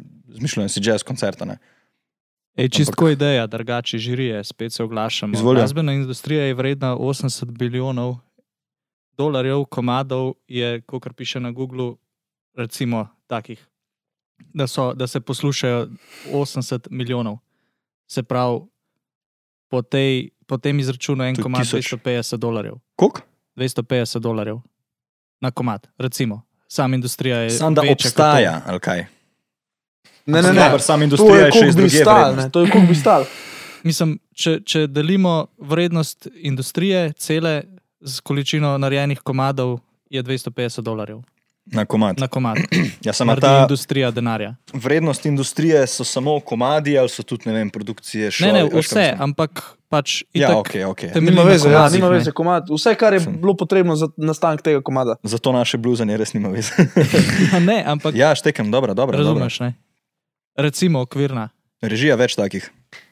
zmišljen 0.40 0.70
si 0.72 0.82
jazz 0.82 1.04
koncert. 1.06 1.42
a 1.42 1.54
ne. 1.54 1.56
Ej, 2.59 2.72
čist 2.74 2.90
Ampak- 2.90 3.12
ideja, 3.14 3.46
drugače 3.46 3.98
žirije, 3.98 4.44
spet 4.44 4.72
se 4.72 4.82
oglašamo. 4.82 5.36
Izvoli. 5.36 5.61
Glasbena 5.61 5.92
industrija 5.92 6.48
je 6.48 6.54
vredna 6.54 6.96
80 6.96 7.52
bilijonov 7.54 8.16
dolarjev, 9.18 9.64
komadov 9.70 10.34
je, 10.48 10.80
kot 10.82 11.06
piše 11.16 11.40
na 11.40 11.50
Googlu, 11.50 11.96
recimo 12.59 13.09
takih, 13.26 13.66
da, 14.38 14.66
so, 14.66 14.94
da 14.94 15.06
se 15.06 15.20
poslušajo 15.20 15.88
80 16.32 16.86
milijonov. 16.90 17.38
Se 18.06 18.22
pravi, 18.22 18.61
po, 19.68 19.82
tej, 19.82 20.30
po 20.46 20.59
tem 20.59 20.80
izračunu 20.80 21.24
en 21.24 21.34
To 21.34 21.40
je 21.40 21.42
komad 21.42 21.62
tisoč. 21.62 21.92
250 21.92 22.36
dolarjev. 22.36 22.74
Koliko? 22.96 23.20
250 23.56 24.18
dolarjev 24.18 24.61
na 25.40 25.50
komad, 25.50 25.86
recimo. 25.98 26.42
Sam 26.68 26.94
industrija 26.94 27.38
je. 27.38 27.50
Sam 27.50 27.74
da 27.74 27.80
kot 27.80 27.88
to. 27.88 27.92
obstaja, 27.92 28.62
ali 28.66 28.80
kaj? 28.80 29.06
Ne, 30.26 30.42
ne, 30.42 30.52
ne. 30.52 30.64
Dobro, 30.64 30.78
sam 30.78 31.00
To 31.00 31.04
industrija 31.04 31.36
je 31.36 31.44
je 31.44 31.52
šest 31.52 31.64
bi 31.64 31.72
drugih 31.72 32.00
stal, 32.00 32.36
ne, 32.36 32.50
to 32.50 32.61
je 32.61 32.70
koliko 32.70 32.88
bi 32.88 32.94
stal. 32.94 33.24
Mislim, 33.82 34.18
če, 34.34 34.61
če 34.64 34.86
delimo 34.86 35.46
vrednost 35.59 36.28
industrije, 36.34 37.12
cele 37.12 37.62
z 38.00 38.20
količino 38.20 38.78
narejenih 38.78 39.20
komadov, 39.20 39.78
je 40.11 40.22
250 40.22 40.80
dolarjev 40.80 41.22
Na 41.73 41.85
komad. 41.85 42.19
na 42.19 42.29
komad. 42.29 42.59
Ja, 43.05 43.12
Naredi 43.25 43.41
ta 43.41 43.59
industrija 43.61 44.11
denarja. 44.11 44.55
vrednost 44.73 45.27
industrije 45.27 45.87
so 45.87 46.05
samo 46.05 46.41
komadi 46.41 46.99
ali 46.99 47.09
so 47.09 47.23
tudi, 47.23 47.43
ne 47.47 47.53
vem, 47.53 47.71
produkcije 47.71 48.31
še. 48.31 48.47
Ne, 48.47 48.53
ne, 48.53 48.64
vse, 48.73 49.14
ampak 49.19 49.62
pač. 49.89 50.23
Ja, 50.35 50.57
ok, 50.59 50.71
ok. 50.87 51.03
Nima 51.21 51.43
na 51.43 51.49
veze, 51.49 51.69
ja, 51.69 51.75
komadih, 51.75 51.97
nima 51.99 52.11
ne. 52.11 52.16
veze, 52.19 52.33
komad. 52.33 52.71
Vse, 52.73 52.95
kar 52.95 53.12
je 53.16 53.21
Sem. 53.21 53.37
bilo 53.41 53.55
potrebno 53.57 53.97
za 53.97 54.09
nastanek 54.16 54.62
tega 54.62 54.81
komada. 54.85 55.16
Zato 55.35 55.53
naše 55.53 55.79
bluzanje 55.79 56.16
res 56.16 56.35
nima 56.35 56.49
veze. 56.49 56.73
Ja, 57.53 57.61
ne, 57.61 57.83
ampak 57.93 58.14
ja, 58.16 58.35
štekam, 58.35 58.71
dobro, 58.71 58.95
dobro. 58.95 59.19
razumeš, 59.19 59.61
ne? 59.61 59.75
Recimo 60.57 61.01
okvirna. 61.01 61.49
Režija 61.83 62.16
več 62.19 62.35
takih. 62.35 62.64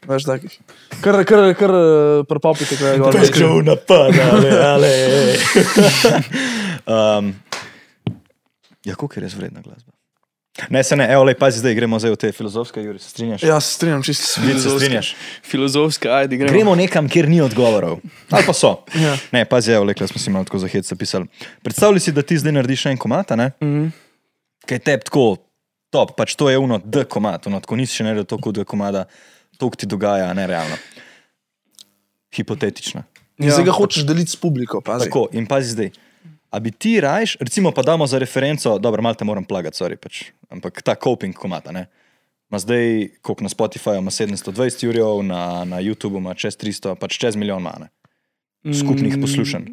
Več 0.08 0.24
takih. 0.26 0.50
Kar, 1.04 1.20
kar, 1.28 1.52
kar 1.54 1.70
eh, 1.70 2.24
prepopite, 2.26 2.74
kaj 2.80 2.96
je 2.96 2.98
gor. 2.98 3.62
napad, 3.62 4.16
ale, 4.32 4.50
ale. 4.64 4.90
um, 6.86 7.30
ja, 8.86 8.94
koliko 8.94 9.18
je 9.18 9.26
res 9.26 9.36
vredna 9.36 9.62
glasba? 9.64 9.92
Ne, 10.72 10.80
se 10.84 10.96
ne, 10.96 11.04
evo, 11.12 11.24
lej, 11.28 11.34
pazi, 11.36 11.60
zdaj 11.60 11.74
gremo 11.76 11.98
zdaj 12.00 12.14
v 12.14 12.18
te 12.20 12.28
filozofske, 12.32 12.80
Juri, 12.80 12.98
se 12.98 13.10
strinjaš? 13.12 13.42
Ja, 13.44 13.58
se 13.60 13.74
strinjam 13.76 14.02
čisto. 14.02 14.40
Se 14.40 14.70
strinjaš. 14.72 15.10
Filozofska, 15.44 16.14
ajde, 16.22 16.38
gremo. 16.40 16.52
Gremo 16.54 16.76
nekam, 16.78 17.10
kjer 17.12 17.28
ni 17.28 17.42
odgovorov. 17.44 17.98
Ali 18.30 18.46
pa 18.46 18.54
so. 18.56 18.70
Ja. 18.96 19.12
Ne, 19.36 19.44
pazi, 19.44 19.74
evo, 19.76 19.84
lekla 19.84 20.08
smo 20.08 20.20
si 20.22 20.32
malo 20.32 20.48
tako 20.48 20.62
zahec 20.64 20.88
zapisali. 20.88 21.28
Predstavljaj 21.62 22.06
si, 22.06 22.14
da 22.16 22.24
ti 22.24 22.38
zdaj 22.40 22.56
narediš 22.56 22.86
en 22.92 23.00
komata, 23.00 23.36
ne? 23.36 23.50
Mhm. 23.60 23.90
Kaj 24.66 24.80
te 24.80 24.96
tako 25.04 25.26
top, 25.92 26.16
pač 26.16 26.34
to 26.40 26.48
je 26.50 26.58
uno 26.58 26.80
D 26.80 27.04
komat, 27.04 27.46
uno, 27.46 27.60
tako 27.60 27.76
nisi 27.76 28.00
še 28.00 28.08
naredil 28.08 28.24
toliko 28.24 28.54
D 28.56 28.64
komada, 28.64 29.04
to 29.60 29.68
ti 29.76 29.86
dogaja, 29.86 30.32
nerealno. 30.34 30.80
Hipotetično. 32.32 33.04
In 33.44 33.52
zdaj 33.52 33.68
ga 33.68 33.76
hočeš 33.76 34.08
deliti 34.08 34.32
s 34.32 34.40
publiko, 34.40 34.80
pazi. 34.80 35.10
Tako, 35.10 35.28
in 35.36 35.44
pazi 35.46 35.76
zdaj. 35.76 35.92
A 36.50 36.60
bi 36.60 36.70
ti 36.70 37.00
rajš, 37.00 37.36
recimo 37.40 37.72
pa 37.74 37.82
damo 37.82 38.06
za 38.06 38.18
referenco, 38.18 38.78
dobro, 38.78 39.02
malo 39.02 39.14
te 39.14 39.24
moram 39.24 39.44
plagati, 39.44 39.76
sorry, 39.76 39.96
pač, 39.96 40.30
ampak 40.48 40.82
ta 40.82 40.94
coping 40.94 41.34
komata, 41.34 41.72
ne? 41.72 41.86
Ma 42.48 42.58
zdaj, 42.62 43.08
koliko 43.22 43.42
na 43.42 43.50
Spotifyju 43.50 43.98
ima 43.98 44.10
720 44.10 44.84
jurjev, 44.84 45.22
na, 45.26 45.64
na 45.64 45.82
YouTubu 45.82 46.22
ima 46.22 46.34
čez 46.34 46.54
300, 46.56 46.94
pač 46.94 47.18
čez 47.18 47.36
milijon 47.36 47.60
ima, 47.60 47.74
ne? 47.80 47.90
Skupnih 48.74 49.18
poslušanj. 49.20 49.66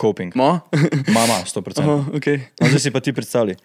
Coping. 0.00 0.34
Ma? 0.34 0.60
Mama, 1.08 1.42
100%. 1.46 1.78
Aha, 1.82 1.98
ok. 2.14 2.26
No, 2.60 2.68
zdaj 2.68 2.80
si 2.80 2.90
pa 2.90 3.00
ti 3.00 3.12
predstavljaj, 3.12 3.58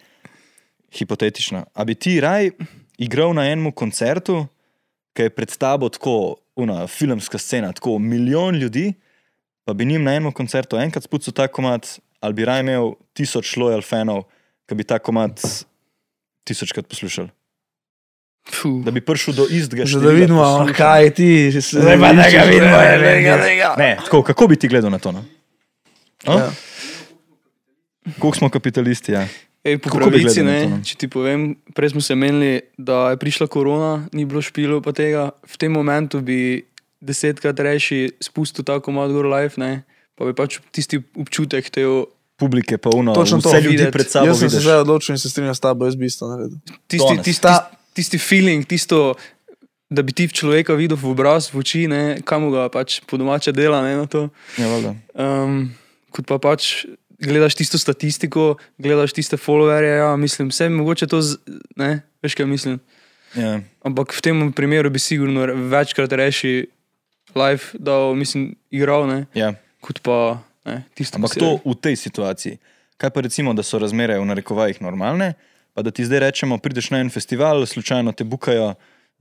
hipotetično. 0.98 1.64
A 1.74 1.84
bi 1.84 1.94
ti 1.94 2.20
raj 2.20 2.50
igral 2.98 3.34
na 3.34 3.46
enem 3.50 3.72
koncertu, 3.72 4.44
ki 5.14 5.26
je 5.26 5.34
pred 5.34 5.56
tabo 5.58 5.88
tako, 5.88 6.36
una 6.58 6.86
filmska 6.86 7.38
scena, 7.38 7.72
tako 7.72 7.98
milijon 7.98 8.58
ljudi, 8.58 8.92
pa 9.64 9.74
bi 9.74 9.84
njim 9.84 10.04
na 10.04 10.14
enem 10.14 10.32
koncertu 10.32 10.78
enkrat 10.78 11.06
spucal 11.06 11.34
ta 11.34 11.48
komat, 11.48 11.98
ali 12.20 12.34
bi 12.34 12.44
raj 12.44 12.60
imel 12.60 12.94
tisoč 13.16 13.56
loyal 13.56 13.82
fanov, 13.84 14.24
ki 14.68 14.74
bi 14.78 14.84
ta 14.84 14.98
komat 14.98 15.40
tisočkrat 16.44 16.88
poslušali. 16.88 17.30
Fuh. 18.50 18.80
Da 18.84 18.90
bi 18.90 19.02
prišel 19.04 19.34
do 19.36 19.44
istega 19.50 19.84
Že 19.84 20.00
da 20.00 20.10
vidimo, 20.16 20.40
poslušanj. 20.42 20.76
kaj 20.76 21.10
ti. 21.14 21.50
Zdaj 21.52 21.98
pa 22.00 22.12
da 22.16 22.30
ga 22.30 22.42
vidimo, 22.48 22.76
je, 22.80 22.96
lega, 22.98 23.74
Ne, 23.78 23.96
tako, 24.04 24.22
kako 24.22 24.48
bi 24.48 24.56
ti 24.56 24.68
gledal 24.68 24.90
na 24.90 24.98
to? 24.98 25.12
No? 25.12 25.24
A? 26.26 26.32
Ja. 26.32 26.50
Koliko 28.18 28.36
smo 28.38 28.48
kapitalisti? 28.50 29.12
Ja? 29.12 29.28
Ej, 29.64 29.76
po 29.78 29.90
Kako 29.92 30.08
pravici, 30.08 30.40
ne, 30.40 30.62
to, 30.64 30.68
no? 30.72 30.78
če 30.80 30.94
ti 30.96 31.06
povem, 31.12 31.52
prej 31.76 31.92
smo 31.92 32.00
se 32.00 32.16
menili, 32.16 32.62
da 32.80 33.12
je 33.12 33.20
prišla 33.20 33.44
korona, 33.52 34.08
ni 34.16 34.24
bilo 34.24 34.40
špilo 34.40 34.80
pa 34.80 34.96
tega. 34.96 35.36
V 35.44 35.60
tem 35.60 35.68
momentu 35.68 36.22
bi 36.24 36.64
desetkrat 37.04 37.60
reši 37.60 38.16
spustil 38.24 38.64
ta 38.64 38.80
komad 38.80 39.12
gor 39.12 39.28
live, 39.28 39.60
ne, 39.60 39.84
pa 40.20 40.26
bi 40.26 40.34
pač 40.34 40.60
tisti 40.68 41.00
občutek 41.16 41.70
teo, 41.70 42.04
publike, 42.36 42.76
pa 42.76 42.90
uno, 42.90 43.12
Točno 43.12 43.38
to. 43.38 43.48
vse 43.48 43.60
ljudi 43.60 43.76
Videti. 43.78 43.92
pred 43.92 44.08
sabo. 44.08 44.26
Jaz 44.26 44.38
sem 44.38 44.48
se 44.48 44.56
vidiš. 44.56 44.64
zdaj 44.64 44.78
odločil 44.78 45.12
in 45.12 45.18
se 45.18 45.28
strinjam 45.28 45.54
s 45.54 45.60
tabo, 45.60 45.84
jaz 45.84 45.96
bi 45.96 46.06
isto 46.06 46.28
naredil. 46.28 46.56
tisti, 46.86 47.16
tisti, 47.16 47.24
tisti, 47.24 47.48
tisti 47.94 48.18
feeling, 48.18 48.64
tisto, 48.64 49.14
da 49.90 50.00
bi 50.00 50.12
ti 50.12 50.24
človeka 50.26 50.72
videl 50.74 50.96
v 50.96 51.10
obraz, 51.10 51.48
v 51.48 51.58
oči, 51.58 51.84
ne, 51.86 52.02
kam 52.20 52.48
ga 52.48 52.68
pač 52.68 53.00
po 53.02 53.16
domače 53.16 53.52
dela, 53.52 53.80
ne, 53.82 53.96
na 53.96 54.06
to. 54.06 54.28
Ja, 54.56 54.68
valjda. 54.68 54.92
Um, 55.12 55.72
kot 56.10 56.24
pa 56.24 56.38
pač 56.38 56.86
gledaš 57.18 57.54
tisto 57.54 57.76
statistiko, 57.76 58.56
gledaš 58.78 59.12
tiste 59.12 59.36
followerje, 59.36 59.98
ja, 59.98 60.16
mislim, 60.16 60.48
vse 60.48 60.68
mogoče 60.68 61.06
to, 61.06 61.20
z, 61.20 61.36
ne, 61.76 62.00
veš 62.20 62.34
kaj 62.34 62.48
mislim. 62.48 62.80
ja. 63.36 63.60
Ampak 63.82 64.12
v 64.12 64.20
tem 64.20 64.36
primeru 64.52 64.88
bi 64.88 64.98
sigurno 64.98 65.44
večkrat 65.68 66.08
reši 66.12 66.70
live, 67.36 67.64
da 67.76 68.12
mislim, 68.16 68.54
igral, 68.70 69.04
ne, 69.06 69.26
Ja. 69.36 69.52
Kot 69.80 70.00
pa 70.04 70.40
ne, 70.64 70.82
tisto. 70.94 71.16
Ampak 71.16 71.34
posebej. 71.34 71.60
to 71.64 71.70
v 71.70 71.74
tej 71.80 71.96
situaciji. 71.96 72.54
Kaj 73.00 73.10
pa 73.10 73.20
recimo, 73.24 73.54
da 73.56 73.64
so 73.64 73.80
razmere 73.80 74.18
v 74.20 74.28
narekovajih 74.28 74.82
normalne, 74.84 75.34
pa 75.72 75.82
da 75.82 75.90
ti 75.90 76.04
zdaj 76.04 76.20
rečemo, 76.20 76.58
prideš 76.60 76.90
na 76.92 77.00
en 77.00 77.10
festival, 77.10 77.64
slučajno 77.66 78.12
te 78.12 78.24
bukajo, 78.24 78.74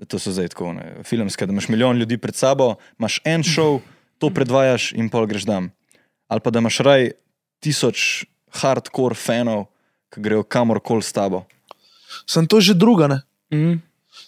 to 0.07 0.19
so 0.19 0.31
zdaj 0.31 0.51
tako 0.51 0.73
ne, 0.75 1.03
filmske, 1.03 1.45
da 1.47 1.55
imaš 1.55 1.69
milijon 1.71 1.97
ljudi 1.97 2.17
pred 2.17 2.35
sabo, 2.35 2.75
imaš 2.99 3.19
en 3.23 3.43
šov, 3.43 3.79
to 4.19 4.29
predvajaš 4.29 4.91
in 4.99 5.07
pol 5.09 5.27
greš 5.27 5.47
tam. 5.47 5.71
Ali 6.27 6.43
pa 6.43 6.51
da 6.51 6.59
imaš 6.59 6.79
raj 6.83 7.11
tisoč 7.63 8.25
hardcore 8.61 9.15
fanov, 9.15 9.67
ki 10.09 10.21
grejo 10.25 10.43
kamorkoli 10.43 11.03
s 11.05 11.13
tabo. 11.13 11.45
Sem 12.27 12.47
to 12.49 12.59
že 12.61 12.73
druga, 12.73 13.07
ne? 13.07 13.19
Mhm. 13.53 13.79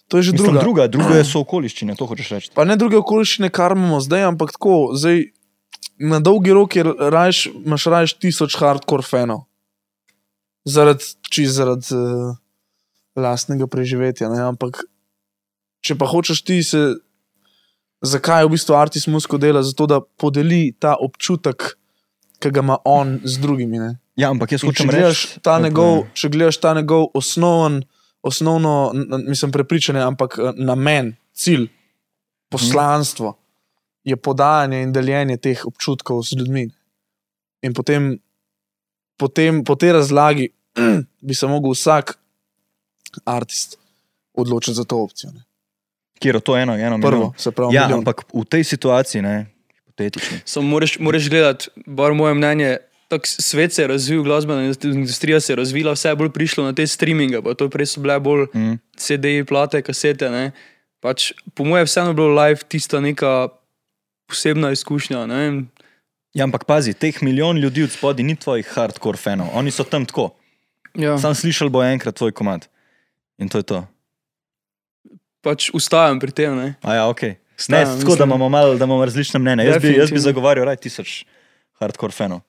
To 0.07 0.17
je 0.19 0.23
že 0.23 0.32
Mislim, 0.32 0.59
druga. 0.59 0.61
druga, 0.61 0.88
druga 0.88 1.23
so 1.23 1.39
okoliščine, 1.39 1.95
to 1.95 2.05
hočeš 2.05 2.29
reči. 2.29 2.49
Pa 2.55 2.63
ne 2.67 2.75
druge 2.75 2.99
okoliščine, 2.99 3.49
kar 3.49 3.71
imamo 3.75 3.99
zdaj, 4.03 4.23
ampak 4.27 4.51
tako, 4.55 4.91
zdaj 4.95 5.32
na 6.01 6.19
dolgi 6.19 6.51
rok 6.53 6.75
je 6.75 6.84
rajš, 6.84 7.45
imaš 7.65 7.86
rajš 7.86 8.13
tisoč 8.19 8.55
hardcore 8.57 9.05
fanov. 9.05 9.45
Zaradi, 10.65 11.05
čist 11.34 11.55
zaradi 11.57 11.95
uh, 11.97 12.36
lastnega 13.17 13.65
preživetja, 13.67 14.29
ne? 14.29 14.41
ampak 14.45 14.84
če 15.82 15.97
pa 15.97 16.05
hočeš 16.05 16.43
ti 16.45 16.61
se, 16.61 16.82
zakaj 18.05 18.45
v 18.45 18.53
bistvu 18.53 18.77
Artis 18.77 19.07
Musko 19.09 19.38
dela, 19.41 19.63
zato 19.65 19.88
da 19.89 19.97
podeli 20.01 20.69
ta 20.77 20.93
občutek, 21.01 21.75
ki 22.41 22.49
ga 22.53 22.61
ima 22.61 22.77
on 22.86 23.19
z 23.25 23.41
drugimi. 23.41 23.82
Ne? 23.82 23.97
Ja, 24.17 24.29
ampak 24.29 24.53
jaz 24.53 24.61
hočem 24.65 24.89
reči, 24.89 25.41
da- 25.41 25.57
njegov, 25.61 26.05
če 26.13 26.29
gledaš 26.29 26.57
ta 26.61 26.73
njegov 26.77 27.09
osnoven, 27.17 27.82
osnovno, 28.21 28.91
n- 28.93 29.07
n- 29.09 29.25
mislim, 29.34 29.49
prepričanje, 29.53 30.01
ampak 30.05 30.38
eh, 30.38 30.53
namen, 30.61 31.15
cilj, 31.34 31.69
poslanstvo 32.53 33.40
je 34.03 34.15
podajanje 34.15 34.81
in 34.81 34.91
deljenje 34.91 35.37
teh 35.37 35.65
občutkov 35.65 36.23
z 36.23 36.33
ljudmi. 36.33 36.69
In 37.61 37.73
potem, 37.73 38.17
potem 39.15 39.63
po 39.63 39.75
tej 39.75 39.91
razlagi 39.93 40.49
bi 41.21 41.33
se 41.33 41.45
lahko 41.45 41.69
vsak 41.69 42.17
artist 43.25 43.77
odločil 44.33 44.73
za 44.73 44.83
to 44.83 44.97
opcijo. 44.97 45.31
Ne. 45.31 45.43
Kjer 46.15 46.35
je 46.35 46.41
to 46.41 46.55
eno, 46.55 46.73
eno 46.75 46.97
Prvo, 46.97 47.11
milijon. 47.11 47.33
se 47.37 47.51
pravi, 47.51 47.75
Ja, 47.75 47.81
milijon. 47.81 47.99
ampak 47.99 48.23
v 48.27 48.45
tej 48.45 48.63
situaciji, 48.63 49.21
ne. 49.21 49.45
Samo 50.45 50.65
moraš, 50.67 50.97
moraš 50.99 51.29
gledati, 51.29 51.67
bar 51.85 52.13
moje 52.13 52.33
mnenje. 52.33 52.77
Tak 53.07 53.21
svet 53.23 53.73
se 53.73 53.81
je 53.81 53.87
razvil, 53.87 54.23
glasbena 54.23 54.63
industrija 54.83 55.39
se 55.39 55.51
je 55.51 55.57
razvila, 55.57 55.91
vse 55.91 56.09
je 56.09 56.15
bolj 56.15 56.29
prišlo 56.29 56.63
na 56.63 56.73
te 56.73 56.87
streaminge, 56.87 57.41
pa 57.41 57.53
to 57.53 57.67
prej 57.69 57.85
so 57.85 57.99
bile 57.99 58.15
bolj 58.19 58.47
Mm. 58.55 58.79
CD-ji, 58.95 59.43
plate, 59.43 59.81
kasete. 59.81 60.29
Ne? 60.29 60.51
Pač, 60.99 61.33
po 61.53 61.63
mojem, 61.63 61.85
vseeno 61.85 62.13
bilo 62.13 62.31
live 62.33 62.63
tista 62.63 62.99
neka 62.99 63.51
posebna 64.32 64.71
izkušnja. 64.71 65.25
ne. 65.25 65.67
Ja, 66.32 66.43
ampak 66.43 66.63
pazi, 66.63 66.93
teh 66.93 67.19
milijon 67.19 67.57
ljudi 67.57 67.84
od 67.84 67.91
spodaj 67.91 68.23
ni 68.23 68.36
tvojih 68.36 68.63
hardcore 68.65 69.17
fanov, 69.17 69.51
oni 69.51 69.67
so 69.69 69.84
tam 69.84 70.05
tako. 70.05 70.32
Ja, 70.93 71.17
Sam 71.17 71.32
slišal 71.34 71.67
bo 71.67 71.84
enkrat 71.84 72.15
tvoj 72.15 72.32
komad. 72.32 72.67
In 73.38 73.47
to 73.47 73.57
je 73.57 73.63
to. 73.65 73.79
pač 75.41 75.71
ustajam 75.71 76.19
pri 76.19 76.32
tem. 76.32 76.53
Ne. 76.53 76.67
A 76.79 76.95
ja, 76.95 77.03
ok. 77.05 77.21
Ne, 77.23 77.36
Vstajam, 77.57 77.88
tako 77.95 78.15
da 78.15 78.23
mislim- 78.23 78.29
imamo 78.29 78.49
malo, 78.49 78.75
da 78.75 78.86
imamo 78.86 79.05
različne 79.05 79.39
mnenja. 79.39 79.63
Jaz 79.65 79.82
bi, 79.82 79.93
jaz 79.93 80.09
bi 80.09 80.19
zagovarjal 80.19 80.65
raj 80.65 80.77
tisoč 80.77 81.25
hardcore 81.73 82.11
fanov. 82.11 82.41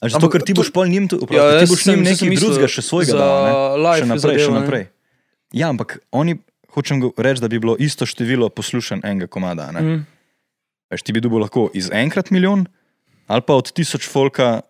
A 0.00 0.08
Zato, 0.08 0.16
Ampak 0.16 0.32
ker 0.32 0.42
ti 0.42 0.54
to- 0.54 0.60
boš 0.60 0.70
pol 0.70 0.86
njim, 0.86 1.08
tu- 1.08 1.18
Ja, 1.28 1.58
ti 1.58 1.66
boš 1.66 1.86
njim 1.86 2.00
nekaj 2.00 2.30
drugega 2.30 2.68
še 2.68 2.80
svojega 2.80 3.12
dal, 3.12 3.36
ne? 3.42 3.52
še 3.96 4.06
naprej, 4.06 4.18
zadevo, 4.18 4.38
še 4.40 4.50
ne. 4.50 4.60
naprej. 4.60 4.84
Ja, 5.52 5.68
ampak 5.68 5.98
oni, 6.12 6.38
hočem 6.68 7.02
reči, 7.12 7.40
da 7.40 7.48
bi 7.48 7.58
bilo 7.58 7.74
isto 7.76 8.04
število 8.04 8.48
poslušanj 8.48 9.00
enega 9.02 9.26
komada. 9.26 9.68
Ne? 9.70 9.80
Mm. 9.80 10.06
Veš, 10.88 11.02
ti 11.02 11.12
bi 11.12 11.20
dobil 11.20 11.40
lahko 11.40 11.68
iz 11.74 11.90
enkrat 11.92 12.30
milijon, 12.30 12.66
ali 13.26 13.42
pa 13.44 13.54
od 13.54 13.68
tisoč 13.70 14.06
folka, 14.08 14.62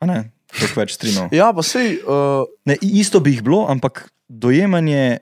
a 0.00 0.06
ne, 0.06 0.30
toliko 0.50 0.80
več 0.80 0.96
streamov. 0.96 1.30
Ja, 1.30 1.52
pa 1.52 1.62
sej, 1.62 2.00
uh, 2.02 2.42
Ne, 2.64 2.74
i- 2.82 2.98
isto 2.98 3.20
bi 3.20 3.30
jih 3.30 3.42
bilo, 3.42 3.66
ampak 3.68 4.08
dojemanje 4.28 5.18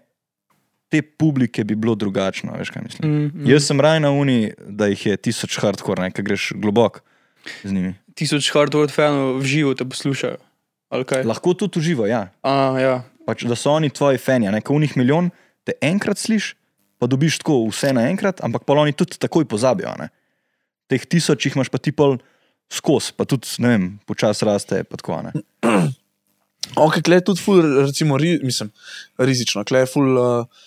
te 0.89 1.03
publike 1.03 1.65
bi 1.65 1.75
bilo 1.75 1.95
drugačno. 1.95 2.55
Veš, 2.57 2.71
kaj. 2.71 2.83
Mm, 3.03 3.09
mm. 3.35 3.47
Jaz 3.47 3.67
sem 3.67 3.81
raj 3.81 4.01
na 4.01 4.11
uni, 4.11 4.53
da 4.59 4.87
jih 4.87 5.07
je 5.07 5.17
tisoč 5.19 5.59
hardcore, 5.59 6.01
ne, 6.01 6.11
ker 6.11 6.25
greš 6.25 6.53
globok 6.55 7.03
z 7.65 7.73
njimi. 7.73 7.95
Tisoč 8.15 8.49
hardcore 8.55 8.89
fanov 8.89 9.43
v 9.43 9.45
živo 9.45 9.75
te 9.75 9.85
poslušajo. 9.85 10.39
Kaj? 10.95 11.25
Lahko 11.27 11.53
tudi 11.55 11.81
uživa, 11.81 12.07
ja. 12.07 12.23
A, 12.41 12.79
ja. 12.79 12.95
Pač, 13.27 13.43
da 13.45 13.57
so 13.59 13.73
oni 13.75 13.91
tvoji 13.91 14.21
fani, 14.23 14.47
ne, 14.47 14.61
ko 14.63 14.77
v 14.77 14.85
njih 14.87 14.95
milijon 14.97 15.33
te 15.67 15.75
enkrat 15.83 16.17
slišiš, 16.17 16.55
pa 17.05 17.11
dobiš 17.13 17.43
tako 17.43 17.67
vse 17.69 17.93
naenkrat, 17.93 18.41
ampak 18.41 18.65
pa 18.65 18.73
oni 18.81 18.97
tudi 18.97 19.21
takoj 19.21 19.45
pozabijo. 19.45 19.93
Ne. 20.01 20.09
Teh 20.89 21.05
tisoč 21.05 21.45
jih 21.45 21.59
imaš 21.59 21.69
pa 21.69 21.77
ti 21.77 21.93
pol 21.93 22.17
skozi, 22.73 23.13
pa 23.13 23.27
tudi, 23.29 23.45
ne 23.61 23.69
vem, 23.69 23.85
počasi 24.09 24.49
raste. 24.49 24.81
Tako, 24.89 25.21
ok, 26.87 26.97
klej 27.05 27.21
je 27.21 27.27
tudi 27.29 27.45
ful, 27.45 27.61
recimo, 27.85 28.17
ri, 28.17 28.39
mislim, 28.41 28.73
rizično, 29.21 29.67
klej 29.69 29.85
je 29.85 29.91
ful 29.93 30.17
uh, 30.17 30.65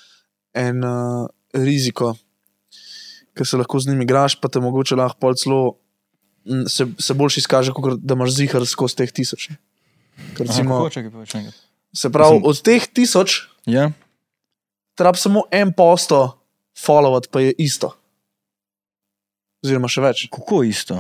en 0.53 0.85
uh, 0.85 1.25
riziko, 1.57 2.13
ker 3.33 3.49
se 3.49 3.57
lahko 3.57 3.81
z 3.81 3.89
njimi 3.89 4.05
igraš, 4.05 4.37
pa 4.37 4.45
te 4.53 4.61
mogoče 4.61 4.97
lahko 5.01 5.17
pol 5.25 5.33
celo 5.41 5.61
mm, 6.45 6.69
se, 6.69 6.85
se 7.01 7.17
boljš 7.17 7.41
izkaže, 7.41 7.73
kot 7.73 7.97
da 7.97 8.13
imaš 8.13 8.37
zihar 8.37 8.65
skozi 8.69 9.01
teh 9.01 9.09
tisoč. 9.09 9.49
Ker 10.37 10.45
Recimo, 10.45 10.83
Aha, 10.85 10.89
kako, 10.93 11.25
čakaj, 11.25 11.41
enkrat. 11.41 11.57
se 11.97 12.13
pravi, 12.13 12.37
Mislim- 12.37 12.49
od 12.49 12.61
teh 12.61 12.85
tisoč 12.93 13.41
Ja, 13.67 13.89
treba 14.97 15.13
samo 15.15 15.45
en 15.51 15.69
posto 15.71 16.39
followati, 16.75 17.29
pa 17.29 17.39
je 17.39 17.53
isto. 17.57 17.93
Oziroma 19.61 19.87
še 19.87 20.01
več. 20.01 20.25
kako 20.27 20.63
isto? 20.63 20.97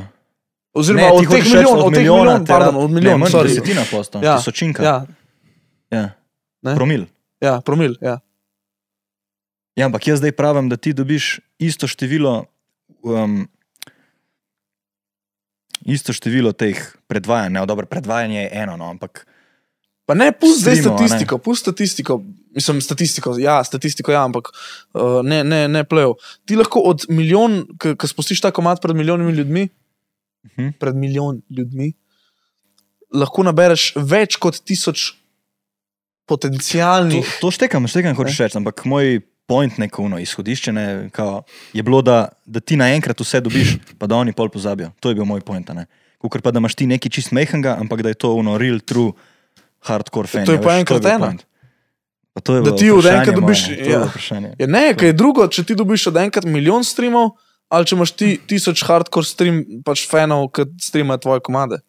Oziroma 0.73 1.01
Ne, 1.01 1.11
od 1.11 1.23
teh 1.23 1.43
milijonov, 1.43 1.73
od 1.73 1.83
od 1.83 1.91
milijona 1.91 2.21
milijonov, 2.23 2.39
te 2.39 2.51
pardon, 2.51 2.75
od 2.75 2.89
Ne, 2.89 2.93
milijonov, 2.93 3.19
manj 3.19 3.31
sorry. 3.31 3.49
desetina 3.49 3.83
posto, 3.91 4.21
Ja, 4.21 4.37
tisočinka. 4.37 4.83
Ja, 4.83 4.97
Ja. 5.91 6.05
Ne? 6.61 6.73
Promil. 6.75 7.05
ja, 7.39 7.61
promil, 7.61 7.93
ja. 8.01 8.17
Ja, 9.75 9.85
ampak 9.85 10.07
jaz 10.07 10.19
zdaj 10.19 10.31
pravim, 10.31 10.69
da 10.69 10.75
ti 10.75 10.91
dobiš 10.91 11.37
isto 11.59 11.87
število, 11.87 12.45
um, 13.03 13.45
isto 15.81 16.13
število 16.13 16.51
teh 16.51 16.75
predvajanj. 17.07 17.53
Ne, 17.53 17.65
dobro, 17.65 17.85
predvajanje 17.85 18.41
je 18.41 18.49
eno, 18.53 18.75
no, 18.75 18.89
ampak 18.89 19.23
Pa 20.07 20.15
ne, 20.15 20.29
pusti 20.31 20.63
zdaj 20.63 20.77
statistiko, 20.85 21.37
pusti 21.43 21.67
statistiko. 21.67 22.21
Mislim, 22.55 22.79
statistiko, 22.81 23.35
ja, 23.37 23.59
statistiko, 23.67 24.13
ja, 24.15 24.23
ampak 24.23 24.47
uh, 24.49 25.19
ne, 25.21 25.43
ne, 25.43 25.65
ne 25.67 25.83
plev. 25.83 26.15
Ti 26.47 26.55
lahko 26.57 26.79
od 26.87 27.03
milijon, 27.11 27.59
ki 27.77 28.07
spustiš 28.07 28.39
ta 28.41 28.53
komat 28.55 28.81
pred 28.81 28.95
milijonimi 28.95 29.35
ljudmi, 29.35 29.67
Mhm. 30.47 30.69
pred 30.79 30.95
milijon 30.95 31.41
ljudmi, 31.51 31.91
lahko 33.11 33.43
nabereš 33.43 33.89
več 33.99 34.37
kot 34.39 34.61
tisoč 34.63 35.11
to, 35.11 35.17
potencijalnih. 36.35 37.25
to 37.41 37.51
štekam, 37.51 37.87
štekam, 37.87 38.15
hočeš 38.15 38.39
reči, 38.45 38.57
ampak 38.59 38.85
moj 38.85 39.19
point, 39.47 39.77
neko 39.79 40.03
uno 40.03 40.19
izhodišče 40.19 40.71
ne, 40.75 40.85
kao, 41.15 41.43
je 41.73 41.83
bilo, 41.83 42.01
da, 42.01 42.29
da 42.45 42.59
ti 42.59 42.75
naenkrat 42.79 43.19
vse 43.19 43.41
dobiš, 43.41 43.77
pa 43.99 44.07
da 44.07 44.15
oni 44.19 44.33
pol 44.35 44.49
pozabijo. 44.51 44.91
To 44.99 45.09
je 45.11 45.15
bil 45.15 45.25
moj 45.25 45.41
point. 45.41 45.67
Ker 45.67 46.41
pa 46.41 46.51
da 46.51 46.59
imaš 46.59 46.75
ti 46.75 46.87
nekaj 46.87 47.11
čist 47.11 47.31
mehenga, 47.31 47.77
ampak 47.79 48.01
da 48.03 48.11
je 48.11 48.19
to 48.19 48.33
uno 48.35 48.57
real, 48.59 48.79
true, 48.79 49.13
hardcore 49.79 50.27
fan. 50.27 50.45
To 50.45 50.51
je 50.51 50.61
pa 50.61 50.77
enkrat 50.77 51.05
ena. 51.05 51.33
To 52.37 52.55
je 52.55 52.61
Da 52.61 52.75
ti 52.75 52.91
od 52.91 53.05
enkrat 53.05 53.35
dobiš- 53.35 53.65
to 53.65 53.83
je 53.83 53.89
ja. 53.89 54.53
Ja, 54.59 54.67
ne, 54.67 54.93
kaj 54.93 55.09
je 55.09 55.13
drugo, 55.13 55.47
če 55.47 55.63
ti 55.63 55.75
dobiš 55.75 56.07
od 56.07 56.17
enkrat 56.17 56.45
milijon 56.45 56.83
streamov, 56.83 57.31
ali 57.67 57.85
če 57.85 57.95
imaš 57.95 58.11
ti 58.11 58.39
tisoč 58.39 58.83
hardcore 58.83 59.25
stream, 59.25 59.63
pač 59.81 60.05
fanov, 60.07 60.51
ki 60.51 60.61
streamajo 60.79 61.17
tvoje 61.17 61.41
komade. 61.41 61.79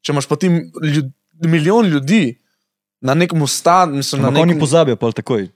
Če 0.00 0.12
imaš 0.12 0.26
pa 0.26 0.36
ti 0.36 0.50
ljud, 0.82 1.12
milijon 1.40 1.86
ljudi 1.86 2.38
na 3.00 3.14
nekem 3.14 3.46
stanu, 3.46 3.94
mislim, 3.94 4.22
na 4.22 4.28
Ampak 4.28 4.42
oni 4.42 4.48
nekem. 4.48 4.60
pozabijo 4.60 4.96
pol 4.96 5.12
takoj. 5.12 5.48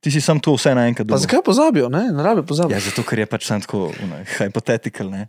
Ti 0.00 0.10
si 0.10 0.20
sam 0.20 0.40
to 0.40 0.54
vse 0.54 0.74
naenkrat 0.74 1.06
Pa 1.08 1.16
zakaj 1.16 1.42
pozabijo, 1.42 1.88
ne, 1.88 2.10
ne 2.10 2.22
rabijo 2.22 2.42
pozabiti. 2.44 2.74
Ja, 2.74 2.80
zato, 2.80 3.02
ker 3.02 3.18
je 3.18 3.26
pač 3.26 3.46
sam 3.46 3.60
tako 3.60 3.90
hipotetical. 4.38 5.10
Ne? 5.10 5.28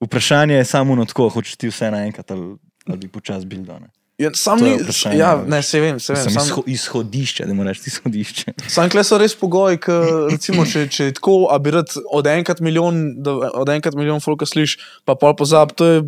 Vprašanje 0.00 0.54
je 0.54 0.64
samo 0.64 0.92
ono 0.92 1.04
tako, 1.04 1.28
hočeš 1.28 1.56
ti 1.56 1.68
vse 1.68 1.90
naenkrat 1.90 2.30
ali, 2.30 2.56
ali 2.86 2.98
bi 2.98 3.08
počasi 3.08 3.46
bil 3.46 3.64
dan. 3.64 3.88
Ja, 4.22 4.30
sam 4.34 4.60
ni, 4.60 4.72
ja, 5.14 5.32
ne, 5.44 5.60
se 5.62 5.80
vem, 5.80 5.98
se 5.98 6.12
vem. 6.12 6.22
Sem 6.22 6.32
Sam, 6.32 6.44
izho, 6.44 6.62
izhodišče, 6.68 7.44
da 7.44 7.54
moraš 7.54 7.82
izhodišče. 7.84 8.54
sam 8.70 8.88
kle 8.88 9.02
so 9.02 9.16
res 9.16 9.34
pogoji, 9.34 9.78
ki, 9.78 9.98
recimo, 10.30 10.64
če, 10.64 10.86
če 10.88 11.04
je 11.04 11.14
tako, 11.14 11.36
a 11.46 11.58
bi 11.58 11.72
rad 11.72 11.88
od 12.10 12.26
enkrat 12.28 12.60
milijon, 12.60 12.98
da, 13.18 13.32
od 13.54 13.68
enkrat 13.70 13.94
milijon 13.94 14.20
folka 14.20 14.46
sliš, 14.46 14.76
pa 15.02 15.16
pol 15.16 15.34
pozab, 15.34 15.74
to 15.74 15.86
je, 15.86 16.02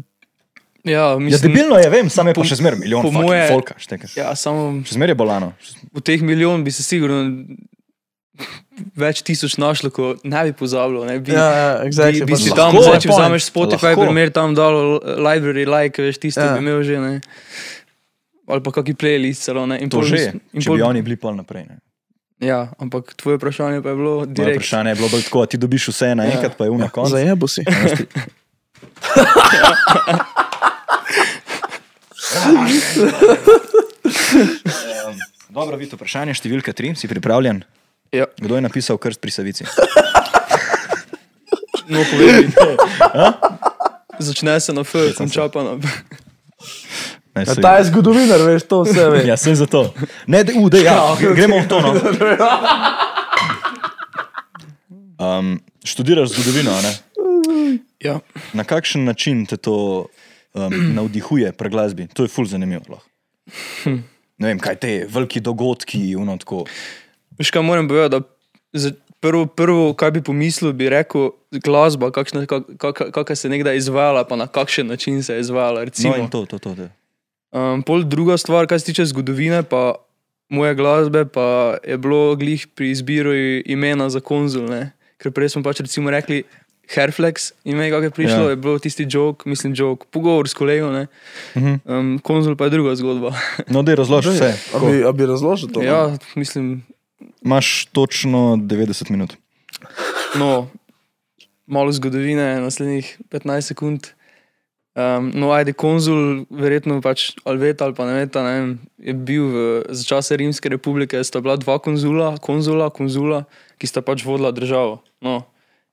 Ja, 0.84 0.92
Ja, 1.06 1.18
mislim, 1.18 1.48
debilno 1.48 1.78
je, 1.78 1.88
vem, 1.88 2.10
sam 2.10 2.28
je 2.28 2.34
pa 2.34 2.42
po- 2.42 2.44
še 2.44 2.56
zmeraj 2.56 2.76
milijon 2.78 3.06
moje- 3.10 3.46
folka. 3.48 3.72
šteka. 3.78 4.04
ja, 4.14 4.34
samo 4.34 4.82
Še 4.82 4.92
zmeraj 4.92 5.10
je 5.10 5.16
bolano. 5.16 5.46
v 5.90 6.02
teh 6.02 6.20
milijon 6.22 6.60
bi 6.60 6.70
se 6.70 6.82
sigurno 6.82 7.22
več 8.94 9.22
tisoč 9.22 9.54
našlo, 9.56 9.88
ko 9.88 10.10
ne 10.22 10.42
bi 10.42 10.52
pozabilo. 10.52 11.04
Ne, 11.04 11.20
bi, 11.20 11.32
ja, 11.32 11.46
ja, 11.48 11.68
exactly, 11.84 12.20
bi, 12.20 12.26
bi 12.26 12.36
si 12.36 12.50
lahko, 12.50 12.58
tam, 12.58 12.74
je 12.74 12.82
zdaj, 12.82 12.98
če 12.98 13.08
vzameš 13.08 13.46
Spotify, 13.46 13.92
Lahko. 13.92 14.02
primer 14.02 14.28
tam 14.30 14.52
dal 14.52 14.76
library, 15.20 15.64
like, 15.64 15.96
veš, 15.98 16.18
tisto 16.18 16.42
Ja. 16.42 16.46
ja. 16.46 16.54
bi 16.54 16.60
imel 16.60 16.82
že, 16.82 16.98
ne. 16.98 17.12
Ali 18.46 18.60
pa 18.60 18.70
kakšen 18.70 18.94
playlist 18.94 19.40
celo, 19.42 19.64
ne. 19.64 19.78
In 19.78 19.88
To 19.88 20.02
že, 20.02 20.32
in 20.50 20.58
če 20.58 20.68
pol- 20.68 20.76
bi 20.76 20.82
oni 20.84 21.00
bili 21.00 21.16
pol 21.16 21.32
naprej. 21.34 21.64
Ne. 21.66 21.76
Ja, 22.40 22.74
ampak 22.76 23.14
tvoje 23.14 23.38
vprašanje 23.38 23.80
pa 23.80 23.88
je 23.88 23.96
bilo 23.96 24.14
Moje 24.18 24.26
direkt. 24.28 24.58
vprašanje 24.58 24.90
je 24.90 24.96
bilo 24.96 25.08
tako, 25.10 25.46
ti 25.46 25.56
dobiš 25.56 25.88
vse 25.88 26.12
naenkrat, 26.14 26.52
pa 26.54 26.64
je 26.64 26.70
v 26.70 26.78
na 26.78 26.88
koncu. 26.88 27.10
Zajebo 27.10 27.46
si. 27.46 27.62
Dobro, 35.48 35.76
vidite, 35.76 35.96
vprašanje 35.96 36.34
številka 36.34 36.74
tri, 36.74 36.92
si 36.94 37.06
pripravljen? 37.06 37.62
Ja, 38.14 38.26
Kdo 38.36 38.58
je 38.58 38.62
napisal 38.62 38.98
krst 38.98 39.20
pri 39.20 39.30
Savici? 39.30 39.66
no 41.86 42.00
povedi. 42.02 42.50
Začne 44.24 44.56
se 44.58 44.72
na 44.72 44.82
F, 44.82 44.94
konča 45.14 45.48
pa 45.48 45.64
na 45.64 45.74
B. 45.76 45.90
Ne, 47.34 47.42
Ja, 47.42 47.54
ta 47.54 47.76
je 47.76 47.84
zgodovinar, 47.90 48.40
veš, 48.46 48.62
to 48.70 48.82
vse 48.86 49.08
ve. 49.10 49.22
Ja, 49.30 49.36
sem 49.36 49.54
za 49.58 49.66
to. 49.66 49.90
Ne, 50.26 50.44
de, 50.46 50.54
uh, 50.54 50.70
de, 50.70 50.84
ja, 50.86 50.98
gremo 51.38 51.58
v 51.58 51.66
to. 51.68 51.80
No. 51.82 51.90
Um, 55.14 55.60
študiraš 55.86 56.34
zgodovino, 56.34 56.74
ne? 56.82 56.90
Ja. 58.02 58.18
Na 58.52 58.64
kakšen 58.66 59.04
način 59.06 59.46
te 59.46 59.56
to 59.56 60.06
um, 60.52 60.74
navdihuje 60.94 61.52
pri 61.52 61.70
glasbi? 61.70 62.06
To 62.12 62.26
je 62.26 62.28
ful 62.28 62.44
zanimivo. 62.50 62.82
lahko. 62.90 63.06
Ne 64.38 64.50
vem, 64.50 64.58
kaj 64.58 64.76
te 64.82 64.90
veliki 65.08 65.40
dogodki, 65.40 66.16
uno 66.18 66.34
tako. 66.36 66.64
Veš 67.38 67.54
kaj 67.54 67.62
moram 67.62 67.88
povedati, 67.88 68.26
da 68.74 68.90
prvo, 69.22 69.46
prvo, 69.46 69.94
kaj 69.94 70.10
bi 70.18 70.22
pomislil, 70.22 70.74
bi 70.76 70.90
rekel 70.90 71.30
glasba, 71.64 72.10
kakšna, 72.10 72.44
kak, 72.50 72.74
kak, 72.76 73.00
kakšna 73.14 73.36
se 73.36 73.46
je 73.48 73.54
nekdaj 73.54 73.76
izvajala, 73.76 74.26
pa 74.28 74.36
na 74.36 74.50
kakšen 74.50 74.90
način 74.90 75.22
se 75.22 75.38
je 75.38 75.46
izvajala. 75.46 75.80
No, 75.80 75.84
Recimo. 75.84 76.16
in 76.16 76.28
to, 76.28 76.44
to, 76.46 76.58
to. 76.58 76.74
to. 76.74 76.90
Um, 77.54 77.82
pol 77.86 78.02
druga 78.02 78.34
stvar, 78.36 78.66
kar 78.66 78.80
se 78.80 78.86
tiče 78.90 79.04
zgodovine, 79.06 79.62
pa 79.62 79.94
moje 80.50 80.74
glasbe, 80.74 81.24
pa 81.24 81.76
je 81.86 81.94
bilo 81.98 82.34
glih 82.36 82.66
pri 82.74 82.90
izbiru 82.90 83.30
imena 83.64 84.10
za 84.10 84.20
konzul. 84.20 84.66
Ne? 84.66 84.90
Ker 85.22 85.30
prej 85.32 85.54
smo 85.54 85.62
pač 85.62 85.80
recimo 85.80 86.10
rekli 86.10 86.42
Herflex, 86.90 87.52
ime, 87.64 87.86
kako 87.90 88.02
je 88.04 88.10
prišlo, 88.10 88.36
Ja. 88.36 88.42
ja. 88.44 88.50
je 88.50 88.56
bilo 88.56 88.78
tisti 88.78 89.06
jok, 89.08 89.46
mislim, 89.46 89.72
jok, 89.76 90.04
pogovor 90.10 90.48
s 90.48 90.54
kolegom, 90.54 90.92
ne? 90.92 91.06
Mhm. 91.56 91.74
um, 91.84 92.18
konzul 92.18 92.56
pa 92.56 92.66
je 92.68 92.74
druga 92.74 92.92
zgodba. 92.98 93.30
No, 93.72 93.82
da 93.82 93.94
razloži 93.94 94.34
vse. 94.34 94.50
A 94.74 94.78
bi, 94.82 95.04
a 95.06 95.12
bi 95.12 95.26
razložil 95.26 95.70
to? 95.72 95.80
no? 95.80 95.86
ja, 95.86 96.18
mislim, 96.34 96.82
Imaš 97.44 97.86
točno 97.92 98.58
90 98.60 99.10
minut. 99.10 99.32
no, 100.36 100.68
malo 101.66 101.92
zgodovine, 101.92 102.60
naslednjih 102.60 103.20
15 103.30 103.60
sekund. 103.60 104.06
Um, 104.94 105.32
no, 105.34 105.50
ajde, 105.50 105.72
konzul, 105.74 106.44
verjetno 106.54 107.00
pač 107.02 107.32
Alveta 107.42 107.82
ali 107.88 107.96
pa 107.98 108.04
ne 108.06 108.12
veta, 108.14 108.44
ne 108.46 108.52
vem, 108.54 108.68
je 109.02 109.14
bil 109.26 109.48
v, 109.50 109.62
za 109.90 110.04
čase 110.06 110.38
Rimske 110.38 110.70
republike, 110.70 111.18
sta 111.26 111.42
bila 111.42 111.56
dva 111.58 111.80
konzula, 111.82 112.36
konzula, 112.38 112.86
konzula, 112.94 113.40
ki 113.82 113.90
sta 113.90 114.04
pač 114.06 114.22
vodila 114.22 114.54
državo. 114.54 115.00
No. 115.18 115.40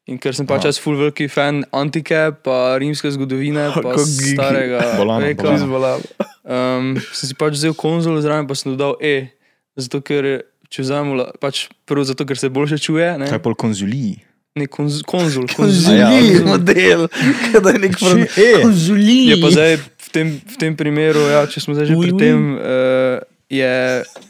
In 0.06 0.22
ker 0.22 0.38
sem 0.38 0.46
pač 0.46 0.70
jaz 0.70 0.78
full 0.82 1.02
veliki 1.02 1.26
fan 1.34 1.64
antike, 1.74 2.30
pa 2.46 2.78
rimske 2.78 3.10
zgodovine, 3.10 3.72
pa 3.74 3.82
Kako 3.90 4.06
gigi. 4.06 4.36
starega 4.38 4.80
Bolano, 5.02 5.26
veka. 5.26 5.58
bolano. 5.66 6.06
Um, 6.46 6.94
sem 7.18 7.34
si 7.34 7.38
pač 7.38 7.58
vzel 7.58 7.74
konzul 7.74 8.22
zraven, 8.22 8.46
pa 8.46 8.54
sem 8.54 8.70
dodal 8.74 9.02
E. 9.02 9.34
Zato, 9.82 10.02
ker 10.06 10.46
če 10.70 10.86
vzamemo, 10.86 11.26
pač 11.42 11.70
prvo 11.90 12.06
zato, 12.06 12.22
ker 12.30 12.38
se 12.38 12.54
boljše 12.54 12.78
čuje. 12.78 13.18
Ne, 13.18 13.34
Kaj 13.34 13.42
pol 13.42 13.58
konzuliji? 13.58 14.22
Ne 14.56 14.68
konz, 14.68 15.02
konzul. 15.08 15.48
Konzuli 15.56 15.98
Ja, 15.98 16.10
model, 16.46 17.08
kada 17.52 17.70
je 17.72 17.80
nek 17.80 17.96
Ši- 17.98 18.28
e. 18.38 18.50
Konzuli. 18.62 19.18
Je 19.30 19.38
pa 19.42 19.52
zdaj 19.52 19.78
v 19.80 20.08
tem, 20.12 20.28
v 20.44 20.56
tem 20.60 20.76
primeru, 20.76 21.24
ja, 21.32 21.46
če 21.48 21.64
smo 21.64 21.76
zdaj 21.78 21.88
že 21.92 21.96
Uj, 21.96 22.04
pri 22.04 22.12
uj. 22.14 22.20
tem, 22.20 22.38
uh, 22.56 23.18
je 23.52 23.74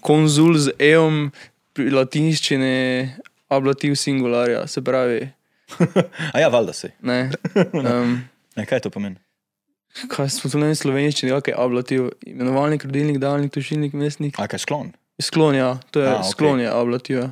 konzul 0.02 0.58
z 0.58 0.74
eom 0.78 1.32
pri 1.74 1.90
latinščini 1.90 3.10
ablativ 3.50 3.96
singularja, 3.96 4.68
se 4.68 4.82
pravi. 4.82 5.26
A 6.36 6.40
ja, 6.40 6.48
valjda 6.52 6.74
se. 6.74 6.92
Ne, 7.02 7.32
um, 7.74 8.20
Ne, 8.58 8.66
kaj 8.68 8.84
to 8.84 8.90
pomeni? 8.92 9.16
kaj 10.08 10.30
smo 10.32 10.48
tu 10.48 10.56
v 10.60 10.72
slovenščini, 10.72 11.32
ok, 11.36 11.50
ablativ, 11.52 12.12
imenovalnik, 12.24 12.86
rodilnik, 12.88 13.18
daljnik, 13.20 13.52
tušilnik, 13.52 13.92
mestnik. 13.92 14.40
A 14.40 14.48
kaj 14.48 14.64
sklon? 14.64 14.94
Sklon, 15.20 15.56
ja, 15.56 15.80
to 15.92 16.00
je 16.00 16.08
A, 16.08 16.20
okay. 16.20 16.32
sklon, 16.32 16.60
je 16.64 16.70
ablativ. 16.72 17.18
ja. 17.18 17.28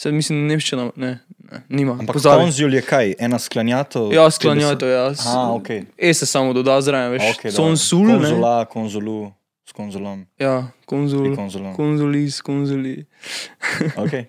Se 0.00 0.08
mislim, 0.12 0.46
nemščina, 0.48 0.90
ne, 0.96 1.18
ne 1.50 1.60
nima. 1.70 1.92
Ampak 1.94 2.14
Pozabi. 2.14 2.42
konzul 2.42 2.70
je 2.70 2.82
kaj? 2.82 3.14
Ena 3.18 3.38
sklanjato? 3.38 4.10
Ja, 4.10 4.26
sklanjato, 4.28 4.86
ja. 4.86 5.10
s- 5.10 5.26
A, 5.26 5.52
ok. 5.52 5.68
E 5.96 6.14
se 6.14 6.26
samo 6.26 6.52
doda 6.52 6.80
zraven, 6.80 7.12
veš. 7.12 7.22
Okay, 7.24 7.34
Okay, 7.40 7.50
Sonsul, 7.50 8.06
ne. 8.06 8.14
Konzula, 8.14 8.64
konzulu, 8.66 9.32
s 9.62 9.72
konzulom. 9.72 10.26
Ja, 10.36 10.54
konzul, 10.84 11.34
konzulom. 11.34 11.74
konzulis, 11.74 12.40
konzuli. 12.40 13.04
Okay. 13.96 14.24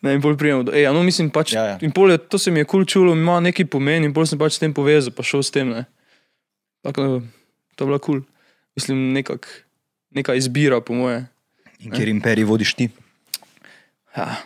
Ne, 0.00 0.14
in 0.14 0.20
pol 0.20 0.32
prijemo. 0.34 0.62
do- 0.62 0.72
Ej, 0.72 0.82
ja, 0.82 0.92
no, 0.92 1.02
mislim 1.02 1.28
pač. 1.28 1.52
Ja, 1.52 1.64
ja. 1.66 1.76
In 1.80 1.90
pol 1.90 2.10
je, 2.10 2.18
to 2.18 2.38
se 2.38 2.50
mi 2.50 2.58
je 2.58 2.64
kul 2.64 2.80
cool 2.80 2.84
čulo, 2.86 3.12
ima 3.14 3.40
neki 3.40 3.64
pomen 3.64 4.04
in 4.04 4.12
pol 4.12 4.24
sem 4.24 4.38
pač 4.38 4.52
s 4.52 4.58
tem 4.58 4.72
povezal, 4.72 5.10
pa 5.10 5.22
šel 5.22 5.42
s 5.42 5.50
tem. 5.50 5.68
Ne. 5.68 5.84
Tako, 6.80 7.20
to 7.76 7.84
je 7.84 7.86
bila 7.86 7.98
kul. 7.98 8.20
Cool. 8.20 8.28
Mislim, 8.72 9.12
nekak, 9.12 9.44
neka 10.10 10.34
izbira, 10.34 10.80
po 10.80 10.94
moje. 10.94 11.26
In 11.80 11.90
kjer 11.90 12.08
imperij 12.08 12.44
vodiš 12.44 12.74
ti? 12.74 12.88
Ja. 14.12 14.40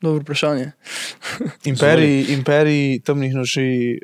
Dobro 0.00 0.20
vprašanje. 0.20 0.72
Imperij, 1.64 2.24
imperij 2.28 3.00
temnih 3.00 3.34
noči, 3.34 3.98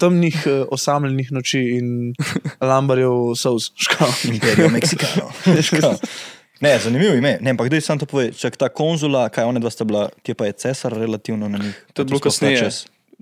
temnih 0.00 0.46
eh, 0.46 0.64
osamljenih 0.70 1.32
noči 1.32 1.60
in 1.60 2.14
lambarjev 2.60 3.34
sous. 3.36 3.72
Škal. 3.76 4.08
Imperijo 4.24 4.68
Meksikano. 4.68 5.30
ne, 6.60 6.78
zanimivo 6.78 7.14
ime. 7.14 7.38
Ne, 7.40 7.50
ampak 7.50 7.68
daj 7.68 7.80
sam 7.80 7.98
to 7.98 8.06
povej. 8.06 8.32
Čak 8.32 8.56
ta 8.56 8.68
konzula, 8.68 9.28
kaj 9.28 9.44
one 9.44 9.60
dva 9.60 9.70
sta 9.70 9.84
bila, 9.84 10.08
kje 10.22 10.34
pa 10.34 10.46
je 10.46 10.52
cesar 10.54 10.92
relativno 10.92 11.48
na 11.48 11.58
njih? 11.58 11.74
To 11.92 12.02
je 12.02 12.06
Pa 12.06 12.08
bilo 12.08 12.20
kasneje. 12.20 12.70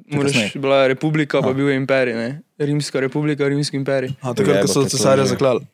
Moraš, 0.07 0.53
bila 0.55 0.77
je 0.77 0.89
republika, 0.89 1.41
pa 1.43 1.49
A. 1.49 1.53
bil 1.53 1.69
je 1.69 1.77
imperij. 1.77 2.15
Ne. 2.15 2.29
Rimska 2.59 3.01
republika, 3.01 3.49
rimski 3.49 3.77
imperij. 3.77 4.11
A 4.21 4.35
takrat, 4.35 4.63
ko 4.63 4.69
so 4.69 4.85
cesarja 4.85 5.23
je- 5.23 5.29
zaklali. 5.29 5.67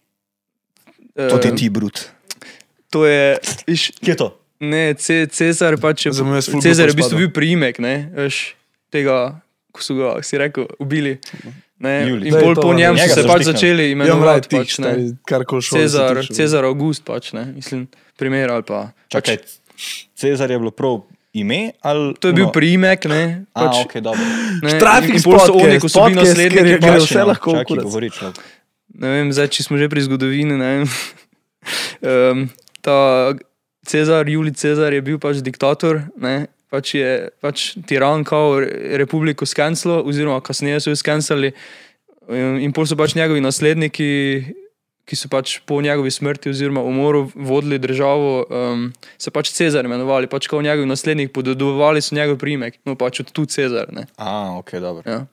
To 1.15 1.39
ti 1.39 1.49
Eh, 1.49 1.57
ti 1.57 1.71
brut. 1.71 2.09
To 2.91 3.07
je, 3.07 3.39
viš, 3.67 3.91
Kje 4.01 4.11
je 4.11 4.17
to? 4.17 4.38
Ne, 4.61 4.95
ce, 4.95 5.27
Cezar 5.31 5.79
pač 5.81 6.07
je. 6.07 6.13
Ful 6.13 6.63
Cezar 6.63 6.89
je 6.89 6.93
v 6.93 6.97
bolj 6.97 7.03
bistvu 7.03 7.19
bil 7.25 7.31
priimek, 7.35 7.79
ne, 7.83 7.95
veš, 8.17 8.55
tega, 8.93 9.39
ko 9.75 9.85
so 9.85 9.97
ga, 9.99 10.17
si 10.23 10.39
rekel, 10.41 10.67
ubili. 10.83 11.19
Ne, 11.79 12.11
in 12.11 12.35
to 12.35 12.59
po 12.59 12.75
njem 12.75 12.99
so 12.99 13.07
se 13.07 13.23
so 13.23 13.29
pač 13.31 13.47
začeli 13.47 13.85
Ja, 13.87 13.95
imenovati. 13.95 14.51
Pač, 14.51 14.79
ne. 14.83 15.15
koli 15.23 15.63
šlo. 15.63 15.79
Cezar, 15.79 16.19
Cezar 16.27 16.67
August, 16.67 17.05
pač, 17.07 17.31
ne, 17.33 17.45
mislim, 17.55 17.87
primer 18.19 18.51
ali 18.51 18.67
pa. 18.67 18.89
Čakaj, 19.15 19.39
Cezar 20.19 20.51
je 20.51 20.59
bilo 20.59 20.75
prav 20.75 21.05
ime? 21.33 21.71
Ali, 21.87 22.15
To 22.19 22.29
je 22.29 22.35
bil 22.35 22.49
no, 22.49 22.53
priimek, 22.53 23.05
ne. 23.07 23.47
A, 23.55 23.69
Pač, 23.69 23.87
ok, 23.87 23.95
dobro. 24.03 24.25
ne, 24.63 24.75
Trafik 24.79 25.15
in 25.15 25.23
pol 25.23 25.39
so 25.39 25.55
oni, 25.55 25.79
ko 25.79 25.87
so 25.87 26.03
bili 26.09 26.19
podcast, 26.19 26.35
nasledniki, 26.35 26.67
je 26.67 26.79
pač, 26.81 26.89
gre 26.89 26.99
vse 26.99 27.21
no, 27.21 27.27
lahko 27.31 27.49
v 27.51 27.55
Čakaj, 27.55 27.69
kurac. 27.71 27.85
govori 27.87 28.09
človek. 28.11 28.39
ne 28.99 29.09
vem, 29.15 29.31
zdaj, 29.31 29.49
če 29.55 29.61
smo 29.63 29.79
že 29.79 29.87
pri 29.87 30.01
zgodovini, 30.03 30.55
ne 30.59 30.69
vem. 30.75 30.85
um, 32.11 32.39
ta 32.83 32.99
Cezar, 33.89 34.29
Julij 34.29 34.55
Cezar 34.61 34.93
je 34.93 35.03
bil 35.05 35.19
pač 35.23 35.41
diktator, 35.45 36.03
ne, 36.21 36.47
pač 36.73 36.95
je 36.99 37.11
pač 37.41 37.73
tiran, 37.89 38.25
kao 38.29 38.59
re- 38.61 38.99
republiko 39.01 39.49
skenslil, 39.49 40.03
oziroma 40.05 40.43
kasneje 40.45 40.85
so 40.85 40.93
jo 40.93 41.01
skenslali. 41.01 41.55
In, 42.29 42.59
in 42.67 42.75
pol 42.77 42.85
so 42.85 42.99
pač 43.01 43.17
njegovi 43.17 43.41
nasledniki, 43.41 44.09
ki 45.09 45.17
so 45.17 45.31
pač 45.33 45.57
po 45.65 45.81
njegovi 45.81 46.13
smrti 46.13 46.53
oziroma 46.53 46.85
umoru 46.85 47.31
vodili 47.33 47.81
državo, 47.81 48.45
um, 48.53 48.87
se 49.17 49.33
pač 49.33 49.55
Cezar 49.57 49.89
imenovali, 49.89 50.29
pač 50.29 50.51
kao 50.53 50.61
njegovi 50.63 50.89
nasledniki 50.91 51.33
podedovali 51.33 52.05
so 52.05 52.17
njegov 52.19 52.37
primek, 52.43 52.77
no 52.85 52.99
pač 53.01 53.25
tu 53.33 53.49
Cezar, 53.49 53.89
ne. 53.97 54.05
A, 54.21 54.59
ok, 54.61 54.77
dobro. 54.85 55.09
Ja. 55.09 55.25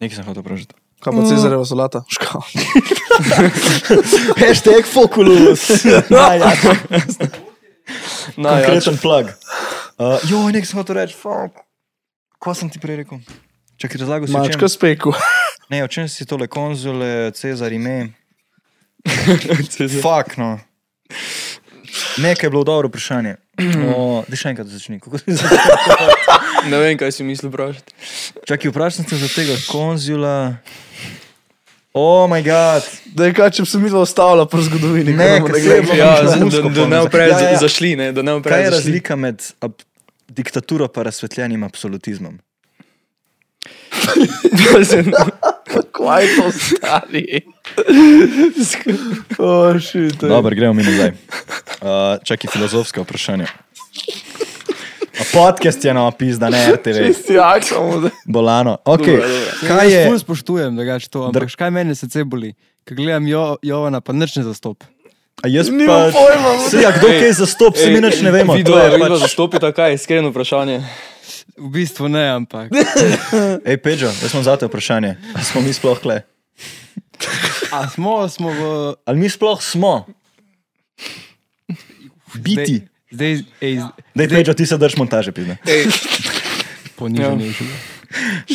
Nekaj 0.00 0.16
sem 0.16 0.24
hotel 0.24 0.46
vprašati. 0.46 0.79
Kaj 1.00 1.12
pa 1.16 1.22
Cezareva 1.24 1.64
solata? 1.64 2.02
Škal. 2.14 2.42
Hashtag 4.42 4.84
Foculus. 4.84 5.84
ja, 5.84 6.34
ja, 6.34 6.52
Na, 8.36 8.60
ja, 8.60 8.66
konkreten 8.68 8.98
plug. 9.02 9.26
Uh, 9.98 10.20
jo, 10.30 10.44
nekaj 10.52 10.68
sem 10.70 10.78
hotel 10.78 11.00
reči. 11.00 11.16
fuck. 11.16 11.56
Ko 12.40 12.54
sem 12.54 12.70
ti 12.70 12.78
prej 12.80 13.02
rekel? 13.02 13.18
Čakaj, 13.80 14.00
razlagal 14.00 14.28
si? 14.28 14.32
Mačka 14.36 14.68
speku. 14.68 15.12
Ne, 15.72 15.82
o 15.84 15.88
čem 15.88 16.08
si 16.08 16.24
tole 16.28 16.46
konzule, 16.48 17.32
Cezar 17.36 17.72
ime? 17.72 18.12
Fak, 20.02 20.36
no. 20.36 20.58
Nekaj 22.20 22.46
je 22.46 22.50
bilo 22.50 22.64
dobro 22.64 22.88
vprašanje. 22.88 23.36
O, 23.96 24.24
da 24.24 24.36
še 24.40 24.54
enkrat 24.54 24.70
začni. 24.72 25.00
Kako 25.04 25.18
si 25.20 25.34
začel? 25.36 26.12
ne 26.72 26.78
vem, 26.80 26.96
kaj 26.96 27.12
si 27.12 27.26
mislil 27.26 27.52
vprašati. 27.52 27.92
Čakaj, 28.48 28.72
vprašal 28.72 29.02
sem 29.02 29.08
se 29.10 29.18
za 29.20 29.28
tega 29.34 29.56
konzula. 29.68 30.56
Oh, 31.92 32.28
moj 32.28 32.40
bog. 32.40 32.82
Da 33.06 33.26
je 33.26 33.34
kaj, 33.34 33.50
če 33.50 33.62
bi 33.62 33.68
se 33.68 33.78
mi 33.78 33.90
to 33.90 34.00
ostavila 34.00 34.46
po 34.46 34.60
zgodovini. 34.60 35.12
Ne, 35.12 35.24
je 35.26 35.40
gledali. 35.40 35.82
bilo- 35.82 35.94
Ja, 35.96 36.16
Za 36.18 36.30
z- 36.30 36.38
da, 36.50 36.60
da 36.60 36.62
ne 36.62 36.74
pomeni. 36.74 36.96
oprej 36.98 37.28
Ja, 37.28 37.38
ja, 37.40 37.50
ja. 37.50 37.58
zašli, 37.58 37.96
ne, 37.96 38.12
da 38.12 38.22
ne 38.22 38.32
Kaj 38.44 38.60
je 38.60 38.66
zašli. 38.66 38.76
razlika 38.76 39.16
med 39.16 39.42
ab, 39.60 39.72
diktaturo 40.28 40.88
pa 40.88 41.02
razsvetljenim 41.02 41.64
absolutizmom? 41.64 42.38
Kaj 45.92 46.22
je 46.22 46.36
to 46.36 46.50
stari? 46.52 47.42
oh. 49.38 49.74
Dobro, 50.20 50.50
gremo 50.50 50.72
mi 50.72 50.82
nazaj. 50.82 51.08
Uh, 51.08 51.16
čakaj, 52.24 52.50
filozofska 52.50 53.00
vprašanja. 53.00 53.46
Podcast 55.32 55.84
je 55.84 55.94
nova 55.94 56.10
pizda, 56.10 56.50
ne 56.50 56.72
RTV. 56.72 57.32
Jak 57.34 57.64
samo 57.64 58.00
da. 58.00 58.10
Bolano. 58.24 58.76
Okay. 58.84 59.20
Kaj 59.68 59.84
Jaz 59.84 59.92
je? 59.92 60.06
ful 60.08 60.18
spoštujem, 60.18 60.76
da 60.76 60.84
gaš 60.84 61.08
to, 61.08 61.24
ampak 61.28 61.54
kaj 61.58 61.70
meni 61.70 61.94
srce 61.94 62.24
boli? 62.24 62.54
Ko 62.88 62.94
gledam 62.94 63.26
jo, 63.26 63.56
Jovana, 63.62 64.00
pa 64.00 64.12
nič 64.12 64.36
ne 64.36 64.42
zastop. 64.42 64.84
A 65.42 65.48
jaz 65.48 65.70
Nimam 65.70 66.10
pa... 66.10 66.18
pojma. 66.18 66.50
Se, 66.68 66.82
ja, 66.82 66.90
kdo 66.92 67.08
kaj 67.08 67.32
zastop, 67.32 67.76
se 67.76 67.90
mi 67.90 68.00
nič 68.00 68.20
ne 68.20 68.30
vemo. 68.34 68.58
To 68.58 68.78
je 68.78 68.98
pač... 68.98 69.16
zastopita 69.22 69.72
kaj, 69.72 69.94
iskreno 69.94 70.34
vprašanje. 70.34 70.82
V 71.56 71.70
bistvu 71.72 72.08
ne, 72.08 72.26
ampak. 72.34 72.72
Ej, 73.70 73.76
Pedro, 73.80 74.10
jaz 74.10 74.34
imam 74.34 74.44
zate 74.44 74.66
vprašanje. 74.66 75.16
A 75.36 75.44
Smo 75.44 75.62
mi 75.64 75.72
sploh 75.72 76.00
kle? 76.00 76.22
A 77.72 77.86
smo, 77.88 78.24
smo 78.28 78.48
v. 78.48 78.60
Ali 79.06 79.18
mi 79.20 79.28
sploh 79.28 79.60
smo? 79.62 80.08
Biti. 82.34 82.80
Zdaj, 83.10 83.42
ej, 83.60 83.80
Dej, 84.14 84.28
Pedro, 84.28 84.54
ti 84.54 84.66
se 84.66 84.78
drž 84.78 84.96
montaže, 84.96 85.32
pizda. 85.34 85.56
Ej, 85.66 85.86
ponižanje 86.98 87.46
Ja. 87.46 87.50
ja. 87.50 87.56
življenja. 87.58 87.98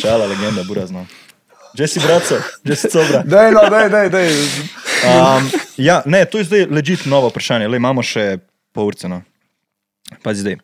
Šala, 0.00 0.26
legenda, 0.26 0.64
burazno. 0.64 1.06
Že 1.76 1.86
si 1.88 2.00
braco, 2.00 2.40
že 2.64 2.74
si 2.76 2.88
cobra. 2.88 3.20
Daj, 3.20 3.52
no, 3.52 3.64
daj, 3.68 3.88
daj, 3.92 4.08
daj. 4.08 4.28
Um, 5.04 5.48
ja, 5.76 6.00
ne, 6.08 6.24
to 6.24 6.40
je 6.40 6.48
zdaj 6.48 6.62
ležit 6.72 7.04
novo 7.04 7.28
vprašanje. 7.28 7.68
Le, 7.68 7.76
imamo 7.76 8.00
še 8.00 8.38
pol 8.72 8.88
urce. 8.88 9.08
No. 9.12 9.20
Pazi 10.24 10.40
zdaj. 10.40 10.56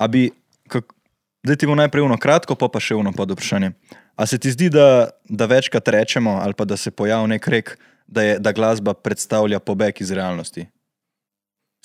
A 0.00 0.08
bi, 0.08 0.30
kak, 0.72 0.88
zdaj 1.44 1.60
ti 1.60 1.68
bo 1.68 1.76
najprej 1.76 2.08
uno 2.08 2.16
kratko, 2.16 2.56
pa 2.56 2.72
pa 2.72 2.80
še 2.80 2.96
uno 2.96 3.12
pod 3.12 3.36
vprašanje. 3.36 3.74
A 4.16 4.24
se 4.24 4.40
ti 4.40 4.48
zdi, 4.52 4.72
da, 4.72 5.12
da 5.28 5.44
večkrat 5.44 5.88
rečemo, 5.92 6.40
ali 6.40 6.56
pa 6.56 6.64
da 6.64 6.80
se 6.80 6.90
pojavi 6.90 7.36
nek 7.36 7.44
rek, 7.44 7.76
da, 8.08 8.24
je, 8.24 8.38
da 8.40 8.56
glasba 8.56 8.96
predstavlja 8.96 9.60
pobeg 9.60 10.00
iz 10.00 10.10
realnosti? 10.10 10.64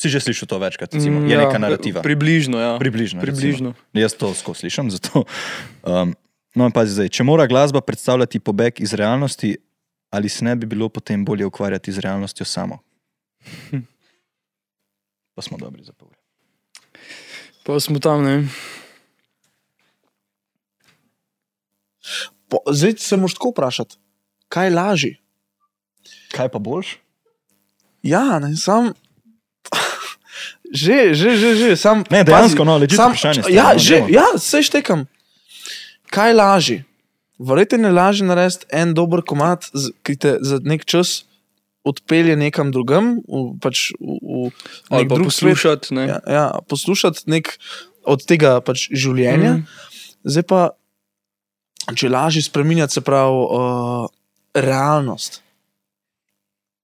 Si 0.03 0.11
že 0.11 0.19
slišal 0.19 0.51
to 0.51 0.59
večkrat, 0.59 0.91
recimo, 0.91 1.23
je 1.23 1.31
ja, 1.31 1.47
neka 1.47 1.55
narativa. 1.55 2.03
Približno, 2.03 2.59
ja. 2.59 2.71
Približno. 2.75 3.23
recimo. 3.23 3.39
Približno. 3.39 3.69
Jaz 3.95 4.11
to 4.19 4.35
skozi 4.35 4.67
slišim. 4.67 4.91
Zato, 4.91 5.23
um, 5.87 6.11
no, 6.59 6.67
in 6.67 6.75
pazi 6.75 6.91
zdaj, 6.91 7.07
če 7.07 7.23
mora 7.23 7.47
glasba 7.47 7.79
predstavljati 7.79 8.43
pobeg 8.43 8.83
iz 8.83 8.91
realnosti, 8.91 9.55
ali 10.11 10.27
se 10.27 10.43
ne 10.43 10.59
bi 10.59 10.67
bilo 10.67 10.91
potem 10.91 11.23
bolje 11.23 11.47
ukvarjati 11.47 11.95
z 11.95 12.03
realnostjo 12.03 12.43
samo? 12.43 12.83
Pa 15.39 15.41
smo 15.41 15.55
dobri 15.55 15.87
za 15.87 15.95
pol. 15.95 16.11
Pa 17.63 17.79
smo 17.79 18.03
tam, 18.03 18.27
ne. 18.27 18.43
Po, 22.51 22.59
zdaj 22.67 22.99
se 22.99 23.17
moraš 23.17 23.39
tako 23.39 23.55
vprašati, 23.55 23.95
kaj 24.51 24.67
je 24.67 24.75
lažje? 24.75 25.13
Kaj 26.35 26.51
pa 26.51 26.59
boljš? 26.59 26.99
Ja, 28.03 28.43
ne, 28.43 28.51
sam. 28.59 28.91
Že, 30.73 31.13
že, 31.13 31.29
že, 31.37 31.49
že. 31.55 31.67
Sam, 31.77 32.01
Ne, 32.09 32.23
dejansko, 32.25 32.65
no, 32.65 32.79
legit 32.81 32.97
vprašanje 32.97 33.45
ste, 33.45 33.53
Ja, 33.53 33.73
no, 33.73 33.79
že, 33.79 34.01
ja, 34.09 34.25
se 34.41 34.63
štekam. 34.65 35.05
Kaj 36.09 36.33
je 36.33 36.35
lažje? 36.37 36.77
Verjetno 37.37 37.89
je 37.89 37.93
lažje 37.93 38.25
narediti 38.25 38.65
en 38.73 38.93
dober 38.97 39.21
komat, 39.21 39.69
ki 40.01 40.17
te 40.17 40.37
za 40.41 40.57
nek 40.65 40.85
čas 40.85 41.23
odpelje 41.85 42.35
nekam 42.39 42.71
drugam, 42.71 43.19
v, 43.27 43.59
pač 43.61 43.91
v, 43.99 44.49
v 44.49 44.97
nek 44.97 45.09
drug 45.11 45.29
svet. 45.29 45.53
poslušati. 45.53 45.93
ne. 45.93 46.03
Ja, 46.07 46.19
ja, 46.25 46.45
poslušati 46.65 47.27
nek 47.29 47.53
od 48.07 48.23
tega 48.25 48.57
pač 48.63 48.87
življenja. 48.89 49.59
Mm. 49.61 49.65
Zdaj 50.23 50.45
pa, 50.47 50.61
če 51.93 52.09
lažje 52.09 52.47
spremenjati, 52.47 52.97
se 52.97 53.03
pravi, 53.03 53.41
uh, 53.45 54.07
realnost. 54.55 55.43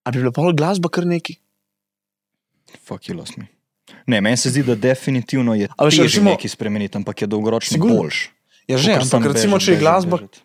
Ali 0.04 0.20
bi 0.20 0.28
bila 0.28 0.36
pa 0.36 0.52
glasba 0.54 0.92
kar 0.92 1.08
neki? 1.08 1.40
Fuck 2.86 3.10
you 3.10 3.18
lost 3.18 3.38
me. 3.38 3.50
Ne, 4.06 4.20
meni 4.20 4.38
se 4.38 4.50
zdi, 4.50 4.64
da 4.64 4.76
definitivno 4.76 5.54
je 5.54 5.68
A 5.68 5.82
veš, 5.82 5.94
težje 5.96 6.04
recimo- 6.06 6.32
nekaj 6.32 6.50
spremeniti, 6.50 6.96
ampak 6.96 7.16
je 7.18 7.28
dolgoročno 7.28 7.78
boljš. 7.80 8.30
Ja, 8.66 8.78
že, 8.78 8.94
ampak 8.94 9.26
recimo, 9.28 9.56
bežati, 9.56 9.66
če 9.66 9.72
je 9.72 9.80
glasba, 9.80 10.18
bežati. 10.18 10.40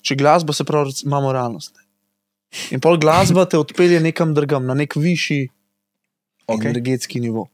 če 0.00 0.10
je 0.10 0.16
glasba, 0.16 0.52
se 0.52 0.64
pravi, 0.64 0.92
imamo 1.02 1.28
realnost. 1.30 1.72
ne. 1.72 1.82
In 2.70 2.80
pol 2.80 2.96
glasba 2.96 3.44
te 3.44 3.56
odpelje 3.56 4.00
nekam 4.00 4.32
drugam, 4.32 4.64
na 4.64 4.74
nek 4.74 4.94
višji 4.94 5.48
okay. 6.48 6.66
Energetski 6.66 7.20
nivo. 7.20 7.48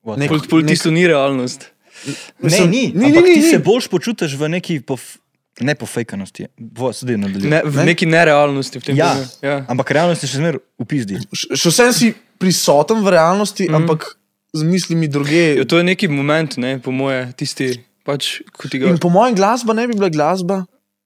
What? 0.00 0.16
nek- 0.16 0.28
Pol, 0.28 0.40
pol 0.42 0.60
nek- 0.60 0.68
tisto 0.68 0.90
ni 0.90 1.04
realnost. 1.04 1.70
Ne, 1.98 2.14
Mislim, 2.40 2.70
ni, 2.70 2.82
ni, 2.86 2.92
ni, 2.94 3.04
ampak 3.06 3.24
ni, 3.24 3.34
ti 3.34 3.40
ni. 3.40 3.50
se 3.50 3.58
boljš 3.58 3.88
počutiš 3.88 4.34
v 4.34 4.48
neki 4.48 4.80
pof... 4.80 5.18
ne 5.60 5.74
pofejkanosti. 5.74 6.46
Nadaljujem. 6.56 7.42
Ne, 7.44 7.62
v 7.64 7.76
Ne? 7.76 7.84
neki 7.84 8.06
nerealnosti. 8.06 8.78
v 8.78 8.84
tem 8.84 8.96
Ja. 8.96 9.14
ja. 9.42 9.66
Ampak 9.66 9.90
realnost 9.90 10.22
je 10.22 10.28
še 10.28 10.36
zmeraj 10.36 10.62
v 10.74 10.84
pizdi. 10.84 11.14
Š- 11.28 11.50
Še 11.52 11.68
vsem 11.68 11.90
si 11.92 12.06
prisoten 12.38 13.02
v 13.02 13.08
realnosti, 13.08 13.66
mm. 13.66 13.74
ampak 13.74 14.14
z 14.52 14.62
mislimi 14.64 15.08
druge. 15.08 15.58
Ja, 15.58 15.64
to 15.68 15.78
je 15.78 15.84
neki 15.84 16.08
moment, 16.08 16.56
ne, 16.56 16.78
po 16.80 16.92
moje, 16.94 17.26
tisti, 17.36 17.72
pač, 18.06 18.38
ko 18.56 18.70
ti 18.70 18.80
ga. 18.80 18.88
In 18.88 19.00
po 19.00 19.12
mojem, 19.12 19.36
glasba 19.36 19.76
ne 19.76 19.86
bi 19.88 19.96
bila 19.96 20.08
glasba, 20.12 20.62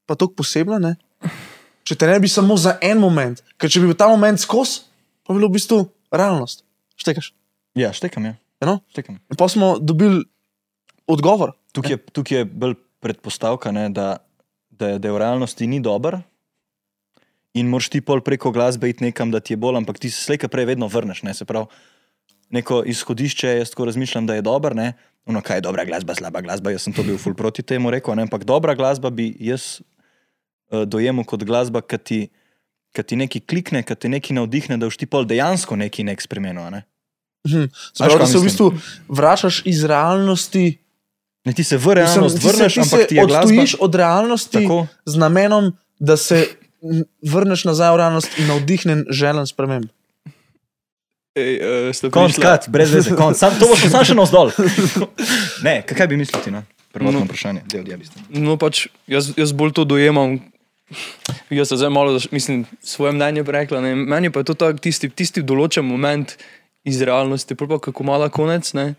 pa 0.06 0.14
tako 0.14 0.42
posebna. 0.42 0.78
Ne? 0.82 0.94
Če 1.82 1.98
te 1.98 2.06
ne 2.06 2.18
bi 2.22 2.30
samo 2.30 2.56
za 2.60 2.76
en 2.84 3.00
moment, 3.02 3.42
ker 3.58 3.70
če 3.72 3.82
bi 3.82 3.90
bil 3.90 3.98
ta 3.98 4.06
moment 4.10 4.38
skozi, 4.38 4.84
pa 5.26 5.34
bi 5.34 5.40
bilo 5.40 5.50
v 5.50 5.58
bistvu 5.58 5.80
realnost. 6.14 6.62
Štekaš. 7.00 7.32
Ja, 7.78 7.90
štekam, 7.96 8.30
ja. 8.30 8.36
Ja, 8.62 8.68
no? 8.68 8.78
štekam. 8.94 9.18
In 9.18 9.38
pa 9.38 9.48
smo 9.50 9.74
dobili 9.82 10.22
odgovor. 11.10 11.56
Tukaj 11.74 11.96
je, 11.96 12.02
tukaj 12.14 12.42
je 12.42 12.44
bolj 12.46 12.76
predpostavka, 13.02 13.72
ne, 13.74 13.88
da, 13.90 14.20
da, 14.70 14.98
da 15.00 15.08
je 15.08 15.14
v 15.16 15.18
realnosti 15.18 15.66
ni 15.66 15.80
dober. 15.82 16.20
In 17.58 17.68
moraš 17.68 17.90
ti 17.92 18.00
pol 18.00 18.22
preko 18.24 18.52
glasbe 18.54 18.88
iti 18.88 19.04
nekam, 19.04 19.32
da 19.32 19.40
ti 19.42 19.56
je 19.56 19.60
bolj, 19.60 19.82
ampak 19.82 19.98
ti 20.00 20.12
se 20.12 20.22
slejka 20.22 20.48
prej 20.48 20.70
vedno 20.70 20.86
vrneš. 20.88 21.24
Ne, 21.26 21.34
se 21.34 21.44
pravi, 21.48 21.66
neko 22.52 22.82
izhodišče, 22.86 23.56
jaz 23.62 23.72
tako 23.72 23.88
razmišljam, 23.88 24.26
da 24.28 24.36
je 24.36 24.44
dober, 24.44 24.76
ne, 24.76 24.92
ono 25.26 25.40
kaj 25.40 25.56
je 25.56 25.64
dobra 25.64 25.84
glasba, 25.84 26.14
slaba 26.14 26.42
glasba, 26.44 26.72
jaz 26.74 26.84
sem 26.86 26.92
to 26.92 27.04
bil 27.06 27.18
ful 27.18 27.34
proti 27.34 27.62
temu 27.62 27.90
rekel, 27.90 28.14
ne, 28.18 28.26
ampak 28.28 28.44
dobra 28.44 28.74
glasba 28.74 29.10
bi 29.10 29.30
jaz 29.40 29.80
uh, 29.80 30.82
dojemal 30.84 31.24
kot 31.28 31.44
glasba, 31.48 31.80
ki 31.80 31.98
ti, 31.98 32.20
ki 32.92 33.04
ti 33.06 33.18
nekaj 33.18 33.44
klikne, 33.48 33.82
ki 33.86 33.96
ti 33.96 34.10
nekaj 34.12 34.36
navdihne, 34.36 34.78
da 34.78 34.90
boš 34.90 35.00
ti 35.00 35.08
pol 35.08 35.26
dejansko 35.28 35.78
nekaj 35.80 36.08
nek 36.12 36.24
spremenil. 36.24 36.68
Ne. 36.74 36.84
Mhm. 37.48 37.70
Se 37.72 38.04
Veš, 38.04 38.12
pravi, 38.12 38.18
da 38.18 38.26
se 38.26 38.38
v 38.38 38.46
bistvu 38.46 38.70
vračaš 39.08 39.62
iz 39.66 39.84
realnosti. 39.84 40.66
Ne, 41.44 41.52
ti 41.52 41.64
se 41.64 41.76
v 41.76 41.94
realnost 41.98 42.36
Mislim, 42.38 42.52
vrneš, 42.52 42.74
ti 42.74 42.74
se, 42.74 42.82
ampak 42.82 43.00
ti 43.00 43.06
ti 43.08 43.14
se 43.14 43.20
je 43.20 43.26
glasba 43.26 43.48
odtujiš 43.48 43.74
od 43.80 43.94
realnosti 43.94 44.62
tako. 44.62 44.86
z 45.06 45.16
namenom, 45.18 45.72
da 45.98 46.16
se 46.16 46.44
vrneš 47.22 47.64
nazaj 47.64 47.90
v 47.94 47.96
realnost 47.96 48.38
in 48.38 48.46
navdihnen 48.46 49.04
želen 49.10 49.46
sprememb. 49.46 49.90
Ej, 51.32 51.52
uh, 51.88 52.10
Konc, 52.12 52.36
kat, 52.36 52.68
brez 52.68 52.92
veze, 52.92 53.14
konc. 53.16 53.38
Sam, 53.40 53.56
to 53.56 53.64
bo 53.70 53.76
šlo 53.76 53.88
samo 53.88 54.04
še 54.04 54.16
navzdol. 54.18 54.52
Ne, 55.66 55.80
kaj 55.80 56.08
bi 56.10 56.18
misliti 56.20 56.52
na 56.52 56.60
prvotno 56.92 57.22
No. 57.22 57.24
vprašanje? 57.24 57.62
Del, 57.72 57.88
ja. 57.88 57.96
No, 58.28 58.58
pač 58.60 58.86
jaz, 59.08 59.32
jaz 59.38 59.54
bolj 59.56 59.72
to 59.80 59.86
dojemam. 59.88 60.42
Jaz 61.48 61.72
se 61.72 61.78
zdaj 61.80 61.88
malo, 61.88 62.20
mislim, 62.36 62.66
svoje 62.84 63.16
mnenje 63.16 63.46
rekla. 63.48 63.80
Ne. 63.80 63.94
Meni 63.96 64.28
pa 64.28 64.44
je 64.44 64.52
to 64.52 64.54
tak, 64.60 64.80
tisti, 64.84 65.08
tisti 65.08 65.40
določen 65.40 65.88
moment 65.88 66.36
iz 66.84 67.00
realnosti, 67.00 67.56
pa 67.56 67.80
kako 67.80 68.04
mala 68.04 68.28
konec. 68.28 68.68
Ne. 68.76 68.92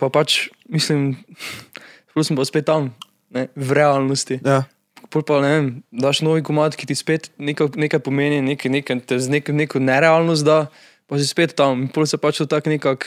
Pa 0.00 0.08
pač, 0.08 0.48
mislim, 0.64 1.18
sem 2.24 2.40
pa 2.40 2.48
spet 2.48 2.72
tam, 2.72 2.94
ne, 3.36 3.50
v 3.52 3.76
realnosti. 3.76 4.40
Ja. 4.40 4.64
Pol 5.12 5.24
pa 5.26 5.42
ne 5.44 5.50
vem, 5.52 5.68
daš 5.92 6.22
novi 6.24 6.40
komat, 6.46 6.72
ki 6.78 6.88
ti 6.88 6.96
spet 6.96 7.28
nekaj, 7.36 7.74
nekaj 7.76 8.00
pomeni, 8.00 8.40
nekaj, 8.44 8.72
nekaj, 8.72 9.00
te 9.10 9.18
z 9.20 9.28
neko, 9.32 9.52
neko 9.52 9.82
nerealnost 9.82 10.46
da, 10.46 10.70
pa 11.10 11.18
si 11.18 11.26
spet 11.26 11.52
tam. 11.52 11.88
Pol 11.88 12.06
se 12.06 12.14
pač 12.16 12.38
to 12.38 12.46
tako 12.46 12.70
nekako, 12.70 13.06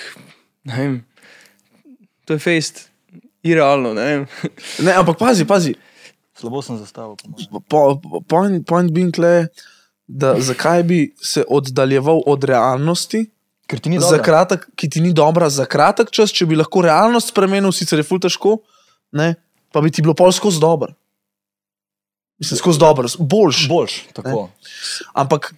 ne 0.63 0.75
vem, 0.75 0.95
to 2.25 2.35
je 2.35 2.39
fejst, 2.39 2.89
irealno, 3.41 3.93
ne 3.93 4.03
vem. 4.03 4.23
Ne, 4.79 4.91
ampak 4.93 5.15
pazi, 5.17 5.45
pazi. 5.45 5.71
Slabo 6.35 6.59
sem 6.59 6.75
zastavil. 6.75 7.15
po. 7.15 7.61
Po- 7.61 7.95
po- 7.95 8.21
Point, 8.21 8.65
point 8.65 8.91
being 8.91 9.15
le, 9.15 9.47
da 10.03 10.35
zakaj 10.35 10.83
bi 10.83 10.99
se 11.15 11.45
oddaljeval 11.47 12.19
od 12.25 12.43
realnosti, 12.43 13.29
Ker 13.63 13.79
ti 13.79 13.87
ni 13.87 13.95
za 13.95 14.17
dobro. 14.17 14.23
kratek, 14.23 14.67
ki 14.75 14.89
ti 14.89 14.99
ni 14.99 15.13
dobra 15.13 15.47
za 15.47 15.63
kratek 15.63 16.11
čas, 16.11 16.29
če 16.29 16.43
bi 16.43 16.55
lahko 16.55 16.81
realnost 16.81 17.31
spremenil, 17.31 17.71
sicer 17.71 17.95
je 17.95 18.03
ful 18.03 18.19
težko, 18.19 18.57
ne, 19.13 19.35
pa 19.71 19.79
bi 19.79 19.87
ti 19.87 20.01
bilo 20.01 20.11
pol 20.13 20.27
skozi 20.29 20.59
dober. 20.59 20.91
Mislim, 22.35 22.57
skozi 22.57 22.75
dober, 22.77 23.07
boljš. 23.17 23.67
Boljš, 23.69 23.93
tako. 24.11 24.49
Ampak 25.13 25.53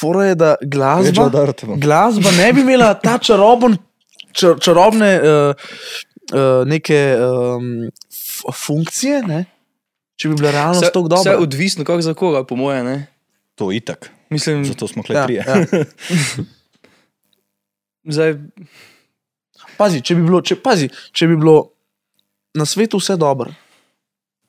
fora 0.00 0.24
je, 0.26 0.34
da 0.34 0.54
glasba, 0.62 1.30
glasba 1.76 2.30
ne 2.38 2.52
bi 2.52 2.60
imela 2.60 2.94
ta 2.94 3.18
čaroben, 3.18 3.76
čar, 4.32 4.56
čarobne 4.60 5.10
uh, 5.20 5.54
uh, 6.32 6.68
neke 6.68 7.16
um, 7.20 7.90
funkcije, 8.54 9.22
ne? 9.22 9.44
če 10.20 10.28
bi 10.28 10.36
bila 10.36 10.50
realnost 10.52 10.82
Vse, 10.84 10.92
tako 10.92 11.06
vse 11.06 11.16
dobra. 11.16 11.32
je 11.32 11.38
odvisno, 11.38 11.84
kako 11.84 12.02
za 12.02 12.14
koga, 12.14 12.44
po 12.44 12.56
moje. 12.56 12.82
Ne? 12.84 12.96
To 13.54 13.70
je 13.70 13.76
itak. 13.80 14.10
Mislim, 14.30 14.64
Zato 14.64 14.88
smo 14.88 15.02
kle 15.02 15.16
Ja, 15.16 15.24
trije. 15.26 15.44
ja. 15.46 15.84
zdaj, 18.14 18.34
Pazi, 19.80 20.02
če 20.04 20.14
bi 20.18 20.26
bilo, 20.28 20.42
če, 20.44 20.58
pazi, 20.60 20.90
če 21.16 21.24
bi 21.30 21.38
bilo 21.40 21.70
na 22.52 22.66
svetu 22.68 22.98
vse 23.00 23.16
dobro, 23.16 23.48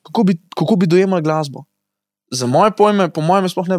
kako 0.04 0.26
bi, 0.28 0.36
kako 0.52 0.76
bi 0.76 0.88
dojemali 0.90 1.24
glasbo? 1.24 1.64
Za 2.32 2.44
moje 2.46 2.74
pojme, 2.76 3.08
po 3.12 3.24
mojem, 3.24 3.48
je 3.48 3.52
sploh 3.54 3.68
ne 3.72 3.78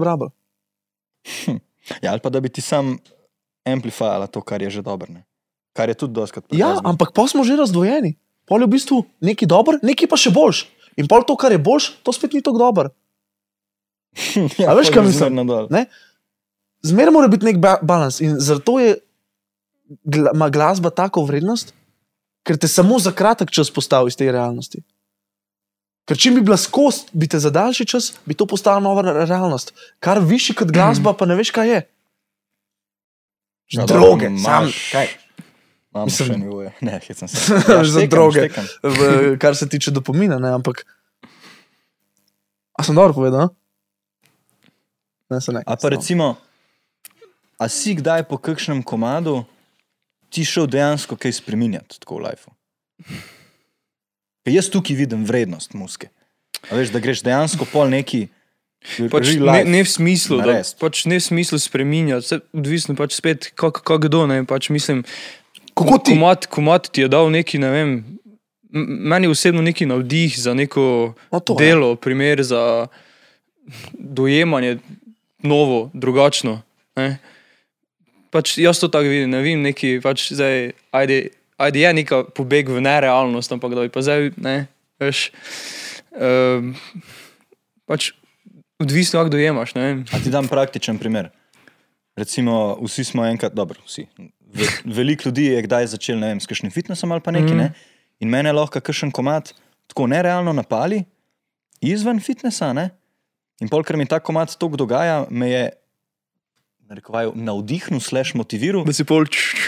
brabo. 1.24 1.60
Ja, 2.02 2.12
ali 2.12 2.20
pa 2.24 2.30
da 2.30 2.40
bi 2.40 2.50
ti 2.50 2.62
sam 2.62 2.98
amplifajala 3.68 4.28
to, 4.28 4.42
kar 4.42 4.62
je 4.62 4.70
že 4.70 4.82
dobro. 4.82 5.12
ne. 5.12 5.26
Kar 5.74 5.90
je 5.90 5.96
tudi 5.96 6.14
doskrat. 6.14 6.46
Ja, 6.52 6.80
ampak 6.84 7.12
pa 7.16 7.28
smo 7.28 7.44
že 7.44 7.58
razdvojeni. 7.58 8.16
Pol 8.46 8.62
je 8.62 8.68
v 8.68 8.72
bistvu 8.72 8.98
neki 9.20 9.48
dober, 9.48 9.80
neki 9.84 10.08
pa 10.08 10.20
še 10.20 10.32
boljš. 10.32 10.68
In 11.00 11.08
pol 11.08 11.24
to, 11.26 11.36
kar 11.36 11.52
je 11.52 11.58
boljš, 11.58 12.04
to 12.04 12.14
spet 12.14 12.34
ni 12.34 12.44
tako 12.44 12.60
dober. 12.62 12.92
ja, 14.62 14.70
a 14.70 14.78
veš, 14.78 14.94
kaj 14.94 15.04
mislim? 15.04 15.42
zmerno 16.84 17.12
mora 17.12 17.28
biti 17.28 17.46
nek 17.46 17.58
ba 17.58 17.78
balans 17.82 18.20
in 18.22 18.36
zato 18.40 18.80
je 18.80 18.98
gla 20.04 20.32
ima 20.34 20.50
glasba 20.50 20.90
tako 20.90 21.24
vrednost, 21.24 21.74
ker 22.44 22.58
te 22.58 22.68
samo 22.68 23.00
za 23.00 23.12
kratek 23.12 23.52
čas 23.52 23.72
postavi 23.72 24.12
iz 24.12 24.18
te 24.20 24.32
realnosti. 24.32 24.84
Ker 26.04 26.20
če 26.20 26.32
bi 26.32 26.42
bila 26.42 26.58
skost, 26.58 27.14
bi 27.14 27.28
te 27.28 27.40
za 27.40 27.48
daljši 27.50 27.86
čas, 27.86 28.12
bi 28.26 28.36
to 28.36 28.44
postala 28.44 28.80
nova 28.80 29.02
re- 29.02 29.24
realnost. 29.24 29.72
Kar 30.00 30.20
višji 30.20 30.56
kot 30.56 30.68
glasba, 30.68 31.14
pa 31.14 31.26
ne 31.26 31.36
veš, 31.36 31.52
kaj 31.52 31.70
je. 31.70 31.82
Ja, 33.72 33.86
Droge, 33.86 34.28
dobro, 34.28 34.44
sam, 34.44 34.68
kaj. 34.92 35.08
Imam 35.90 36.06
Mislim- 36.06 36.28
še 36.28 36.38
nivoje. 36.38 36.70
Ne, 36.82 37.00
hecam 37.00 37.28
se. 37.28 37.38
Za 37.56 37.84
štekam, 37.86 38.10
droge. 38.10 38.50
v, 38.84 39.00
kar 39.38 39.56
se 39.56 39.70
tiče 39.70 39.92
dopamina, 39.92 40.40
ne, 40.40 40.52
ampak. 40.52 40.84
A 42.74 42.84
sem 42.84 42.96
dobro 42.96 43.14
povedal? 43.14 43.54
Ne, 45.30 45.40
se 45.40 45.54
ne. 45.54 45.62
A 45.64 45.78
pa 45.78 45.90
recimo, 45.90 46.36
a 47.56 47.70
si 47.70 47.96
kdaj 47.96 48.26
po 48.26 48.38
kakšnem 48.38 48.84
komadu 48.84 49.46
ti 50.28 50.44
šel 50.44 50.66
dejansko 50.68 51.16
kaj 51.16 51.32
spremenjati 51.34 52.02
tako 52.02 52.18
v 52.18 52.28
lifeu? 52.28 52.52
Ker 54.44 54.56
jaz 54.56 54.70
tukaj 54.72 54.98
vidim 55.00 55.26
vrednost 55.28 55.74
muske. 55.78 56.12
A 56.70 56.78
veš, 56.80 56.92
da 56.94 57.02
greš 57.04 57.24
dejansko 57.24 57.68
pol 57.72 57.92
neki. 57.92 58.28
pač 59.12 59.36
ne, 59.40 59.64
ne 59.64 59.84
v 59.84 59.90
smislu, 59.90 60.42
da, 60.44 60.60
pač 60.80 61.06
ne 61.08 61.20
v 61.20 61.24
smislu 61.24 61.60
spreminjati, 61.60 62.26
vse 62.26 62.40
odvisno 62.52 62.96
pač 63.00 63.16
spet, 63.16 63.52
kako 63.56 63.80
kak 63.80 64.10
kdo. 64.10 64.28
Ne, 64.28 64.44
pač 64.48 64.68
mislim, 64.70 65.04
Kako 65.74 65.98
ti? 65.98 66.14
Komat, 66.14 66.46
komat 66.46 66.90
ti 66.92 67.02
je 67.02 67.08
dal 67.08 67.32
neki, 67.34 67.58
ne 67.58 67.70
vem, 67.70 67.92
meni 69.10 69.28
osebno 69.28 69.62
neki 69.62 69.86
navdih 69.86 70.38
za 70.40 70.54
neko 70.54 71.14
No, 71.32 71.40
to, 71.40 71.56
delo, 71.58 71.96
primer 71.96 72.44
za 72.44 72.88
dojemanje 73.94 74.78
novo, 75.44 75.90
drugačno. 75.94 76.62
Ne. 76.96 77.18
Pač 78.30 78.58
jaz 78.58 78.80
to 78.80 78.88
tako 78.88 79.10
vidim, 79.10 79.34
ne 79.34 79.42
vem, 79.42 79.62
neki 79.62 79.98
pač 80.04 80.32
zdaj, 80.34 80.74
ajde, 80.94 81.34
ajde 81.64 81.82
je 81.82 81.94
neka 82.00 82.24
pobeg 82.36 82.70
v 82.70 82.82
nerealnost, 82.84 83.52
ampak 83.56 83.76
da 83.76 83.86
bi 83.86 83.92
pa 83.94 84.04
zdaj, 84.06 84.32
ne, 84.42 84.56
veš, 85.02 85.30
um, 86.12 86.74
pač 87.90 88.12
odvisno, 88.82 89.22
kako 89.22 89.36
dojemaš, 89.36 89.76
ne. 89.78 89.88
A 90.12 90.22
ti 90.24 90.34
dam 90.34 90.48
praktičen 90.52 91.00
primer. 91.02 91.32
Recimo, 92.20 92.76
vsi 92.84 93.08
smo 93.10 93.26
enkrat, 93.26 93.56
dobro, 93.58 93.82
vsi, 93.88 94.06
ve, 94.54 94.68
veliko 94.86 95.30
ljudi 95.30 95.50
je 95.54 95.62
kdaj 95.66 95.94
začel, 95.96 96.20
ne 96.22 96.34
vem, 96.34 96.42
s 96.44 96.50
kakšnim 96.50 96.74
fitnessom 96.74 97.12
ali 97.12 97.24
pa 97.26 97.34
nekaj, 97.34 97.56
ne? 97.58 97.72
in 98.22 98.30
mene 98.30 98.54
lahko 98.54 98.80
kakšen 98.80 99.12
komat 99.12 99.52
tako 99.90 100.06
nerealno 100.08 100.54
napali, 100.54 101.02
izven 101.82 102.22
fitnesa, 102.24 102.72
ne? 102.78 102.92
in 103.62 103.72
pol, 103.72 103.84
ker 103.86 103.98
mi 103.98 104.06
ta 104.10 104.20
komat 104.22 104.54
tako 104.60 104.78
dogaja, 104.84 105.24
me 105.30 105.50
je 105.50 105.64
narekovaj, 106.94 107.32
navdihnil, 107.34 108.02
slash 108.04 108.36
motiviral, 108.38 108.86
Da 108.86 108.94
si 108.94 109.06
pol. 109.08 109.26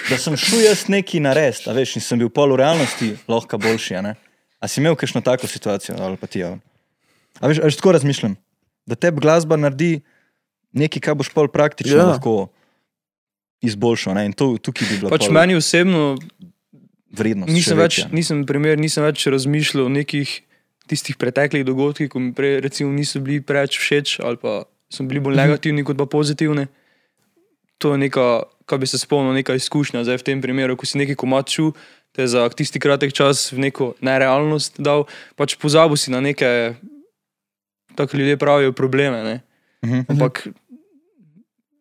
Da 0.09 0.17
sem 0.21 0.37
šel 0.37 0.61
jaz 0.65 0.85
neki 0.91 1.19
narediti, 1.23 1.69
a 1.69 1.73
veš, 1.75 1.95
in 1.99 2.03
sem 2.05 2.19
bil 2.21 2.29
pol 2.29 2.53
v 2.53 2.61
realnosti 2.61 3.13
lahko 3.31 3.57
boljši. 3.61 3.97
A, 3.99 4.01
ne? 4.01 4.13
a 4.59 4.67
si 4.67 4.81
imel 4.81 4.95
kakšno 4.97 5.21
tako 5.25 5.47
situacijo 5.47 5.97
ali 5.99 6.17
pa 6.17 6.27
ti 6.27 6.39
je? 6.43 6.53
A 7.41 7.51
veš, 7.51 7.59
a 7.59 7.69
veš, 7.69 7.79
tako 7.81 7.95
razmišljam, 7.97 8.35
da 8.85 8.95
te 8.95 9.11
glasba 9.11 9.57
naredi 9.59 9.99
nekaj, 10.75 11.01
kar 11.01 11.15
boš 11.17 11.29
pol 11.33 11.47
praktično 11.51 11.97
Ja. 11.97 12.03
ja. 12.03 12.09
lahko 12.15 12.47
izboljšal. 13.65 14.13
Ne? 14.15 14.25
In 14.29 14.33
to, 14.33 14.55
tukaj 14.61 14.87
bi 14.89 14.97
bilo 15.01 15.09
Pač 15.09 15.29
meni 15.33 15.55
osebno 15.57 16.15
vrednost. 17.15 17.49
nisem 17.51 17.77
več, 17.79 17.99
večja. 18.03 18.11
nisem, 18.13 18.43
primer, 18.45 18.77
nisem 18.79 19.03
več 19.05 19.25
razmišljal 19.31 19.87
o 19.87 19.89
nekih 19.89 20.29
tistih 20.85 21.17
preteklih 21.17 21.65
dogodkih, 21.65 22.09
ko 22.11 22.21
mi 22.21 22.33
prej 22.35 22.59
recimo, 22.61 22.91
niso 22.93 23.19
bili 23.23 23.41
preveč 23.41 23.79
všeč 23.81 24.19
ali 24.21 24.37
pa 24.37 24.65
so 24.91 25.03
bili 25.07 25.19
bolj 25.23 25.39
negativni 25.39 25.81
kot 25.87 25.97
pa 25.97 26.05
pozitivni. 26.05 26.67
To 27.81 27.95
je 27.95 28.03
neka, 28.05 28.45
kar 28.65 28.81
bi 28.81 28.87
se 28.89 28.97
spomnil, 28.97 29.33
neka 29.33 29.55
izkušnja. 29.55 30.03
Zdaj 30.03 30.21
v 30.21 30.27
tem 30.31 30.41
primeru, 30.41 30.77
ko 30.77 30.85
si 30.85 30.97
neki 30.97 31.15
komat 31.15 31.49
čul, 31.49 31.73
te 32.11 32.27
za 32.27 32.47
tisti 32.49 32.79
kratek 32.79 33.13
čas 33.13 33.51
v 33.53 33.59
neko 33.69 33.93
nerealnost 34.01 34.79
dal, 34.81 35.05
pač 35.35 35.55
pozabil 35.59 35.97
si 35.99 36.11
na 36.11 36.21
neke, 36.23 36.75
tako 37.95 38.17
ljudje 38.17 38.37
pravijo, 38.37 38.71
probleme. 38.73 39.23
Ne? 39.23 39.35
Mhm. 39.85 39.99
Ampak 40.09 40.47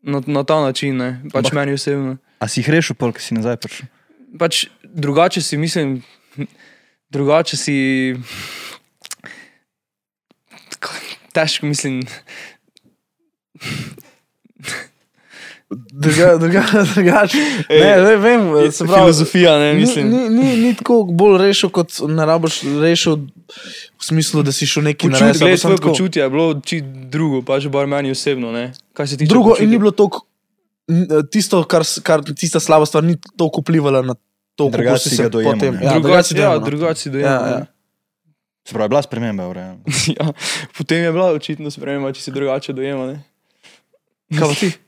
na, 0.05 0.21
na 0.27 0.43
ta 0.45 0.61
način, 0.61 0.97
ne? 0.97 1.11
pač 1.33 1.49
Ampak- 1.49 1.55
meni 1.55 1.73
osebno. 1.75 2.19
A 2.39 2.49
si 2.49 2.61
jih 2.61 2.69
rešil, 2.69 2.99
pol, 2.99 3.15
ki 3.15 3.23
si 3.23 3.33
nazaj 3.35 3.57
prišel? 3.57 3.89
pač 4.39 4.67
drugače 4.83 5.43
si 5.43 5.57
mislim, 5.57 6.03
drugače 7.11 7.57
si. 7.57 7.77
Težko 11.35 11.67
mislim. 11.67 12.03
Druga, 15.93 16.37
druga, 16.37 16.63
drugače. 16.95 17.39
Ne, 17.71 17.97
ne 17.99 18.17
vem, 18.17 18.41
se 18.73 18.85
pravi. 18.85 19.01
filozofija, 19.01 19.59
ne 19.59 19.75
mislim. 19.75 20.09
Ni, 20.09 20.29
ni, 20.29 20.43
ni, 20.43 20.57
ni 20.57 20.75
tako 20.75 21.03
bolj 21.05 21.39
rešil, 21.39 21.71
kot 21.71 21.93
ne 22.09 22.27
rabiš 22.27 22.63
rešil 22.81 23.17
v 23.17 24.03
smislu, 24.03 24.43
da 24.43 24.53
si 24.53 24.67
šel 24.67 24.83
neki 24.85 25.09
Počut, 25.09 25.21
narediti. 25.21 25.45
gled, 25.45 25.61
tvoje 25.61 25.77
počutje 25.79 26.23
je 26.23 26.31
bilo 26.31 26.61
čisto 26.61 26.87
drugo, 27.09 27.43
pač 27.43 27.67
bar 27.67 27.87
meni 27.87 28.11
osebno. 28.11 28.53
Ne? 28.53 28.73
Kaj 28.93 29.07
se 29.07 29.17
tiče 29.17 29.29
Drugo, 29.29 29.51
počutja. 29.51 29.65
in 29.65 29.71
ni 29.71 29.79
bilo 29.79 29.91
to, 29.91 30.11
tisto, 31.31 31.65
kar, 31.65 31.83
kar 32.03 32.23
tista 32.35 32.61
slaba 32.61 32.87
stvar, 32.87 33.05
ni 33.05 33.17
toliko 33.37 33.61
vplivala 33.61 34.03
na 34.03 34.15
to, 34.55 34.71
kako 34.71 34.99
si 34.99 35.09
si 35.09 35.17
se 35.17 35.29
dojemal, 35.29 35.55
potem. 35.55 35.75
ne. 35.75 35.85
Ja, 35.85 35.93
drugače 35.93 36.35
ja, 36.35 36.37
dojemal, 36.37 36.59
no. 36.61 36.67
drugače 36.67 37.01
si 37.01 37.09
Ja, 37.11 37.21
ja. 37.21 37.49
Ja, 37.49 37.67
Se 38.65 38.73
pravi, 38.73 38.89
bila 38.89 39.03
sprememba, 39.03 39.53
redu. 39.53 39.77
ja. 40.17 40.33
Potem 40.79 41.03
je 41.05 41.13
bila 41.13 41.33
očitno 41.33 41.71
sprememba, 41.71 42.13
če 42.13 42.23
si 42.23 42.31
drugače 42.33 42.73
dojema. 42.73 43.07
Ne? 43.07 43.23
Kaj 44.33 44.49
pa 44.49 44.55
ti? 44.55 44.71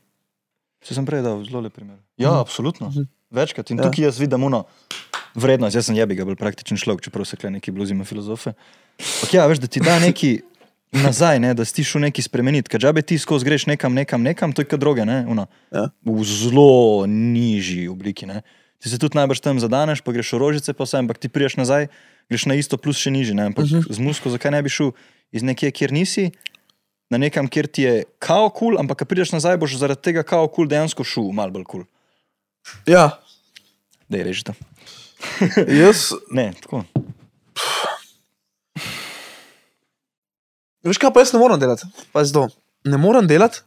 Se 0.86 0.94
sem 0.94 1.06
prej 1.06 1.22
dal 1.26 1.42
zelo 1.42 1.60
lep 1.66 1.74
primer. 1.74 1.98
Ja, 2.14 2.38
absolutno. 2.38 2.92
Večkrat. 3.34 3.70
In 3.74 3.78
Ja. 3.82 3.88
tukaj 3.88 4.04
jaz 4.06 4.18
vidim 4.22 4.44
uno 4.46 4.64
vrednost. 5.34 5.74
Jaz 5.74 5.86
sem 5.90 5.96
jebi 5.98 6.14
ga 6.14 6.24
bolj 6.24 6.38
praktičen 6.38 6.78
človek, 6.78 7.02
čeprav 7.02 7.26
se 7.26 7.36
kle 7.36 7.50
neki 7.50 7.74
bluzima 7.74 8.04
filozofe. 8.06 8.52
Ampak 9.00 9.34
ja, 9.34 9.46
veš, 9.50 9.58
da 9.58 9.66
ti 9.66 9.82
da 9.82 9.98
neki 9.98 10.40
nazaj, 10.92 11.40
ne, 11.42 11.50
da 11.58 11.64
si 11.66 11.82
šel 11.84 12.06
neki 12.06 12.22
spremeniti. 12.22 12.70
Ker 12.70 12.80
džabe 12.80 13.02
ti 13.02 13.18
skozi 13.18 13.44
greš 13.44 13.66
nekam, 13.66 13.94
nekam, 13.98 14.22
nekam, 14.22 14.54
to 14.54 14.62
je 14.62 14.70
kot 14.70 14.80
droge, 14.80 15.04
ne, 15.04 15.26
Ja. 15.74 15.90
v 16.06 16.22
zelo 16.24 17.02
nižji 17.06 17.88
obliki. 17.90 18.26
Ne. 18.26 18.42
Ti 18.78 18.88
se 18.88 18.98
tudi 18.98 19.18
najbrž 19.18 19.40
tam 19.42 19.58
zadaneš, 19.58 20.00
pa 20.06 20.12
greš 20.14 20.32
v 20.32 20.38
rožice, 20.38 20.70
pa 20.72 20.86
vse, 20.86 21.02
ampak 21.02 21.18
ti 21.18 21.28
priješ 21.28 21.56
nazaj, 21.56 21.88
greš 22.30 22.46
na 22.46 22.54
isto 22.54 22.78
plus 22.78 22.96
še 22.96 23.10
nižje. 23.10 23.34
Ne. 23.34 23.50
Ampak 23.50 23.64
uh 23.66 23.70
-huh. 23.70 23.92
z 23.92 23.98
musko, 23.98 24.30
zakaj 24.30 24.54
ne 24.54 24.62
bi 24.62 24.70
šel 24.70 24.94
iz 25.32 25.42
nekje, 25.42 25.70
kjer 25.70 25.92
nisi, 25.92 26.30
na 27.10 27.18
nekam, 27.18 27.48
kjer 27.48 27.66
ti 27.66 27.82
je 27.82 28.04
kao 28.18 28.48
kul, 28.50 28.74
cool, 28.74 28.80
ampak 28.80 28.98
ko 28.98 29.08
prideš 29.08 29.32
nazaj, 29.32 29.56
boš 29.62 29.78
zaradi 29.78 30.02
tega 30.02 30.22
kao 30.26 30.48
kul 30.48 30.64
cool 30.64 30.68
dejansko 30.72 31.04
šel, 31.04 31.30
mal 31.32 31.50
bolj 31.54 31.64
kul. 31.64 31.84
Cool. 31.86 32.82
Ja, 32.86 33.10
Da 34.08 34.16
je 34.16 34.24
režite. 34.24 34.52
jaz, 35.82 36.12
Ne, 36.30 36.52
tako. 36.62 36.84
veš 40.82 40.98
kaj 41.02 41.10
pa 41.12 41.20
jaz 41.20 41.32
ne 41.34 41.40
morem 41.42 41.60
delati? 41.60 41.86
Pazi 42.12 42.32
to. 42.32 42.48
Ne 42.84 42.98
morem 42.98 43.26
delati, 43.26 43.64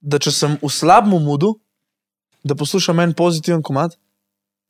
da 0.00 0.18
če 0.22 0.30
sem 0.30 0.54
v 0.62 0.70
slabem 0.70 1.18
mudu, 1.18 1.56
da 2.46 2.54
poslušam 2.54 3.00
en 3.02 3.14
pozitiven 3.18 3.62
komat, 3.66 3.96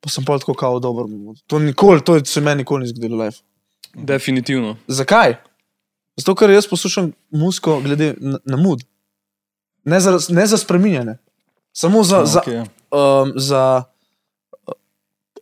pa 0.00 0.08
sem 0.08 0.24
pa 0.24 0.38
tako 0.40 0.54
kao 0.56 0.80
dober 0.80 1.04
mood. 1.04 1.42
To 1.46 1.58
nikoli, 1.60 2.00
to 2.00 2.16
se 2.24 2.40
meni 2.40 2.62
nikoli 2.62 2.86
ni 2.86 2.94
zgodilo 2.94 3.18
v 3.18 3.26
life. 3.26 3.42
Definitivno. 3.92 4.76
Zakaj? 4.88 5.36
Zato, 6.18 6.34
ker 6.34 6.50
jaz 6.50 6.66
poslušam 6.66 7.12
muziko 7.30 7.78
glede 7.80 8.14
na, 8.18 8.38
na 8.44 8.56
mood. 8.58 8.82
Ne 9.84 10.00
za, 10.00 10.18
ne 10.28 10.46
za 10.46 10.58
spreminjanje, 10.58 11.16
samo 11.72 12.02
za, 12.04 12.24
za, 12.26 12.42
okay. 12.44 12.66
um, 12.90 13.32
za 13.36 13.82
uh, 14.66 14.74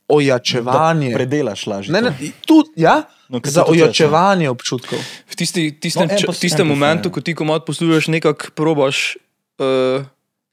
ojačevanje. 0.09 1.15
Predelaš 1.15 1.67
lažje. 1.67 1.93
Ne, 1.93 2.03
ne, 2.03 2.13
tudi, 2.47 2.71
ja, 2.77 3.03
No, 3.29 3.41
za 3.45 3.65
ojačevanje 3.67 4.51
občutkov. 4.51 4.99
V 5.27 5.35
tisti, 5.35 5.81
tistem, 5.81 6.07
No, 6.07 6.15
no, 6.15 6.31
en 6.31 6.41
tistem 6.41 6.67
momentu, 6.67 7.11
ko 7.11 7.21
ti 7.21 7.35
komat 7.35 7.67
poslušaš, 7.67 8.07
nekako 8.07 8.55
probaš 8.55 9.17
uh, 9.59 10.05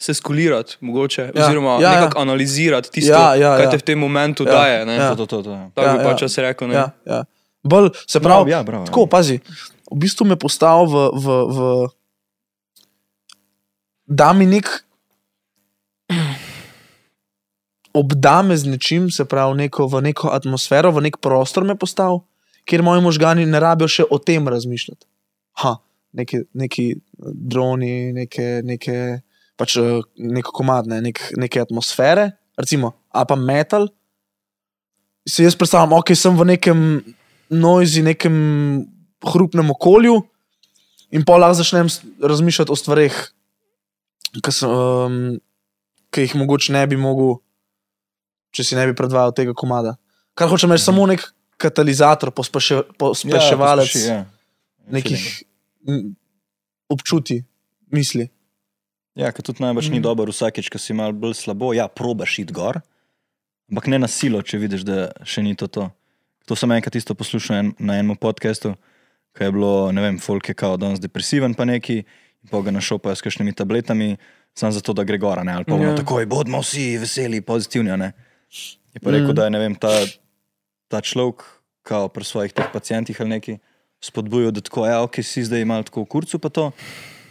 se 0.01 0.13
skulirati, 0.13 0.77
mogoče, 0.81 1.31
Ja, 1.35 1.45
oziroma 1.45 1.69
ja, 1.69 1.81
ja. 1.81 1.91
nekako 2.01 2.19
analizirati 2.19 2.91
tisto, 2.91 3.13
Ja, 3.13 3.35
ja, 3.35 3.59
ja. 3.61 3.69
te 3.69 3.77
v 3.77 3.81
tem 3.81 3.99
momentu 3.99 4.43
Ja, 4.43 4.51
daje. 4.51 4.85
Ne? 4.85 4.95
ja. 4.95 5.09
To, 5.09 5.15
to, 5.15 5.25
to, 5.25 5.43
to, 5.43 5.51
ja. 5.51 5.69
Tako 5.75 5.87
Ja, 5.87 5.93
bi 5.93 5.99
ja. 5.99 6.09
pač 6.09 6.21
jaz 6.21 6.37
rekel. 6.37 6.67
Ne? 6.67 6.75
Ja, 6.75 6.89
ja. 7.05 7.23
Bolj, 7.63 7.89
se 8.07 8.19
pravi, 8.19 8.51
ja, 8.51 8.63
bravo, 8.63 8.83
ja. 8.83 8.91
tako, 8.91 9.05
pazi, 9.07 9.39
v 9.91 9.99
bistvu 9.99 10.27
me 10.27 10.35
postavil 10.39 10.89
v, 10.91 11.03
v, 11.15 11.37
v 11.47 11.59
da 14.19 14.33
mi 14.35 14.45
nek, 14.49 14.67
obdame 17.93 18.57
z 18.57 18.67
nečim, 18.67 19.07
se 19.11 19.25
pravi, 19.25 19.57
neko, 19.63 19.87
v 19.87 20.01
neko 20.09 20.33
atmosfero, 20.35 20.91
v 20.91 21.07
nek 21.07 21.21
prostor 21.23 21.63
me 21.63 21.77
postavil, 21.79 22.25
kjer 22.67 22.83
moji 22.83 23.03
možgani 23.05 23.47
ne 23.47 23.59
rabijo 23.63 23.87
še 23.87 24.07
o 24.11 24.19
tem 24.19 24.47
razmišljati. 24.47 25.07
Ha, 25.63 25.77
neki, 26.19 26.43
neki 26.57 26.87
droni, 27.15 28.11
neke, 28.15 28.59
neke 28.65 29.21
pač 29.59 29.77
eh, 29.77 30.01
neko 30.17 30.53
komadne, 30.55 30.99
nek, 31.05 31.21
neke 31.39 31.61
atmosfere, 31.61 32.31
recimo, 32.59 32.95
a 33.13 33.25
pa 33.29 33.37
metal. 33.37 33.87
Si 35.29 35.45
jaz 35.45 35.55
predstavljam, 35.55 35.95
ok, 36.01 36.15
sem 36.17 36.35
v 36.35 36.49
nekem 36.49 36.79
noizi, 37.53 38.03
nekem 38.05 38.35
hrupnem 39.23 39.69
okolju 39.71 40.19
in 41.13 41.23
pa 41.25 41.37
lahko 41.37 41.61
začnem 41.61 41.87
razmišljati 42.21 42.73
o 42.73 42.75
stvareh, 42.75 43.13
ki, 44.33 44.51
sem, 44.51 44.69
um, 44.69 45.17
ki 46.13 46.25
jih 46.25 46.35
mogoče 46.41 46.73
ne 46.73 46.81
bi 46.89 46.97
mogel, 46.97 47.37
če 48.53 48.65
si 48.65 48.75
ne 48.77 48.87
bi 48.89 48.95
predvajal 48.97 49.33
tega 49.37 49.53
komada. 49.57 49.95
Kar 50.33 50.49
hočem 50.49 50.73
reči, 50.73 50.87
samo 50.87 51.05
nek 51.09 51.21
katalizator, 51.61 52.31
pospeše, 52.33 52.81
pospeševalec 52.97 53.91
pospeši, 53.93 54.09
ja. 54.09 54.23
nekih 54.89 55.21
občutij, 56.89 57.43
misli. 57.93 58.29
Ja, 59.13 59.29
ker 59.29 59.45
tudi 59.45 59.61
najbrž 59.61 59.91
ni 59.93 59.99
Mhm. 60.01 60.03
dobro 60.03 60.33
vsakeč, 60.33 60.69
ko 60.73 60.81
si 60.81 60.93
mal 60.93 61.13
bolj 61.13 61.37
slabo, 61.37 61.73
ja, 61.73 61.85
probaš 61.87 62.39
iti 62.41 62.53
gor, 62.53 62.81
ampak 63.69 63.87
ne 63.87 63.99
na 63.99 64.07
silo, 64.09 64.41
če 64.41 64.57
vidiš, 64.57 64.81
da 64.81 65.11
še 65.23 65.43
ni 65.45 65.53
to. 65.55 65.67
To, 65.67 65.91
to 66.45 66.55
sem 66.55 66.71
enkrat 66.71 66.95
isto 66.95 67.15
poslušal 67.15 67.57
en, 67.57 67.71
na 67.79 67.97
enem 67.99 68.17
podkastu, 68.19 68.75
ki 69.33 69.47
je 69.47 69.53
bilo, 69.55 69.91
ne 69.91 70.01
vem, 70.03 70.19
folk 70.21 70.49
je 70.49 70.55
kao 70.57 70.77
danes 70.77 71.01
depresiven 71.01 71.55
pa 71.57 71.65
neki, 71.65 72.03
pa 72.51 72.61
ga 72.61 72.73
našopajo 72.75 73.15
s 73.15 73.23
kakšnimi 73.25 73.55
tabletami, 73.55 74.17
samo 74.53 74.71
zato, 74.75 74.93
da 74.93 75.05
gre 75.07 75.17
gora, 75.17 75.43
ne, 75.43 75.55
ali 75.57 75.65
pa 75.65 75.77
Ja. 75.79 75.89
ja. 75.89 75.95
takoj, 75.95 76.25
bodimo 76.25 76.61
vsi 76.61 76.97
veseli, 77.01 77.41
pozitivni, 77.41 77.97
ne. 77.97 78.11
Je 78.93 79.01
pa 79.01 79.11
rekel, 79.11 79.31
mm. 79.31 79.35
da 79.35 79.45
je, 79.47 79.53
ne 79.55 79.59
vem, 79.59 79.75
ta, 79.75 79.93
ta 80.87 81.01
človek, 81.01 81.41
kao 81.83 82.07
pri 82.07 82.23
svojih 82.23 82.53
teh 82.53 82.67
pacijentih 82.71 83.17
ali 83.21 83.29
neki, 83.29 83.57
spodbujal, 84.03 84.51
da 84.51 84.61
tako, 84.61 84.85
ja, 84.87 85.01
ok, 85.03 85.23
si 85.23 85.43
zdaj 85.43 85.65
malo 85.65 85.83
tako 85.83 86.03
v 86.03 86.11
kurcu, 86.11 86.39
pa 86.39 86.49
to. 86.49 86.71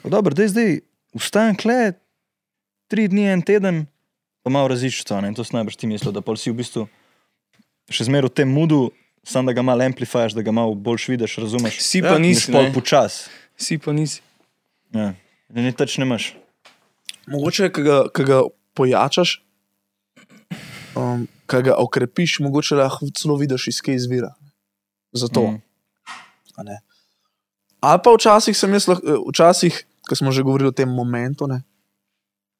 Pa 0.02 0.08
dobro, 0.08 0.34
da 0.34 0.48
zdaj 0.48 0.80
vstajam 1.14 1.56
kle, 1.56 1.92
tri 2.88 3.06
dni, 3.08 3.28
en 3.36 3.44
teden, 3.44 3.86
pa 4.42 4.50
malo 4.50 4.72
različico. 4.72 5.20
ne, 5.20 5.28
In 5.28 5.34
to 5.34 5.44
si 5.44 5.54
najbrž 5.54 5.76
ti 5.76 5.86
mislil, 5.86 6.12
da 6.12 6.20
pol 6.20 6.36
si 6.36 6.50
v 6.50 6.58
bistvu 6.58 6.88
še 7.92 8.08
zmeraj 8.08 8.32
v 8.32 8.36
tem 8.42 8.48
mudu, 8.48 8.90
samo 9.24 9.46
da 9.46 9.52
ga 9.52 9.62
malo 9.62 9.84
amplifiraš, 9.84 10.32
da 10.32 10.42
ga 10.42 10.52
malo 10.52 10.74
boljš 10.76 11.08
vidiš, 11.08 11.36
razumeš. 11.36 11.80
Si 11.80 11.98
Ja, 11.98 12.04
pa 12.04 12.16
In 12.16 12.22
nisi. 12.22 12.52
pol 12.52 12.62
ne. 12.62 12.72
počas. 12.72 13.28
Si 13.56 13.78
pa 13.78 13.92
nisi. 13.92 14.20
Ja. 14.90 15.14
Da 15.48 15.60
ni 15.60 15.72
tač 15.72 15.98
ne 15.98 16.04
imaš. 16.04 16.34
Mogoče, 17.26 17.70
ki 17.70 17.82
ga, 17.82 18.08
ki 18.08 18.24
ga 18.24 18.40
pojačaš, 18.72 19.42
um, 20.94 21.22
ki 21.46 21.62
ga 21.62 21.74
okrepiš, 21.76 22.38
mogoče 22.40 22.74
lahko 22.76 23.06
celo 23.12 23.36
vidiš, 23.36 23.68
iz 23.68 23.80
kje 23.80 23.94
izvira. 23.96 24.32
Zato. 25.12 25.54
Ne. 26.58 26.80
Ali 27.80 27.98
pa 27.98 28.10
včasih 28.10 28.54
sem 28.54 28.72
jaz, 28.72 28.86
včasih, 29.28 29.74
ko 30.02 30.14
smo 30.14 30.30
že 30.30 30.42
govorili 30.42 30.68
o 30.68 30.72
tem 30.72 30.88
momentu, 30.88 31.46
ne, 31.46 31.62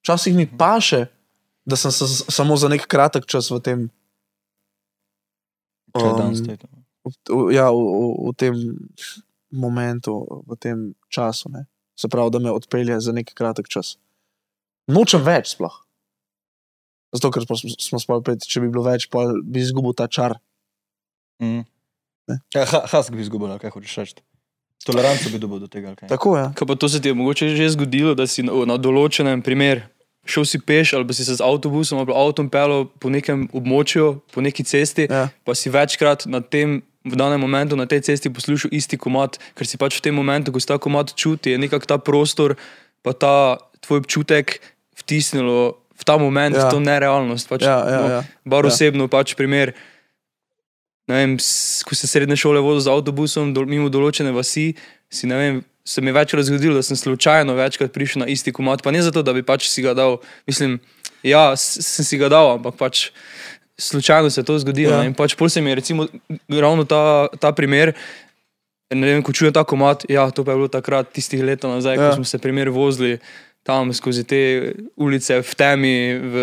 včasih 0.01 0.35
mi 0.35 0.47
paše, 0.49 1.07
da 1.65 1.77
sem 1.77 1.93
se 1.93 2.05
s- 2.07 2.25
samo 2.29 2.57
za 2.57 2.69
nek 2.69 2.87
kratek 2.87 3.27
čas 3.27 3.51
v 3.51 3.61
tem. 3.61 3.81
Če 5.93 6.07
je 6.07 6.59
Um, 7.03 7.11
v, 7.11 7.14
v, 7.26 7.53
ja, 7.55 7.66
v, 7.74 7.82
v, 7.82 8.30
v 8.30 8.32
tem 8.38 8.55
momentu, 9.51 10.22
v 10.47 10.57
tem 10.57 10.78
času. 11.11 11.51
Ne. 11.51 11.66
Se 11.99 12.09
pravi, 12.09 12.30
da 12.30 12.38
me 12.38 12.55
odpelje 12.55 13.01
za 13.03 13.12
nek 13.12 13.34
kratek 13.34 13.68
čas. 13.68 13.99
Nočem 14.86 15.22
več 15.26 15.57
sploh. 15.57 15.74
Zato, 17.12 17.28
ker 17.34 17.45
smo, 17.45 17.99
smo 18.01 18.20
pred, 18.24 18.40
če 18.40 18.62
bi 18.64 18.70
bilo 18.72 18.86
več, 18.86 19.11
pa 19.12 19.28
bi 19.34 19.61
izgubil 19.61 19.93
ta 19.99 20.09
čar. 20.09 20.38
Mm. 21.43 21.66
Ne. 22.30 22.38
Ja, 22.55 22.64
ha, 22.70 22.86
hask 22.88 23.12
bi 23.12 23.20
izgubil, 23.20 23.53
kaj 23.61 23.74
hočeš 23.74 23.99
reči. 24.01 24.22
Toleranco 24.82 25.30
bi 25.30 25.38
dobil 25.38 25.61
do 25.62 25.68
tega. 25.70 25.95
kaj? 25.95 26.09
Tako 26.11 26.36
je. 26.38 26.47
Kaj 26.59 26.66
pa 26.66 26.74
to 26.74 26.88
se 26.88 27.03
ti 27.03 27.12
je 27.12 27.14
mogoče 27.14 27.53
že 27.55 27.68
zgodilo, 27.76 28.14
da 28.18 28.26
si 28.26 28.43
na, 28.43 28.55
na 28.66 28.78
določenem 28.80 29.43
primer 29.43 29.84
šel 30.25 30.45
si 30.47 30.59
peš 30.59 30.95
ali 30.95 31.05
si 31.14 31.25
se 31.25 31.35
z 31.35 31.43
avtobusom 31.43 31.99
ali 31.99 32.12
avtom 32.14 32.47
pelil 32.49 32.87
po 33.01 33.11
nekem 33.11 33.49
območju, 33.53 34.20
po 34.33 34.41
neki 34.41 34.62
cesti, 34.64 35.07
Ja. 35.11 35.29
pa 35.45 35.55
si 35.55 35.70
večkrat 35.70 36.27
na 36.27 36.41
tem. 36.41 36.83
V 37.03 37.18
danem 37.18 37.43
momentu 37.43 37.75
na 37.75 37.83
tej 37.83 37.99
cesti 38.07 38.31
poslušal 38.31 38.70
isti 38.70 38.95
komat, 38.95 39.35
ker 39.59 39.66
si 39.66 39.75
pač 39.75 39.99
v 39.99 40.07
tem 40.07 40.14
momentu, 40.14 40.55
ko 40.55 40.62
si 40.62 40.70
ta 40.70 40.79
komat 40.79 41.11
čuti, 41.18 41.51
je 41.51 41.59
nekako 41.59 41.83
ta 41.83 41.99
prostor, 41.99 42.55
pa 43.03 43.11
ta 43.11 43.59
tvoj 43.83 44.07
občutek 44.07 44.62
vtisnilo 44.95 45.83
v 45.99 46.03
ta 46.07 46.14
moment, 46.14 46.55
Ja. 46.55 46.62
ja. 46.62 46.66
v 46.70 46.70
to 46.70 46.79
nerealnost. 46.79 47.51
Pač, 47.51 47.66
Ja, 47.66 47.83
ja, 47.83 47.99
no, 47.99 48.07
ja. 48.07 48.20
Bar 48.47 48.62
Ja. 48.62 48.70
osebno, 48.70 49.11
pač 49.11 49.35
primer. 49.35 49.75
Vem, 51.11 51.35
ko 51.83 51.93
se 51.99 52.07
srednje 52.07 52.39
šole 52.39 52.62
vozil 52.62 52.87
z 52.87 52.95
avtobusom 52.95 53.51
dol, 53.51 53.66
mimo 53.66 53.91
določene 53.91 54.31
vasi, 54.31 54.79
si 55.11 55.27
ne 55.27 55.35
vem, 55.37 55.55
se 55.85 56.01
mi 56.01 56.12
večkrat 56.12 56.45
zgodilo, 56.45 56.74
da 56.74 56.83
sem 56.83 56.97
slučajno 56.97 57.55
večkrat 57.55 57.93
prišel 57.93 58.20
na 58.20 58.26
isti 58.26 58.53
komat. 58.53 58.83
Pa 58.83 58.91
ne 58.91 59.03
zato, 59.03 59.22
da 59.22 59.33
bi 59.33 59.43
pač 59.43 59.68
si 59.68 59.83
ga 59.83 59.95
dal, 59.95 60.18
mislim, 60.47 60.78
ja, 61.22 61.57
sem 61.57 62.05
si 62.05 62.18
ga 62.18 62.28
dal, 62.28 62.55
ampak 62.57 62.78
pač 62.78 63.09
slučajno 63.78 64.30
se 64.30 64.41
je 64.41 64.45
to 64.45 64.59
zgodilo. 64.59 64.95
Ja. 64.95 65.05
In 65.05 65.14
pač 65.14 65.35
pol 65.35 65.51
se 65.51 65.61
mi 65.61 65.70
je 65.70 65.80
recimo 65.83 66.07
ravno 66.49 66.85
ta, 66.85 67.28
ta 67.41 67.53
primer. 67.53 67.97
Ne 68.93 69.09
vem, 69.09 69.22
ko 69.24 69.33
čujem 69.33 69.55
ta 69.57 69.64
komat, 69.64 70.05
ja, 70.09 70.28
to 70.30 70.45
pa 70.45 70.53
je 70.53 70.61
bilo 70.61 70.68
takrat, 70.68 71.09
tistih 71.16 71.41
let 71.43 71.62
nazaj. 71.64 71.97
Ja. 71.97 72.11
ko 72.11 72.20
smo 72.20 72.24
se 72.28 72.39
primer 72.39 72.68
vozili 72.68 73.18
tam 73.63 73.93
skozi 73.95 74.25
te 74.27 74.41
ulice 74.99 75.39
v 75.43 75.55
temi, 75.55 75.97
v, 76.19 76.35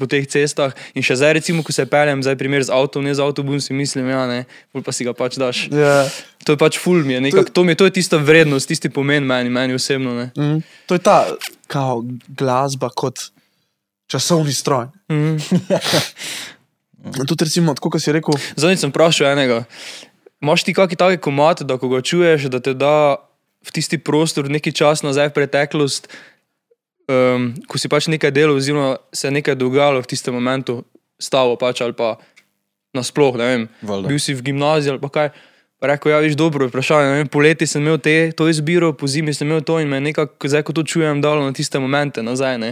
po 0.00 0.08
teh 0.08 0.24
cestah. 0.24 0.72
In 0.96 1.04
še 1.04 1.18
zdaj, 1.20 1.36
recimo, 1.36 1.60
ko 1.60 1.74
se 1.74 1.84
peljem, 1.88 2.24
zdaj 2.24 2.38
primer 2.40 2.64
z 2.64 2.72
avtom, 2.72 3.04
ne 3.04 3.12
z 3.12 3.20
avtobusom, 3.20 3.60
si 3.60 3.76
mislim, 3.76 4.08
ja, 4.08 4.24
ne, 4.30 4.48
pol 4.72 4.84
pa 4.84 4.94
si 4.96 5.04
ga 5.04 5.12
pač 5.16 5.36
daš. 5.40 5.68
Ja. 5.68 6.08
To 6.48 6.56
je 6.56 6.60
pač 6.60 6.80
ful 6.80 7.04
mi 7.04 7.18
je, 7.18 7.20
nekak, 7.28 7.52
to, 7.52 7.66
mi 7.66 7.76
je, 7.76 7.82
to 7.82 7.88
je 7.90 7.96
tista 8.00 8.16
vrednost, 8.22 8.70
tisti 8.70 8.88
pomen 8.88 9.26
meni, 9.28 9.52
meni 9.52 9.76
osebno. 9.76 10.16
Ne. 10.16 10.26
Mm. 10.32 10.64
To 10.88 10.96
je 10.96 11.02
ta 11.02 11.28
kao, 11.68 12.00
glasba 12.32 12.88
kot 12.88 13.28
časovni 14.08 14.54
stroj. 14.56 14.88
Mm. 15.12 15.36
Tudi, 17.28 17.44
recimo, 17.44 17.74
tako 17.76 17.92
kot 17.94 18.02
si 18.02 18.14
rekel, 18.14 18.34
Zadnjič 18.58 18.82
sem 18.82 18.90
vprašal 18.90 19.34
enega. 19.34 19.62
Imaš 20.42 20.64
ti 20.66 20.74
kakšen 20.74 20.98
taki 20.98 21.20
komat, 21.22 21.62
da 21.66 21.76
ko 21.78 21.90
ga 21.92 22.00
čuješ, 22.02 22.48
da 22.50 22.62
te 22.62 22.74
da 22.74 23.18
v 23.66 23.74
tisti 23.74 23.98
prostor 23.98 24.48
neki 24.50 24.70
čas 24.74 25.02
nazaj 25.02 25.30
v 25.32 25.36
preteklost, 25.40 26.06
um, 27.08 27.54
ko 27.66 27.78
si 27.78 27.88
pač 27.88 28.08
nekaj 28.08 28.30
delal, 28.30 28.56
oziroma 28.56 28.96
se 29.12 29.28
je 29.28 29.32
nekaj 29.32 29.54
dogajalo 29.54 30.02
v 30.02 30.06
tistem 30.06 30.34
momentu, 30.34 30.84
stavo 31.18 31.56
pač 31.56 31.80
ali 31.80 31.92
pa 31.92 32.16
nasploh, 32.94 33.36
ne 33.36 33.44
vem. 33.44 33.62
Valjda. 33.82 34.08
Bil 34.08 34.18
si 34.18 34.34
v 34.34 34.42
gimnaziji 34.42 34.90
ali 34.90 35.00
pa 35.00 35.08
kaj. 35.08 35.28
Pa 35.76 35.90
rekel, 35.90 36.08
ja, 36.08 36.18
viš 36.24 36.38
dobro 36.40 36.64
vprašanje. 36.70 37.10
Vem, 37.12 37.28
poleti 37.28 37.66
sem 37.68 37.82
imel 37.84 37.98
te, 38.00 38.32
to 38.32 38.48
izbiro, 38.48 38.94
po 38.96 39.04
zimi 39.04 39.34
sem 39.36 39.44
imel 39.44 39.60
to 39.60 39.76
in 39.76 39.88
me 39.88 40.00
nekako, 40.00 40.48
zdaj 40.48 40.64
ko 40.64 40.72
to 40.72 40.80
čujem, 40.82 41.20
dalo 41.20 41.44
na 41.44 41.52
tiste 41.52 41.76
momente 41.76 42.24
nazaj. 42.24 42.56
Ne. 42.56 42.70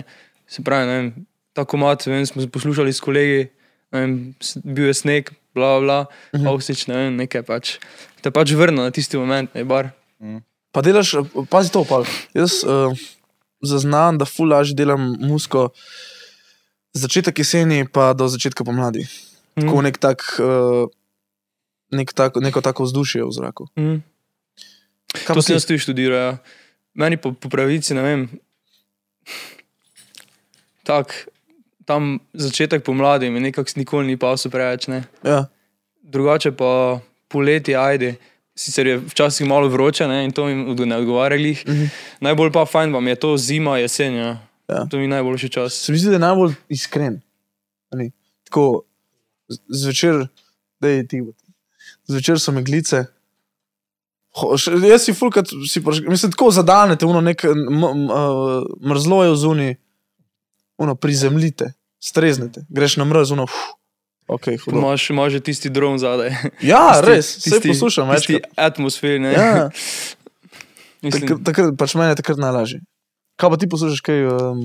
Se 0.48 0.64
pravi, 0.64 0.88
ne 0.88 0.94
vem, 0.96 1.08
ta 1.52 1.66
komat, 1.68 2.06
ne 2.08 2.16
vem, 2.16 2.24
smo 2.24 2.46
poslušali 2.48 2.92
s 2.92 3.04
kolegi, 3.04 3.50
vem, 3.92 4.32
bil 4.64 4.88
je 4.88 4.94
sneg, 4.96 5.28
bla, 5.52 5.76
bla, 5.80 5.98
Mhm. 6.32 6.48
avsič, 6.48 6.86
ne 6.88 6.96
vem, 6.96 7.12
nekaj 7.20 7.44
pač. 7.44 7.76
Te 8.24 8.32
pač 8.32 8.56
vrne 8.56 8.88
na 8.88 8.90
tisti 8.90 9.20
moment, 9.20 9.52
ne 9.52 9.64
bar. 9.68 9.92
pa 10.72 10.80
delaš, 10.80 11.12
pazi 11.52 11.68
to, 11.70 11.84
pa 11.84 12.00
jaz 12.32 12.64
uh, 12.64 12.88
zaznam, 13.64 14.18
da 14.18 14.24
ful 14.24 14.48
lažje 14.48 14.76
delam 14.76 15.14
musko 15.20 15.68
začetek 16.94 17.38
jeseni, 17.38 17.84
pa 17.88 18.12
do 18.14 18.28
začetka 18.28 18.64
pomladi. 18.64 19.06
Mm. 19.56 19.66
Tako 19.66 19.82
nek 19.82 19.98
tak, 19.98 20.22
uh, 20.38 20.86
nek 21.90 22.12
tak, 22.12 22.36
neko 22.36 22.60
tako 22.60 22.86
vzdušje 22.86 23.24
v 23.24 23.32
zraku. 23.32 23.66
Mm. 23.78 24.02
Kaj 25.14 25.34
To 25.34 25.42
ti? 25.42 25.54
jaz 25.54 25.66
tudi 25.66 25.78
študiral. 25.78 26.18
Ja. 26.18 26.32
Meni 26.94 27.16
po, 27.18 27.32
po 27.34 27.50
pravici, 27.50 27.94
ne 27.94 28.02
vem. 28.02 28.20
Tak, 30.86 31.14
tam 31.86 32.18
začetek 32.34 32.84
pomladi 32.84 33.30
mi 33.30 33.40
nekako 33.40 33.70
nikoli 33.76 34.06
ni 34.06 34.16
pasel 34.16 34.50
preveč. 34.50 34.86
Ne. 34.86 35.04
Ja. 35.24 35.46
Drugače 36.02 36.52
pa 36.52 37.00
poletje, 37.28 37.76
ajde. 37.76 38.14
Sicer 38.54 38.86
je 38.86 38.98
včasih 38.98 39.46
malo 39.46 39.68
vroče 39.68 40.06
ne, 40.08 40.24
in 40.24 40.32
to 40.32 40.44
od- 40.44 40.80
ne 40.80 40.96
odgovarja. 40.96 41.38
glih. 41.38 41.64
Mhm. 41.68 41.84
Najbolj 42.20 42.52
pa 42.52 42.66
fajn 42.66 42.92
vam 42.92 43.08
je 43.08 43.14
to 43.14 43.36
zima, 43.36 43.78
jesen. 43.78 44.14
Ja. 44.14 44.38
Ja. 44.68 44.86
To 44.86 44.96
mi 44.96 45.04
je 45.04 45.08
najboljši 45.08 45.48
čas. 45.48 45.72
Se 45.74 45.92
mi 45.92 45.98
zdi, 45.98 46.08
da 46.08 46.12
je 46.14 46.18
najbolj 46.18 46.54
iskren. 46.68 47.20
a 47.90 47.96
ni? 47.96 48.12
Tako 48.44 48.82
zvečer, 49.68 50.26
da 50.80 50.88
je 50.88 51.08
ti. 51.08 51.22
Zvečer 52.06 52.40
so 52.40 52.52
meglice. 52.52 53.04
Ho, 54.34 54.56
še, 54.58 54.72
jaz 54.82 55.04
si 55.04 55.14
praš, 55.82 56.00
mislim, 56.08 56.32
tako 56.32 56.50
zadanete, 56.50 57.06
uno 57.06 57.20
nek 57.20 57.44
m, 57.44 57.50
m, 57.70 57.84
uh, 58.10 58.64
mrzlo 58.82 59.24
je 59.24 59.30
v 59.30 59.36
zuni, 59.36 59.76
uno 60.78 60.94
prizemljite, 60.94 61.72
streznete, 62.02 62.64
greš 62.68 62.96
na 62.96 63.04
mrz, 63.04 63.30
uno, 63.30 63.44
uf, 63.46 63.52
ok, 64.26 64.46
hudo. 64.64 64.78
Imaš, 64.78 65.08
že 65.28 65.40
tisti 65.40 65.68
dron 65.70 65.98
zadaj. 65.98 66.32
Ja, 66.60 66.90
Tisti- 66.94 67.06
res, 67.06 67.26
vse 67.38 67.50
tisti- 67.50 67.68
poslušam 67.68 68.14
Tisti 68.14 68.40
atmosfer, 68.56 69.20
ne. 69.20 69.32
Ja, 69.32 69.68
Mislim, 71.04 71.44
takrat, 71.44 71.74
pač 71.76 71.92
meni 71.94 72.14
je 72.14 72.20
takrat 72.22 72.40
najlažje. 72.40 72.80
Kaj 73.36 73.50
pa 73.50 73.56
ti 73.60 73.68
poslušaš, 73.68 74.00
kaj 74.00 74.24
um, 74.30 74.62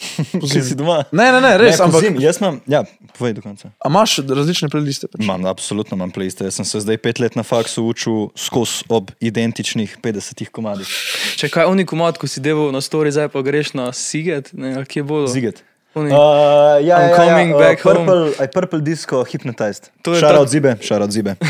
Če 0.00 0.22
si 0.22 0.38
pozimi? 0.38 0.76
doma. 0.78 0.98
Ne, 1.10 1.26
ne, 1.28 1.40
ne, 1.42 1.50
res, 1.58 1.74
ne, 1.76 1.84
ampak 1.84 1.98
pozimi, 1.98 2.22
jaz 2.22 2.38
imam, 2.40 2.60
ja, 2.70 2.84
povej 3.18 3.34
do 3.36 3.42
konca. 3.42 3.72
a 3.76 3.90
imaš 3.90 4.14
različne 4.22 4.70
playliste? 4.72 5.10
Pač? 5.10 5.20
Imam, 5.20 5.44
absolutno 5.44 5.98
imam 5.98 6.12
playliste. 6.14 6.46
Jaz 6.46 6.56
sem 6.56 6.64
se 6.64 6.80
zdaj 6.80 7.00
pet 7.02 7.18
let 7.18 7.36
na 7.36 7.42
faksu 7.42 7.82
učil 7.84 8.30
skozi 8.38 8.86
ob 8.88 9.10
identičnih 9.20 9.98
50 9.98 10.46
komadih. 10.48 10.88
Če 11.36 11.50
kaj 11.50 11.66
oni 11.68 11.84
komat, 11.84 12.16
ko 12.16 12.30
si 12.30 12.40
delal 12.40 12.70
na 12.72 12.80
story, 12.80 13.10
zdaj 13.10 13.28
pa 13.28 13.42
greš 13.42 13.74
na 13.74 13.90
Siget, 13.92 14.54
ne, 14.54 14.78
kje 14.86 15.02
bodo. 15.02 15.26
Ziget. 15.28 15.64
Uh, 15.94 16.78
ja, 16.86 16.96
I'm 17.02 17.10
ja, 17.10 17.16
coming 17.16 17.50
ja, 17.50 17.58
back 17.58 17.82
uh, 17.82 17.92
purple, 17.92 18.44
I 18.44 18.46
purple 18.46 18.80
disco 18.80 19.24
hypnotized. 19.26 19.90
To 20.02 20.14
je 20.14 20.20
Šarot 20.20 20.46
tak- 20.46 20.52
zibe, 20.54 20.76
šarot 20.80 21.10
zibe. 21.10 21.34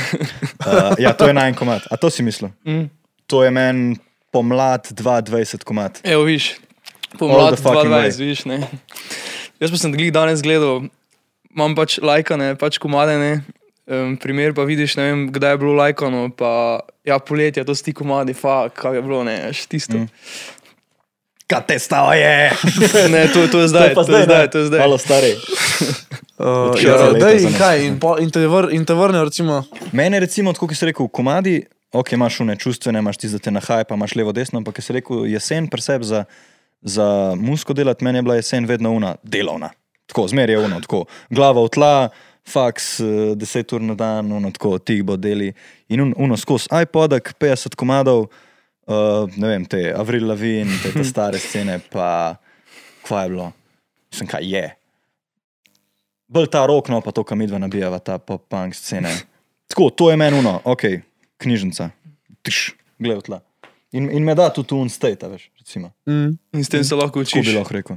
Uh, 0.61 0.93
ja, 1.01 1.13
to 1.17 1.25
je 1.25 1.33
naj 1.33 1.55
komat. 1.57 1.87
A 1.89 1.97
to 1.97 2.11
si 2.13 2.23
mislil? 2.23 2.51
mm. 2.65 2.91
To 3.27 3.45
je 3.45 3.51
meni 3.51 3.97
pomlad 4.31 4.85
22 4.93 5.65
komat. 5.65 6.01
Evo, 6.05 6.25
viš, 6.29 6.59
pomlad 7.19 7.57
the 7.57 7.63
fucking 7.63 7.89
22, 7.89 8.19
viš, 8.21 8.45
ne. 8.45 8.59
Jaz 9.61 9.73
pa 9.73 9.81
sem 9.81 9.93
glih 9.93 10.13
danes 10.13 10.43
gledal, 10.45 10.85
imam 11.49 11.75
pač 11.79 11.97
lajkane, 12.03 12.55
pač 12.61 12.77
komadene. 12.79 13.41
Um, 13.91 14.15
primer 14.21 14.53
pa 14.55 14.63
vidiš, 14.69 14.95
ne 15.01 15.09
vem, 15.09 15.23
kdaj 15.33 15.57
je 15.57 15.61
bilo 15.65 15.73
lajkano, 15.75 16.29
pa 16.37 16.85
ja, 17.03 17.17
poletje, 17.19 17.65
to 17.67 17.75
sti 17.75 17.97
komadi, 17.97 18.37
fa, 18.37 18.69
kaj 18.71 19.01
je 19.01 19.03
bilo, 19.03 19.25
ne, 19.27 19.35
veš, 19.49 19.65
tisto. 19.67 19.97
Mm. 19.99 20.60
Kaj 21.51 21.67
te 21.67 21.79
stava 21.79 22.15
je? 22.15 22.53
Ne, 23.13 23.27
to, 23.35 23.47
to 23.51 23.61
je 23.61 23.69
zdaj, 23.69 23.95
to 23.95 24.07
je 24.07 24.25
zdaj, 24.25 24.51
to 24.51 24.59
je 24.59 24.67
zdaj. 24.71 24.81
Malo 24.81 24.99
stari. 24.99 25.35
Uh, 26.41 26.47
Od 26.47 26.79
ja, 26.81 26.93
katerega 26.97 27.13
leta 27.13 27.27
daj, 27.27 27.39
za 27.39 27.49
in 27.49 27.55
kaj, 27.59 27.83
in, 27.85 27.97
po, 28.01 28.15
in, 28.17 28.31
te 28.33 28.41
vr, 28.49 28.71
in 28.73 28.85
te 28.89 28.95
vrne, 28.97 29.21
recimo, 29.29 29.59
Mene 29.93 30.23
recimo, 30.25 30.55
tako 30.57 30.71
kot 30.71 30.79
si 30.79 30.87
rekel, 30.89 31.09
komadi, 31.13 31.59
ok, 31.93 32.15
imaš 32.17 32.39
une 32.41 32.55
čustvene, 32.57 33.03
imaš 33.05 33.19
ti, 33.21 33.29
da 33.29 33.39
te 33.39 33.53
nahaja, 33.53 33.85
pa 33.85 33.99
imaš 33.99 34.15
levo, 34.17 34.33
desno, 34.33 34.63
ampak 34.63 34.79
ki 34.79 34.85
si 34.87 34.97
rekel, 34.97 35.27
jesen 35.29 35.69
pri 35.69 35.85
sebi 35.85 36.09
za, 36.09 36.23
za 36.81 37.07
musko 37.37 37.77
delati, 37.77 38.07
meni 38.09 38.23
je 38.23 38.25
bila 38.25 38.39
jesen 38.39 38.65
vedno 38.65 38.95
una 38.97 39.15
delovna. 39.23 39.69
Tako, 40.09 40.31
zmeraj 40.33 40.57
je 40.57 40.65
uno, 40.65 40.81
tako, 40.81 41.03
glava 41.29 41.67
v 41.67 41.75
tla, 41.77 41.93
faks, 42.49 42.89
eh, 43.05 43.35
10 43.37 43.77
ur 43.77 43.85
na 43.91 43.99
dan, 44.01 44.33
uno, 44.33 44.49
tako, 44.57 44.79
tih 44.79 45.05
bo 45.05 45.21
deli. 45.21 45.53
In 45.93 46.07
un, 46.07 46.15
uno 46.17 46.41
skozi 46.41 46.73
iPodek, 46.83 47.35
50 47.37 47.77
komadov, 47.77 48.31
uh, 48.91 49.31
ne 49.39 49.49
vem, 49.49 49.65
te 49.65 49.85
Avril 49.97 50.27
Lavigne, 50.29 50.75
te, 50.83 50.91
te 50.93 51.05
stare 51.07 51.39
scene, 51.39 51.79
pa 51.93 52.37
kva 53.07 53.23
je 53.25 53.33
bilo, 53.33 53.49
mislim, 54.11 54.29
kaj 54.29 54.51
je. 54.51 54.65
Bolj 56.31 56.47
ta 56.53 56.63
rok, 56.67 56.89
no 56.93 57.01
pa 57.03 57.11
to, 57.11 57.25
kam 57.27 57.41
midva 57.43 57.59
nabijava, 57.59 57.99
ta 57.99 58.19
pop-punk 58.19 58.75
scene. 58.79 59.11
Tako, 59.71 59.89
to 59.91 60.11
je 60.11 60.19
meni 60.19 60.39
uno, 60.39 60.61
ok, 60.65 60.85
knjižnica, 61.43 61.89
tiš, 62.47 62.75
gledaj 62.99 63.25
tla. 63.27 63.41
In, 63.93 64.07
in 64.15 64.23
me 64.23 64.35
da 64.39 64.47
tudi 64.55 64.77
un 64.79 64.87
state, 64.89 65.27
veš, 65.27 65.49
recimo. 65.59 65.91
mm, 66.07 66.37
In 66.55 66.63
s 66.65 66.71
tem 66.71 66.85
se 66.87 66.95
lahko 66.95 67.25
Tako 67.25 67.41
bi 67.41 67.41
učiš. 67.43 67.55
lahko 67.57 67.75
rekel. 67.75 67.97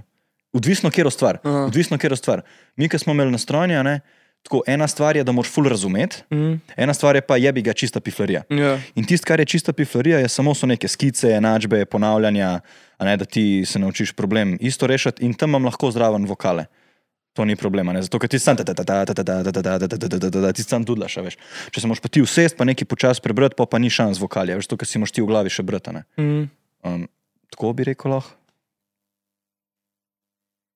Odvisno, 0.54 0.90
kjer 0.90 1.10
stvar. 1.12 1.38
Aha. 1.44 1.66
Odvisno, 1.68 1.98
kjer 1.98 2.18
stvar. 2.18 2.42
Mi, 2.78 2.90
ki 2.90 2.98
smo 3.02 3.14
imeli 3.14 3.34
nastrojanje, 3.34 3.84
ne, 3.84 4.00
tako 4.44 4.62
ena 4.68 4.88
stvar 4.88 5.16
je, 5.18 5.24
da 5.24 5.32
moraš 5.32 5.52
ful 5.52 5.68
razumeti, 5.70 6.24
Mm. 6.32 6.60
ena 6.78 6.94
stvar 6.94 7.16
je 7.16 7.22
pa 7.22 7.38
jebi 7.38 7.62
ga 7.62 7.74
čista 7.74 8.00
piflarija. 8.00 8.44
Ja. 8.50 8.80
In 8.96 9.06
tisto, 9.06 9.26
kar 9.26 9.40
je 9.40 9.46
čista 9.46 9.74
piflarija, 9.74 10.20
je 10.20 10.30
samo 10.30 10.54
so 10.56 10.68
neke 10.68 10.88
skice, 10.88 11.32
enačbe, 11.32 11.86
ponavljanja, 11.86 12.60
a 12.98 13.06
ne 13.06 13.18
da 13.18 13.26
ti 13.26 13.64
se 13.66 13.80
naučiš 13.80 14.12
problem 14.14 14.58
isto 14.62 14.88
rešiti 14.88 15.26
in 15.26 15.34
tam 15.34 15.50
imam 15.50 15.66
lahko 15.66 15.92
zraven 15.92 16.26
vokale. 16.26 16.66
To 17.34 17.46
ni 17.46 17.56
problema, 17.56 17.94
ne? 17.94 18.02
zato 18.02 18.20
ker 18.20 18.30
ti 18.30 18.38
sam 18.40 18.58
ti 20.54 20.64
sam 20.64 20.84
dudlaš, 20.86 21.16
veš. 21.18 21.38
Če 21.72 21.82
se 21.82 21.88
moraš 21.88 22.02
pa 22.04 22.08
ti 22.08 22.22
usest, 22.22 22.58
pa 22.58 22.64
nekaj 22.68 22.86
počasi 22.86 23.22
prebrati, 23.26 23.56
pa, 23.58 23.66
pa 23.66 23.80
ni 23.82 23.90
šans 23.90 24.20
vokalja, 24.22 24.54
veš, 24.60 24.68
to, 24.70 24.78
ker 24.78 24.86
si 24.88 25.00
moraš 25.02 25.16
ti 25.16 25.24
v 25.24 25.32
glavi 25.32 25.50
še 25.50 25.64
brati. 25.66 25.96
Mm. 26.22 26.44
Um, 26.86 27.08
tako 27.50 27.74
bi 27.74 27.88
rekel 27.90 28.12
lahko. 28.14 28.36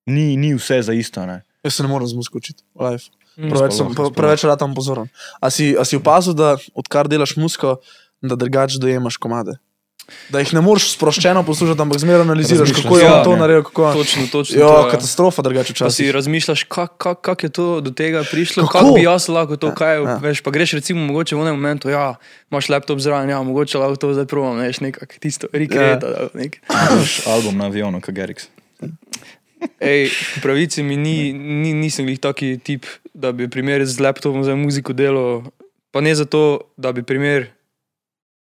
Ni, 0.08 0.36
ni 0.36 0.54
vse 0.56 0.80
za 0.82 0.92
isto, 0.96 1.22
ne. 1.26 1.42
Jaz 1.62 1.74
se 1.76 1.82
ne 1.84 1.88
morem 1.88 2.08
z 2.08 2.16
muziko 2.16 2.38
učiti. 2.40 2.64
live. 2.74 3.06
Mm. 3.38 3.52
Preveč, 3.54 3.72
sem, 3.78 3.86
pre- 3.94 4.10
preveč 4.10 4.42
rad 4.44 4.58
tam 4.58 4.74
pozoren. 4.74 5.06
A 5.38 5.46
si, 5.50 5.70
a 5.78 5.84
si 5.86 5.94
opazil, 5.94 6.34
da 6.34 6.56
odkar 6.74 7.06
delaš 7.06 7.36
muziko, 7.38 7.78
da 8.20 8.34
drugače 8.34 8.82
dojemaš 8.82 9.16
komade? 9.16 9.54
Da 10.32 10.40
jih 10.40 10.54
ne 10.56 10.62
moreš 10.64 10.94
sproščeno 10.94 11.42
poslušati, 11.44 11.76
ampak 11.84 12.00
zmeraj 12.00 12.24
analiziraš, 12.24 12.72
kako 12.72 12.96
je 12.98 13.04
on 13.04 13.12
ja, 13.12 13.22
to 13.22 13.32
ne. 13.36 13.38
naredil. 13.38 13.62
Kako... 13.62 13.92
Točno, 13.92 14.22
točno. 14.32 14.56
Jo, 14.56 14.68
to, 14.68 14.78
ja. 14.80 14.90
katastrofa 14.90 15.42
drugače 15.44 15.74
Pa 15.78 15.90
si 15.92 16.08
razmišljaš, 16.12 16.62
kako 16.64 16.96
kak, 16.96 17.20
kak 17.20 17.42
je 17.44 17.50
to 17.52 17.66
do 17.80 17.90
tega 17.92 18.24
prišlo, 18.24 18.64
Kako? 18.64 18.72
kako 18.72 18.94
bi 18.96 19.02
jaz 19.04 19.28
lahko 19.28 19.56
to, 19.56 19.70
kaj 19.70 19.94
je, 19.94 20.02
Ja. 20.02 20.16
veš, 20.16 20.40
pa 20.40 20.50
greš 20.50 20.72
recimo 20.80 21.04
mogoče 21.04 21.36
v 21.36 21.44
enem 21.44 21.54
momentu, 21.54 21.92
ja, 21.92 22.16
imaš 22.50 22.68
laptop 22.68 22.98
zraven, 22.98 23.28
ja, 23.28 23.42
mogoče 23.42 23.78
lahko 23.78 23.96
to 23.96 24.14
zdaj 24.16 24.26
provam, 24.26 24.56
veš, 24.56 24.80
nekako 24.80 25.14
tisto, 25.20 25.46
Ja. 25.52 25.58
rekreta, 25.60 26.32
nek. 26.34 26.56
Album 27.28 27.60
na 27.60 27.68
avionu, 27.68 28.00
kot 28.00 28.16
Gerix. 28.16 28.48
Ej, 29.76 30.08
pravici 30.40 30.82
mi 30.82 30.96
ni, 30.96 31.32
ni, 31.34 31.74
nisem 31.74 32.06
glih 32.06 32.18
taki 32.18 32.56
tip, 32.58 32.86
da 33.18 33.32
bi 33.34 33.48
primer 33.50 33.82
z 33.86 33.98
laptopom 34.00 34.44
za 34.46 34.54
muziko 34.54 34.94
delal, 34.94 35.42
pa 35.90 36.00
ne 36.00 36.14
zato, 36.14 36.70
da 36.78 36.92
bi 36.94 37.02
primer 37.02 37.48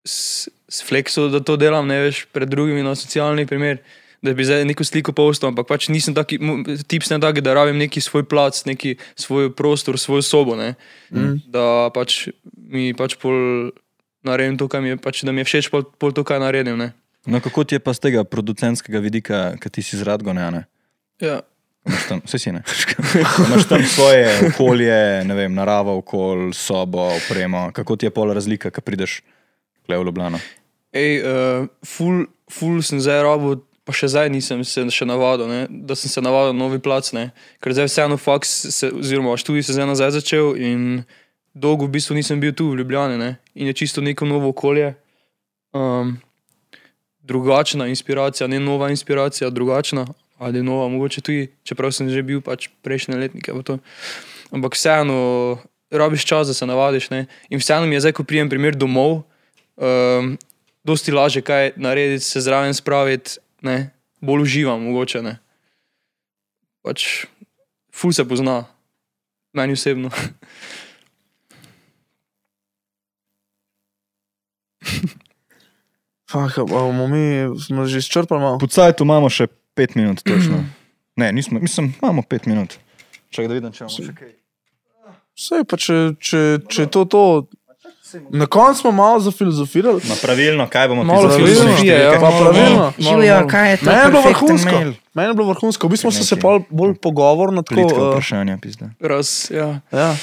s, 0.05 0.49
s 0.67 0.81
flexo, 0.81 1.29
da 1.29 1.39
to 1.39 1.57
delam, 1.57 1.87
ne 1.87 1.99
veš, 2.07 2.25
pred 2.33 2.49
drugimi 2.49 2.83
na 2.83 2.95
socialni 2.97 3.45
primer, 3.45 3.83
da 4.23 4.33
bi 4.33 4.45
zdaj 4.47 4.65
neko 4.65 4.85
sliko 4.87 5.13
postal, 5.13 5.51
ampak 5.51 5.67
pač 5.67 5.89
nisem 5.91 6.15
taki, 6.15 6.39
tip 6.87 7.05
sem 7.05 7.21
taki, 7.21 7.43
da 7.43 7.53
rabim 7.53 7.77
neki 7.77 8.01
svoj 8.01 8.25
plac, 8.25 8.63
neki 8.65 8.95
svoj 9.19 9.51
prostor, 9.53 9.99
svojo 9.99 10.23
sobo, 10.25 10.55
ne. 10.55 10.73
Mm. 11.11 11.43
Da 11.53 11.91
pač 11.93 12.29
mi 12.55 12.93
pač 12.97 13.17
pol 13.21 13.69
naredim 14.23 14.57
to, 14.57 14.69
kar 14.71 14.81
mi 14.81 14.95
je, 14.95 14.99
pač, 15.03 15.21
da 15.27 15.35
mi 15.35 15.43
je 15.43 15.49
všeč 15.51 15.69
pol, 15.69 15.83
pol 15.99 16.15
to, 16.15 16.23
kar 16.25 16.41
naredim, 16.41 16.79
ne. 16.79 16.93
No, 17.27 17.39
kako 17.43 17.67
ti 17.67 17.75
je 17.75 17.83
pa 17.83 17.93
z 17.95 18.07
tega 18.07 18.23
producentskega 18.27 18.99
vidika, 19.03 19.43
ki 19.59 19.69
ti 19.71 19.83
si 19.83 19.99
z 19.99 20.07
Radgone, 20.07 20.43
ne? 20.51 20.63
Ja. 21.23 21.43
Imaš 21.85 22.07
tam, 22.07 22.21
vse 22.25 22.39
si 22.39 22.51
ne. 22.51 22.63
Imaš 23.47 23.67
tam 23.67 23.83
svoje 23.83 24.27
okolje, 24.47 25.23
ne 25.27 25.35
vem, 25.35 25.53
narava, 25.53 25.95
okolje, 25.99 26.53
sobo, 26.53 27.09
opremo. 27.17 27.71
Kako 27.75 27.95
ti 27.95 28.05
je 28.05 28.13
pol 28.15 28.33
razlika, 28.33 28.71
ko 28.71 28.81
prideš 28.81 29.21
tukaj 29.81 29.99
v 29.99 30.07
Ljubljano? 30.07 30.39
Ej, 30.93 31.19
uh, 31.19 31.67
ful, 31.85 32.25
ful 32.51 32.79
sem 32.85 33.01
zdaj 33.03 33.23
robil, 33.25 33.59
pa 33.83 33.91
še 33.95 34.07
zdaj 34.13 34.31
nisem 34.31 34.63
se 34.63 34.85
še 34.95 35.07
navadil, 35.09 35.49
ne, 35.49 35.65
da 35.67 35.97
sem 35.97 36.11
se 36.11 36.23
navadil 36.23 36.55
na 36.55 36.63
novi 36.63 36.79
plac, 36.79 37.11
ne, 37.15 37.31
ker 37.59 37.75
zdaj 37.75 37.89
vseeno 37.89 38.17
faks, 38.21 38.51
se, 38.71 38.91
oziroma 38.95 39.35
študij 39.39 39.67
se 39.67 39.75
zdaj 39.75 39.89
nazaj 39.89 40.13
začel 40.21 40.53
in 40.55 41.03
dolgo 41.53 41.89
v 41.89 41.97
bistvu 41.97 42.15
nisem 42.15 42.39
bil 42.39 42.53
tu 42.55 42.71
v 42.71 42.79
Ljubljani 42.79 43.19
ne, 43.19 43.35
in 43.59 43.67
je 43.67 43.75
čisto 43.83 44.01
neko 44.01 44.29
novo 44.29 44.53
okolje. 44.55 44.93
Um, 45.73 46.15
drugačna 47.23 47.87
inspiracija, 47.87 48.47
ne 48.47 48.59
nova 48.59 48.89
inspiracija, 48.93 49.49
drugačna 49.49 50.05
ali 50.43 50.63
nova, 50.63 50.87
mogoče 50.91 51.21
tudi, 51.21 51.47
čeprav 51.63 51.91
sem 51.95 52.09
že 52.11 52.23
bil 52.23 52.41
pač 52.41 52.67
prejšnje 52.83 53.15
letnike. 53.15 53.53
pa. 53.53 53.77
Ampak 54.51 54.75
vseeno, 54.75 55.57
rabiš 55.91 56.25
čas, 56.25 56.47
da 56.47 56.53
se 56.53 56.65
navadiš. 56.65 57.09
Ne? 57.09 57.25
In 57.49 57.59
vseeno 57.59 57.85
mi 57.85 57.95
je 57.95 57.99
zdaj, 58.05 58.13
ko 58.13 58.23
prijem 58.23 58.49
primer 58.49 58.75
domov, 58.75 59.23
um, 59.75 60.37
dosti 60.83 61.11
lažje 61.11 61.41
kaj 61.41 61.71
narediti, 61.75 62.23
se 62.25 62.41
zraven 62.41 62.73
spraviti, 62.73 63.39
ne? 63.61 63.89
bolj 64.21 64.41
uživam, 64.41 64.83
mogoče 64.83 65.21
ne. 65.21 65.39
Pač, 66.83 67.25
ful 67.91 68.11
se 68.11 68.27
pozna, 68.27 68.65
meni 69.53 69.73
osebno. 69.73 70.09
Fak, 76.31 76.57
bomo 76.67 77.07
mi 77.07 77.45
smo 77.61 77.85
že 77.85 77.97
izčrpali 77.97 78.41
malo. 78.41 78.57
Po 78.57 78.67
cajtu 78.67 79.03
imamo 79.03 79.29
še 79.29 79.47
pet 79.73 79.95
minut, 79.95 80.23
točno. 80.23 80.63
Ne, 81.15 81.31
nismo, 81.31 81.59
mislim, 81.59 81.93
imamo 82.01 82.21
pet 82.21 82.45
minut. 82.45 82.77
Čakaj, 83.29 83.47
da 83.47 83.53
vidim, 83.53 83.71
če 83.71 83.83
imamo 83.83 83.97
še 83.97 84.13
kaj. 84.13 84.31
Vse 85.33 85.63
pa, 85.63 85.77
če, 85.77 85.95
če, 86.19 86.39
če 86.67 86.81
je 86.81 86.89
to 86.89 87.05
to. 87.05 87.23
Na 88.29 88.45
koncu 88.45 88.79
smo 88.79 88.91
malo 88.91 89.17
zafilozofirali. 89.19 90.01
Ma 90.05 90.15
pravilno, 90.21 90.67
kaj 90.69 90.87
bomo 90.87 91.03
Malo 91.03 91.29
filozofije, 91.29 91.95
ja, 91.95 92.11
Pa 92.13 92.29
pravilno. 92.29 92.93
malo- 92.99 93.47
kaj 93.47 93.71
je 93.71 93.77
to? 93.77 93.85
Meni 93.85 93.97
je 93.97 94.09
bilo 94.09 94.21
vrhunsko. 94.21 94.75
Meni 95.13 95.27
je 95.27 95.33
bilo 95.33 95.47
vrhunsko. 95.47 95.87
V 95.87 95.91
bistvu 95.91 96.11
smo 96.11 96.23
se 96.23 96.35
pol 96.37 96.61
bolj 96.69 96.93
pogovorno 96.95 97.61
tako. 97.61 97.75
Plitka 97.75 97.97
Uh, 97.97 98.09
vprašanja, 98.11 98.57
pizda. 98.57 98.89
Raz, 98.99 99.49
ja. 99.51 99.81
ja. 99.91 100.15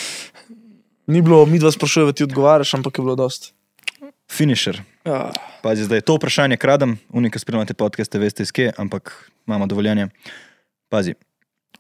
Ni 1.07 1.19
bilo, 1.21 1.43
mi 1.47 1.59
dva 1.59 1.71
sprašujeva, 1.71 2.13
ti 2.13 2.23
odgovarjaš, 2.23 2.75
ampak 2.75 2.95
je 2.95 3.03
bilo 3.03 3.17
dost. 3.17 3.51
Finisher. 4.31 4.83
ja. 5.05 5.33
Pazi, 5.63 5.85
zdaj 5.85 6.01
to 6.01 6.15
vprašanje 6.17 6.57
kradem, 6.57 6.97
unika 7.13 7.39
spremljate 7.39 7.75
podcaste, 7.75 8.19
veste 8.19 8.43
iz 8.43 8.53
kje, 8.53 8.73
ampak 8.77 9.31
imamo 9.47 9.67
dovoljenje. 9.67 10.09
Pazi, 10.89 11.15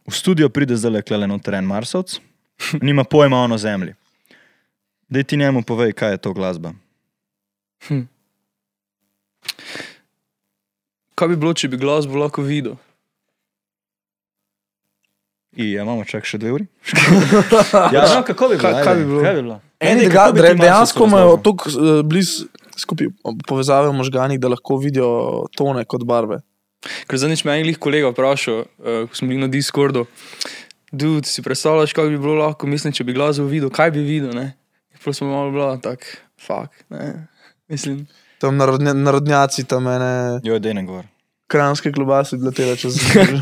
v 0.06 0.12
studio 0.12 0.48
pride 0.48 0.76
zdaj 0.76 0.92
le 0.92 1.02
klelen 1.02 1.38
teren 1.40 1.64
Marsovc, 1.64 2.18
nima 2.86 3.04
pojma 3.04 3.44
o 3.44 3.58
zemlji. 3.58 3.94
Dej 5.08 5.24
ti 5.24 5.36
njemu 5.36 5.62
povej, 5.62 5.92
kaj 5.92 6.10
je 6.10 6.16
to 6.18 6.32
glasba. 6.32 6.72
Kaj 11.14 11.28
bi 11.28 11.36
bilo, 11.36 11.54
če 11.54 11.68
bi 11.68 11.76
glasbo 11.76 12.18
lahko 12.18 12.42
videl? 12.42 12.76
I, 15.52 15.72
ja, 15.72 15.82
imamo 15.82 16.04
čak 16.04 16.24
še 16.24 16.38
dve 16.38 16.52
uri. 16.52 16.66
ja, 17.94 18.04
no, 18.14 18.22
kako 18.26 18.48
bi 18.52 18.56
bilo? 18.56 18.70
Kaj- 18.70 18.84
kaj 18.84 18.94
bi 18.96 19.04
bilo? 19.04 19.22
Kaj 19.24 19.34
bi 19.34 19.42
bilo? 19.42 19.58
Eni 19.80 20.04
Ej, 20.04 20.08
ga, 20.08 20.14
kako 20.14 20.32
bi 20.32 20.40
ti 20.40 20.42
Marsovcu 20.42 20.62
dejansko 20.62 21.06
imajo 21.06 21.26
razložil? 21.26 21.42
tako 21.44 21.70
uh, 21.70 22.04
blizu 22.06 22.46
skupaj 22.76 23.06
povezave 23.48 23.88
v 23.88 23.96
možganih, 23.96 24.40
da 24.40 24.48
lahko 24.48 24.76
vidijo 24.76 25.10
tone 25.56 25.84
kot 25.84 26.04
barve. 26.04 26.40
Ker 27.08 27.18
zadnjič 27.20 27.44
me 27.44 27.52
je 27.52 27.60
en 27.60 27.66
glih 27.68 27.78
kolega 27.78 28.12
vprašal, 28.12 28.64
uh, 28.64 29.02
ko 29.08 29.16
smo 29.16 29.28
bili 29.28 29.40
na 29.40 29.48
Discordu. 29.52 30.06
Dude, 30.92 31.28
si 31.28 31.42
predstavljaš, 31.42 31.92
kako 31.92 32.08
bi 32.08 32.18
bilo 32.18 32.34
lahko, 32.40 32.66
mislim, 32.66 32.92
če 32.92 33.04
bi 33.04 33.14
glasbo 33.14 33.44
videl, 33.46 33.70
kaj 33.70 33.92
bi 33.94 34.02
videl, 34.02 34.32
ne? 34.34 34.52
Prav 35.04 35.14
smo 35.14 35.28
malo 35.30 35.52
bila 35.54 35.76
tak, 35.80 36.04
fuck, 36.40 36.72
ne. 36.90 37.28
Mislim, 37.68 38.06
Tam 38.40 38.56
narodnja, 38.56 38.94
narodnjaci, 38.96 39.64
tam 39.68 39.86
ene 39.88 40.40
Jo, 40.44 40.58
dej 40.58 40.74
ne 40.74 40.84
govor. 40.88 41.04
Kranske 41.50 41.90
klobase 41.92 42.38
letele 42.38 42.76
čez 42.78 42.94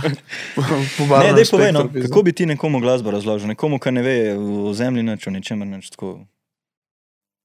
po, 0.56 0.62
po 0.96 1.04
Ne, 1.20 1.34
dej 1.36 1.44
povej, 1.50 1.72
no, 1.76 1.84
kako 1.92 2.22
bi 2.24 2.32
ti 2.32 2.48
nekomu 2.48 2.80
glasbo 2.80 3.12
razložil, 3.12 3.52
nekomu, 3.52 3.76
ki 3.76 3.92
ne 3.92 4.02
ve 4.02 4.16
o 4.38 4.72
zemlji 4.72 5.04
nič, 5.04 5.28
o 5.28 5.30
ničemer 5.34 5.68
nič 5.68 5.92
tako. 5.92 6.24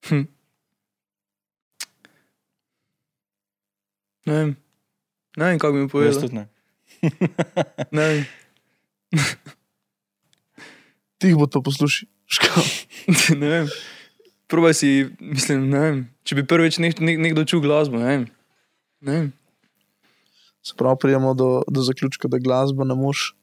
hm. 0.08 0.24
ne 4.26 4.34
vem, 4.34 4.56
ne 5.36 5.46
vem, 5.46 5.60
kako 5.60 5.74
bi 5.74 5.80
mi 5.80 5.88
Jaz 5.88 5.92
povedal. 5.92 6.22
tudi 6.22 6.36
ne. 6.40 6.46
Ne 7.98 8.04
vem. 8.08 8.22
Tih 11.20 11.36
bo 11.36 11.48
to 11.48 11.60
poslušal. 11.64 12.08
Ne 13.36 13.48
vem. 13.48 13.68
Probaj 14.48 14.74
si, 14.80 15.12
mislim, 15.20 15.68
ne 15.72 15.80
vem, 15.80 16.02
če 16.24 16.40
bi 16.40 16.48
prvič 16.48 16.80
nek, 16.80 17.00
nek, 17.04 17.20
nekdo 17.20 17.44
čul 17.48 17.64
glasbo, 17.64 18.00
ne 18.00 18.08
vem. 18.08 18.24
Ne 19.04 19.12
vem. 19.12 19.32
Se 20.64 20.74
pravi, 20.76 20.96
prijemo 20.98 21.34
do, 21.34 21.62
do 21.68 21.82
zaključka, 21.82 22.28
da 22.28 22.38
glasbo 22.38 22.84
ne 22.84 22.96
moš 22.96 23.36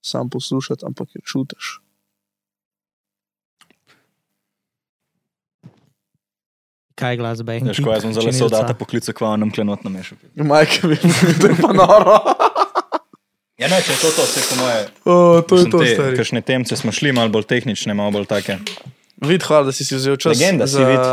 sam 0.00 0.30
poslušati, 0.30 0.84
ampak 0.86 1.08
jo 1.12 1.20
čutiš. 1.22 1.78
Kaj 6.94 7.12
je 7.12 7.16
glasba? 7.16 7.52
Veš, 7.54 7.80
ko 7.80 7.90
jaz 7.90 8.02
sem 8.02 8.12
zelo 8.12 8.32
se 8.32 8.44
oddata 8.44 8.74
poklica, 8.74 9.12
kva 9.12 9.32
nam 9.36 9.50
klenot 9.50 9.82
namešal. 9.82 10.18
Majke 10.36 10.86
mi, 10.86 10.96
to 11.34 11.46
je 11.46 11.56
pa 11.56 11.72
noro. 11.72 12.18
Ja, 13.58 13.68
ne, 13.68 13.78
če 13.78 13.92
je 13.92 13.98
to 13.98 14.10
to, 14.10 14.22
vse 14.22 14.42
po 14.44 14.56
moje. 14.56 14.78
O, 15.04 15.14
to 15.40 15.56
je 15.56 15.66
to, 15.66 15.78
te 15.78 15.88
stari. 15.88 16.16
Kakšne 16.16 16.42
temce 16.42 16.76
smo 16.76 16.92
šli, 16.92 17.12
malo 17.12 17.30
bolj 17.30 17.46
tehnične, 17.46 17.94
malo 17.94 18.10
bolj 18.10 18.26
take. 18.26 18.58
Vid, 19.22 19.42
hvala, 19.42 19.64
da 19.64 19.72
si 19.72 19.84
si 19.84 19.94
vzel 19.94 20.16
čas. 20.16 20.34
Legenda 20.34 20.66
si, 20.66 20.74
za, 20.74 20.84
Vid. 20.84 21.04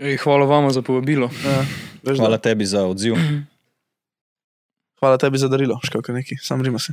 Ej, 0.00 0.16
hvala 0.18 0.46
vam 0.46 0.70
za 0.70 0.82
povabilo. 0.82 1.30
Ja, 1.42 1.56
veš, 2.00 2.14
da- 2.14 2.22
Hvala 2.22 2.38
tebi 2.38 2.64
za 2.64 2.84
odziv. 2.86 3.18
Hvala 4.98 5.18
tebi 5.18 5.38
za 5.38 5.48
darilo, 5.48 5.80
škako 5.84 6.12
neki, 6.12 6.36
sam 6.42 6.62
rima 6.62 6.78
se. 6.78 6.92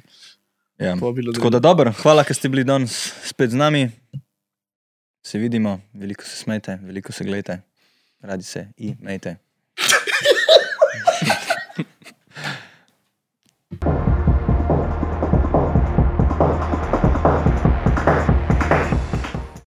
Ja. 0.77 0.95
Povabilo 0.99 1.33
Tako 1.33 1.49
da 1.49 1.59
dobro, 1.59 1.93
hvala, 2.01 2.23
ker 2.23 2.35
ste 2.35 2.49
bili 2.49 2.63
danes 2.63 3.13
spet 3.23 3.49
z 3.49 3.55
nami. 3.55 3.91
Se 5.25 5.37
vidimo, 5.37 5.81
veliko 5.93 6.23
se 6.23 6.35
smejte, 6.37 6.79
veliko 6.83 7.11
se 7.11 7.23
gledajte, 7.23 7.61
radi 8.21 8.43
se 8.43 8.67
in 8.77 8.97
imejte. 9.01 9.35